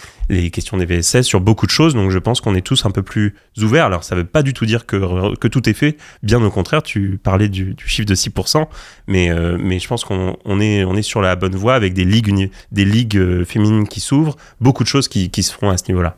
questions 0.51 0.78
des 0.78 0.86
VSS, 0.86 1.21
sur 1.21 1.39
beaucoup 1.39 1.65
de 1.65 1.71
choses. 1.71 1.95
Donc 1.95 2.11
je 2.11 2.19
pense 2.19 2.41
qu'on 2.41 2.53
est 2.53 2.61
tous 2.61 2.86
un 2.86 2.91
peu 2.91 3.01
plus 3.01 3.34
ouverts. 3.61 3.86
Alors 3.86 4.03
ça 4.03 4.15
ne 4.15 4.21
veut 4.21 4.28
pas 4.28 4.43
du 4.43 4.53
tout 4.53 4.65
dire 4.65 4.86
que, 4.86 5.47
tout 5.47 5.69
est 5.69 5.73
fait, 5.73 5.97
bien 6.21 6.43
au 6.43 6.51
contraire, 6.51 6.84
tu 6.84 7.17
parlais 7.23 7.47
du, 7.47 7.76
chiffre 7.86 8.07
de 8.07 8.15
6%, 8.15 8.67
mais, 9.07 9.32
euh, 9.32 9.57
mais 9.57 9.80
je 9.80 9.88
pense 9.88 10.03
qu'on 10.03 10.38
on 10.43 10.59
est, 10.59 11.01
sur 11.01 11.21
la 11.21 11.36
bonne 11.36 11.55
voie 11.55 11.76
avec 11.76 11.93
des 11.93 12.05
ligues, 12.05 12.51
des 12.71 12.86
ligues 12.86 13.45
féminines 13.45 13.88
qui 13.88 14.01
s'ouvrent, 14.01 14.36
beaucoup 14.59 14.84
de 14.84 14.89
choses 14.89 15.07
qui 15.07 15.43
se 15.43 15.53
feront 15.53 15.69
à 15.69 15.78
ce 15.78 15.86
niveau-là. 15.88 16.17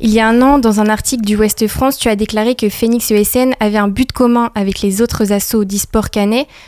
Il 0.00 0.10
y 0.10 0.20
a 0.20 0.28
un 0.28 0.42
an, 0.42 0.58
dans 0.58 0.80
un 0.80 0.88
article 0.88 1.24
du 1.24 1.36
Ouest 1.36 1.66
France, 1.66 1.98
tu 1.98 2.08
as 2.08 2.16
déclaré 2.16 2.54
que 2.54 2.68
Phoenix 2.68 3.10
ESN 3.10 3.54
avait 3.60 3.78
un 3.78 3.88
but 3.88 4.12
commun 4.12 4.50
avec 4.54 4.80
les 4.80 5.02
autres 5.02 5.32
assos 5.32 5.64
d'e-sport 5.64 6.08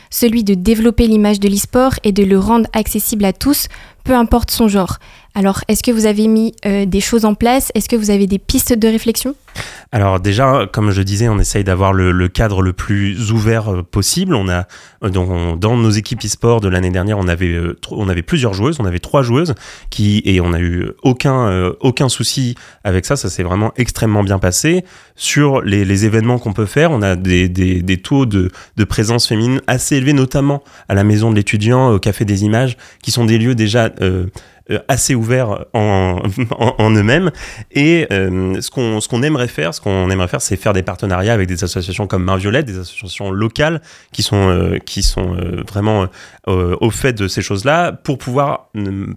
celui 0.09 0.43
de 0.43 0.53
développer 0.53 1.07
l'image 1.07 1.39
de 1.39 1.47
l'e-sport 1.47 1.93
et 2.03 2.11
de 2.11 2.23
le 2.23 2.39
rendre 2.39 2.67
accessible 2.73 3.25
à 3.25 3.33
tous, 3.33 3.67
peu 4.03 4.13
importe 4.13 4.51
son 4.51 4.67
genre. 4.67 4.97
Alors, 5.35 5.61
est-ce 5.67 5.83
que 5.83 5.91
vous 5.91 6.05
avez 6.05 6.27
mis 6.27 6.53
euh, 6.65 6.85
des 6.85 6.99
choses 6.99 7.25
en 7.25 7.35
place? 7.35 7.71
Est-ce 7.73 7.87
que 7.87 7.95
vous 7.95 8.09
avez 8.09 8.27
des 8.27 8.39
pistes 8.39 8.73
de 8.73 8.87
réflexion? 8.87 9.35
Alors 9.93 10.21
déjà, 10.21 10.69
comme 10.71 10.91
je 10.91 11.01
disais, 11.01 11.27
on 11.27 11.37
essaye 11.37 11.65
d'avoir 11.65 11.91
le, 11.91 12.27
cadre 12.29 12.61
le 12.61 12.71
plus 12.71 13.31
ouvert 13.31 13.73
euh, 13.73 13.83
possible. 13.83 14.35
On 14.35 14.47
a 14.47 14.65
euh, 15.03 15.09
dans, 15.09 15.75
nos 15.75 15.89
équipes 15.89 16.23
e-sport 16.23 16.61
de 16.61 16.69
l'année 16.69 16.91
dernière, 16.91 17.17
on 17.17 17.27
avait 17.27 17.51
euh, 17.51 17.77
on 17.89 18.07
avait 18.07 18.21
plusieurs 18.21 18.53
joueuses, 18.53 18.77
on 18.79 18.85
avait 18.85 18.99
trois 18.99 19.21
joueuses 19.21 19.53
qui 19.89 20.21
et 20.23 20.39
on 20.39 20.53
a 20.53 20.59
eu 20.61 20.91
aucun 21.03 21.73
aucun 21.81 22.07
souci 22.07 22.55
avec 22.85 23.05
ça. 23.05 23.17
Ça 23.17 23.29
s'est 23.29 23.43
vraiment 23.43 23.73
extrêmement 23.75 24.23
bien 24.23 24.39
passé. 24.39 24.85
Sur 25.15 25.61
les, 25.61 26.05
événements 26.05 26.39
qu'on 26.39 26.53
peut 26.53 26.65
faire, 26.65 26.91
on 26.91 27.01
a 27.01 27.15
des, 27.15 27.49
des, 27.49 27.97
taux 27.97 28.25
de, 28.25 28.49
de 28.77 28.83
présence 28.85 29.27
féminine 29.27 29.61
assez 29.67 29.97
élevés, 29.97 30.13
notamment 30.13 30.63
à 30.87 30.95
la 30.95 31.03
maison 31.03 31.29
de 31.29 31.35
l'étudiant, 31.35 31.91
au 31.91 31.99
café 31.99 32.25
des 32.25 32.43
images, 32.43 32.77
qui 33.03 33.11
sont 33.11 33.25
des 33.25 33.37
lieux 33.37 33.53
déjà 33.53 33.91
assez 34.87 35.13
ouverts 35.13 35.65
en, 35.73 36.21
en, 36.49 36.91
eux-mêmes. 36.91 37.31
Et 37.71 38.07
ce 38.09 38.71
qu'on 38.71 38.99
ce 38.99 39.07
qu'on 39.07 39.21
aimerait 39.21 39.40
faire, 39.47 39.73
ce 39.73 39.81
qu'on 39.81 40.09
aimerait 40.09 40.27
faire, 40.27 40.41
c'est 40.41 40.55
faire 40.55 40.73
des 40.73 40.83
partenariats 40.83 41.33
avec 41.33 41.47
des 41.47 41.63
associations 41.63 42.07
comme 42.07 42.23
Marviolette, 42.23 42.65
des 42.65 42.79
associations 42.79 43.31
locales 43.31 43.81
qui 44.11 44.23
sont 44.23 44.49
euh, 44.49 44.77
qui 44.77 45.03
sont 45.03 45.35
euh, 45.35 45.63
vraiment 45.67 46.07
euh, 46.47 46.75
au 46.81 46.91
fait 46.91 47.13
de 47.13 47.27
ces 47.27 47.41
choses-là, 47.41 47.91
pour 47.91 48.17
pouvoir 48.17 48.69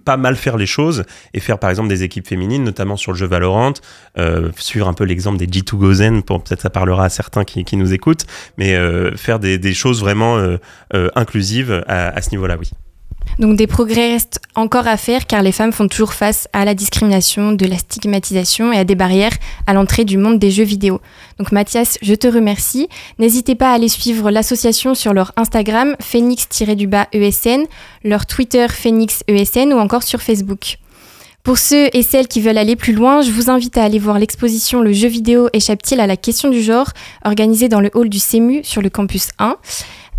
pas 0.03 0.17
mal 0.17 0.35
faire 0.35 0.57
les 0.57 0.65
choses 0.65 1.03
et 1.33 1.39
faire 1.39 1.59
par 1.59 1.69
exemple 1.69 1.89
des 1.89 2.03
équipes 2.03 2.27
féminines, 2.27 2.63
notamment 2.63 2.97
sur 2.97 3.11
le 3.11 3.17
jeu 3.17 3.25
Valorant, 3.25 3.73
suivre 4.57 4.87
un 4.87 4.93
peu 4.93 5.03
l'exemple 5.03 5.37
des 5.37 5.47
G2 5.47 5.75
Gozen, 5.75 6.23
peut-être 6.23 6.61
ça 6.61 6.69
parlera 6.69 7.05
à 7.05 7.09
certains 7.09 7.43
qui, 7.43 7.77
nous 7.77 7.93
écoutent, 7.93 8.25
mais 8.57 8.77
faire 9.17 9.39
des, 9.39 9.73
choses 9.73 9.99
vraiment 9.99 10.39
inclusives 11.15 11.83
à, 11.87 12.09
à 12.09 12.21
ce 12.21 12.31
niveau-là, 12.31 12.57
oui. 12.59 12.69
Donc 13.39 13.57
des 13.57 13.67
progrès 13.67 14.11
restent 14.11 14.39
encore 14.55 14.87
à 14.87 14.97
faire 14.97 15.27
car 15.27 15.41
les 15.41 15.51
femmes 15.51 15.73
font 15.73 15.87
toujours 15.87 16.13
face 16.13 16.47
à 16.53 16.63
la 16.63 16.73
discrimination, 16.73 17.51
de 17.51 17.65
la 17.65 17.77
stigmatisation 17.77 18.71
et 18.71 18.77
à 18.77 18.83
des 18.83 18.95
barrières 18.95 19.33
à 19.67 19.73
l'entrée 19.73 20.05
du 20.05 20.17
monde 20.17 20.39
des 20.39 20.51
jeux 20.51 20.63
vidéo. 20.63 21.01
Donc 21.37 21.51
Mathias, 21.51 21.97
je 22.01 22.15
te 22.15 22.27
remercie. 22.27 22.87
N'hésitez 23.19 23.55
pas 23.55 23.71
à 23.71 23.75
aller 23.75 23.89
suivre 23.89 24.31
l'association 24.31 24.95
sur 24.95 25.13
leur 25.13 25.33
Instagram 25.35 25.95
phoenix-ESN, 25.99 27.63
leur 28.03 28.25
Twitter 28.25 28.67
phoenix-ESN 28.69 29.73
ou 29.73 29.77
encore 29.77 30.03
sur 30.03 30.21
Facebook. 30.21 30.77
Pour 31.45 31.59
ceux 31.59 31.95
et 31.95 32.01
celles 32.01 32.27
qui 32.27 32.41
veulent 32.41 32.57
aller 32.57 32.75
plus 32.75 32.93
loin, 32.93 33.21
je 33.21 33.29
vous 33.29 33.51
invite 33.51 33.77
à 33.77 33.83
aller 33.83 33.99
voir 33.99 34.17
l'exposition 34.17 34.81
Le 34.81 34.93
jeu 34.93 35.07
vidéo 35.07 35.47
échappe-t-il 35.53 36.01
à 36.01 36.07
la 36.07 36.17
question 36.17 36.49
du 36.49 36.59
genre, 36.59 36.89
organisée 37.23 37.69
dans 37.69 37.81
le 37.81 37.91
hall 37.93 38.09
du 38.09 38.17
CEMU 38.17 38.63
sur 38.63 38.81
le 38.81 38.89
campus 38.89 39.27
1. 39.37 39.55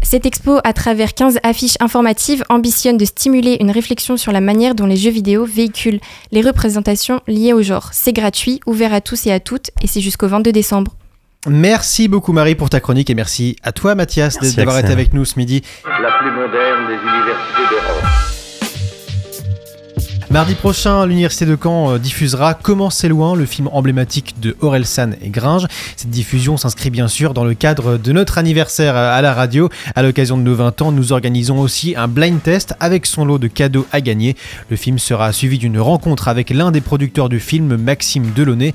Cette 0.02 0.24
expo, 0.24 0.58
à 0.62 0.72
travers 0.72 1.14
15 1.14 1.38
affiches 1.42 1.76
informatives, 1.80 2.44
ambitionne 2.48 2.96
de 2.96 3.04
stimuler 3.04 3.56
une 3.60 3.70
réflexion 3.70 4.16
sur 4.16 4.30
la 4.32 4.40
manière 4.40 4.74
dont 4.74 4.86
les 4.86 4.96
jeux 4.96 5.10
vidéo 5.10 5.44
véhiculent 5.44 6.00
les 6.30 6.42
représentations 6.42 7.20
liées 7.26 7.52
au 7.52 7.62
genre. 7.62 7.88
C'est 7.92 8.12
gratuit, 8.12 8.60
ouvert 8.66 8.94
à 8.94 9.00
tous 9.00 9.26
et 9.26 9.32
à 9.32 9.40
toutes, 9.40 9.70
et 9.82 9.86
c'est 9.86 10.00
jusqu'au 10.00 10.28
22 10.28 10.52
décembre. 10.52 10.92
Merci 11.48 12.08
beaucoup 12.08 12.32
Marie 12.32 12.56
pour 12.56 12.70
ta 12.70 12.80
chronique 12.80 13.08
et 13.08 13.14
merci 13.14 13.56
à 13.62 13.70
toi 13.72 13.94
Mathias 13.94 14.38
d'avoir 14.56 14.78
été 14.78 14.90
avec 14.90 15.12
nous 15.12 15.24
ce 15.24 15.38
midi. 15.38 15.62
La 15.84 16.18
plus 16.18 16.30
moderne 16.30 16.88
des 16.88 16.94
universités 16.94 17.62
d'Europe. 17.70 18.35
Mardi 20.36 20.54
prochain, 20.54 21.06
l'Université 21.06 21.46
de 21.46 21.56
Caen 21.56 21.94
euh, 21.94 21.98
diffusera 21.98 22.52
Comment 22.52 22.90
c'est 22.90 23.08
loin, 23.08 23.34
le 23.34 23.46
film 23.46 23.70
emblématique 23.72 24.34
de 24.38 24.54
Orelsan 24.60 25.12
et 25.22 25.30
Gringe. 25.30 25.66
Cette 25.96 26.10
diffusion 26.10 26.58
s'inscrit 26.58 26.90
bien 26.90 27.08
sûr 27.08 27.32
dans 27.32 27.42
le 27.42 27.54
cadre 27.54 27.96
de 27.96 28.12
notre 28.12 28.36
anniversaire 28.36 28.96
à 28.96 29.22
la 29.22 29.32
radio. 29.32 29.70
À 29.94 30.02
l'occasion 30.02 30.36
de 30.36 30.42
nos 30.42 30.54
20 30.54 30.82
ans, 30.82 30.92
nous 30.92 31.14
organisons 31.14 31.58
aussi 31.58 31.94
un 31.96 32.06
blind 32.06 32.42
test 32.42 32.74
avec 32.80 33.06
son 33.06 33.24
lot 33.24 33.38
de 33.38 33.46
cadeaux 33.46 33.86
à 33.92 34.02
gagner. 34.02 34.36
Le 34.68 34.76
film 34.76 34.98
sera 34.98 35.32
suivi 35.32 35.56
d'une 35.56 35.80
rencontre 35.80 36.28
avec 36.28 36.50
l'un 36.50 36.70
des 36.70 36.82
producteurs 36.82 37.30
du 37.30 37.40
film, 37.40 37.78
Maxime 37.78 38.32
Delaunay. 38.36 38.74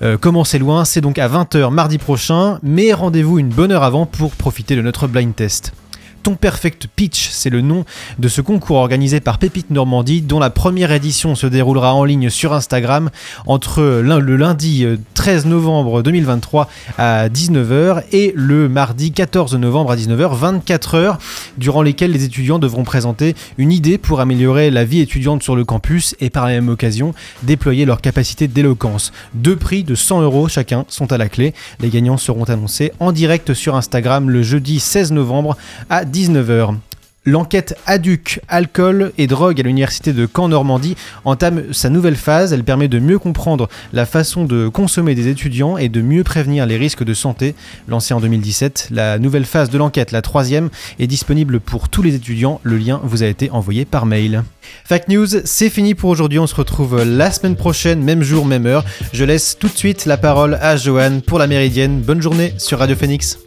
Euh, 0.00 0.16
Comment 0.18 0.44
c'est 0.44 0.58
loin, 0.58 0.86
c'est 0.86 1.02
donc 1.02 1.18
à 1.18 1.28
20h 1.28 1.70
mardi 1.70 1.98
prochain, 1.98 2.58
mais 2.62 2.94
rendez-vous 2.94 3.38
une 3.38 3.50
bonne 3.50 3.70
heure 3.70 3.82
avant 3.82 4.06
pour 4.06 4.30
profiter 4.30 4.76
de 4.76 4.80
notre 4.80 5.08
blind 5.08 5.36
test. 5.36 5.74
Ton 6.22 6.36
Perfect 6.36 6.86
Pitch, 6.86 7.30
c'est 7.30 7.50
le 7.50 7.62
nom 7.62 7.84
de 8.20 8.28
ce 8.28 8.40
concours 8.40 8.76
organisé 8.76 9.18
par 9.18 9.38
Pépite 9.38 9.70
Normandie, 9.70 10.22
dont 10.22 10.38
la 10.38 10.50
première 10.50 10.92
édition 10.92 11.34
se 11.34 11.48
déroulera 11.48 11.94
en 11.94 12.04
ligne 12.04 12.30
sur 12.30 12.52
Instagram 12.52 13.10
entre 13.46 13.82
le 13.82 14.36
lundi 14.36 14.84
euh, 14.84 14.98
13 15.14 15.46
novembre 15.46 16.02
2023 16.02 16.68
à 16.96 17.28
19h 17.28 18.04
et 18.12 18.32
le 18.36 18.68
mardi 18.68 19.10
14 19.10 19.56
novembre 19.56 19.90
à 19.90 19.96
19h, 19.96 20.36
24 20.36 20.94
heures, 20.94 21.18
durant 21.58 21.82
lesquelles 21.82 22.12
les 22.12 22.22
étudiants 22.22 22.60
devront 22.60 22.84
présenter 22.84 23.34
une 23.58 23.72
idée 23.72 23.98
pour 23.98 24.20
améliorer 24.20 24.70
la 24.70 24.84
vie 24.84 25.00
étudiante 25.00 25.42
sur 25.42 25.56
le 25.56 25.64
campus 25.64 26.14
et 26.20 26.30
par 26.30 26.46
la 26.46 26.52
même 26.52 26.68
occasion 26.68 27.14
déployer 27.42 27.84
leur 27.84 28.00
capacité 28.00 28.46
d'éloquence. 28.46 29.12
Deux 29.34 29.56
prix 29.56 29.82
de 29.82 29.96
100 29.96 30.22
euros 30.22 30.46
chacun 30.46 30.84
sont 30.86 31.12
à 31.12 31.18
la 31.18 31.28
clé. 31.28 31.52
Les 31.80 31.88
gagnants 31.88 32.16
seront 32.16 32.44
annoncés 32.44 32.92
en 33.00 33.10
direct 33.10 33.54
sur 33.54 33.74
Instagram 33.74 34.30
le 34.30 34.44
jeudi 34.44 34.78
16 34.78 35.10
novembre 35.10 35.56
à 35.90 36.04
19h. 36.12 36.76
L'enquête 37.24 37.78
ADUC, 37.86 38.40
alcool 38.48 39.12
et 39.16 39.28
drogue 39.28 39.60
à 39.60 39.62
l'université 39.62 40.12
de 40.12 40.26
Caen-Normandie 40.26 40.96
entame 41.24 41.72
sa 41.72 41.88
nouvelle 41.88 42.16
phase. 42.16 42.52
Elle 42.52 42.64
permet 42.64 42.88
de 42.88 42.98
mieux 42.98 43.20
comprendre 43.20 43.68
la 43.92 44.06
façon 44.06 44.44
de 44.44 44.66
consommer 44.66 45.14
des 45.14 45.28
étudiants 45.28 45.78
et 45.78 45.88
de 45.88 46.02
mieux 46.02 46.24
prévenir 46.24 46.66
les 46.66 46.76
risques 46.76 47.04
de 47.04 47.14
santé. 47.14 47.54
Lancée 47.86 48.12
en 48.12 48.20
2017, 48.20 48.88
la 48.90 49.20
nouvelle 49.20 49.44
phase 49.44 49.70
de 49.70 49.78
l'enquête, 49.78 50.10
la 50.10 50.20
troisième, 50.20 50.68
est 50.98 51.06
disponible 51.06 51.60
pour 51.60 51.88
tous 51.88 52.02
les 52.02 52.16
étudiants. 52.16 52.60
Le 52.64 52.76
lien 52.76 53.00
vous 53.04 53.22
a 53.22 53.26
été 53.26 53.50
envoyé 53.52 53.84
par 53.84 54.04
mail. 54.04 54.42
Fact 54.84 55.08
News, 55.08 55.28
c'est 55.44 55.70
fini 55.70 55.94
pour 55.94 56.10
aujourd'hui. 56.10 56.40
On 56.40 56.48
se 56.48 56.56
retrouve 56.56 57.04
la 57.04 57.30
semaine 57.30 57.54
prochaine, 57.54 58.02
même 58.02 58.24
jour, 58.24 58.46
même 58.46 58.66
heure. 58.66 58.84
Je 59.12 59.22
laisse 59.22 59.56
tout 59.56 59.68
de 59.68 59.78
suite 59.78 60.06
la 60.06 60.16
parole 60.16 60.58
à 60.60 60.76
Johan 60.76 61.20
pour 61.24 61.38
la 61.38 61.46
Méridienne. 61.46 62.00
Bonne 62.00 62.20
journée 62.20 62.52
sur 62.58 62.80
Radio 62.80 62.96
Phoenix. 62.96 63.38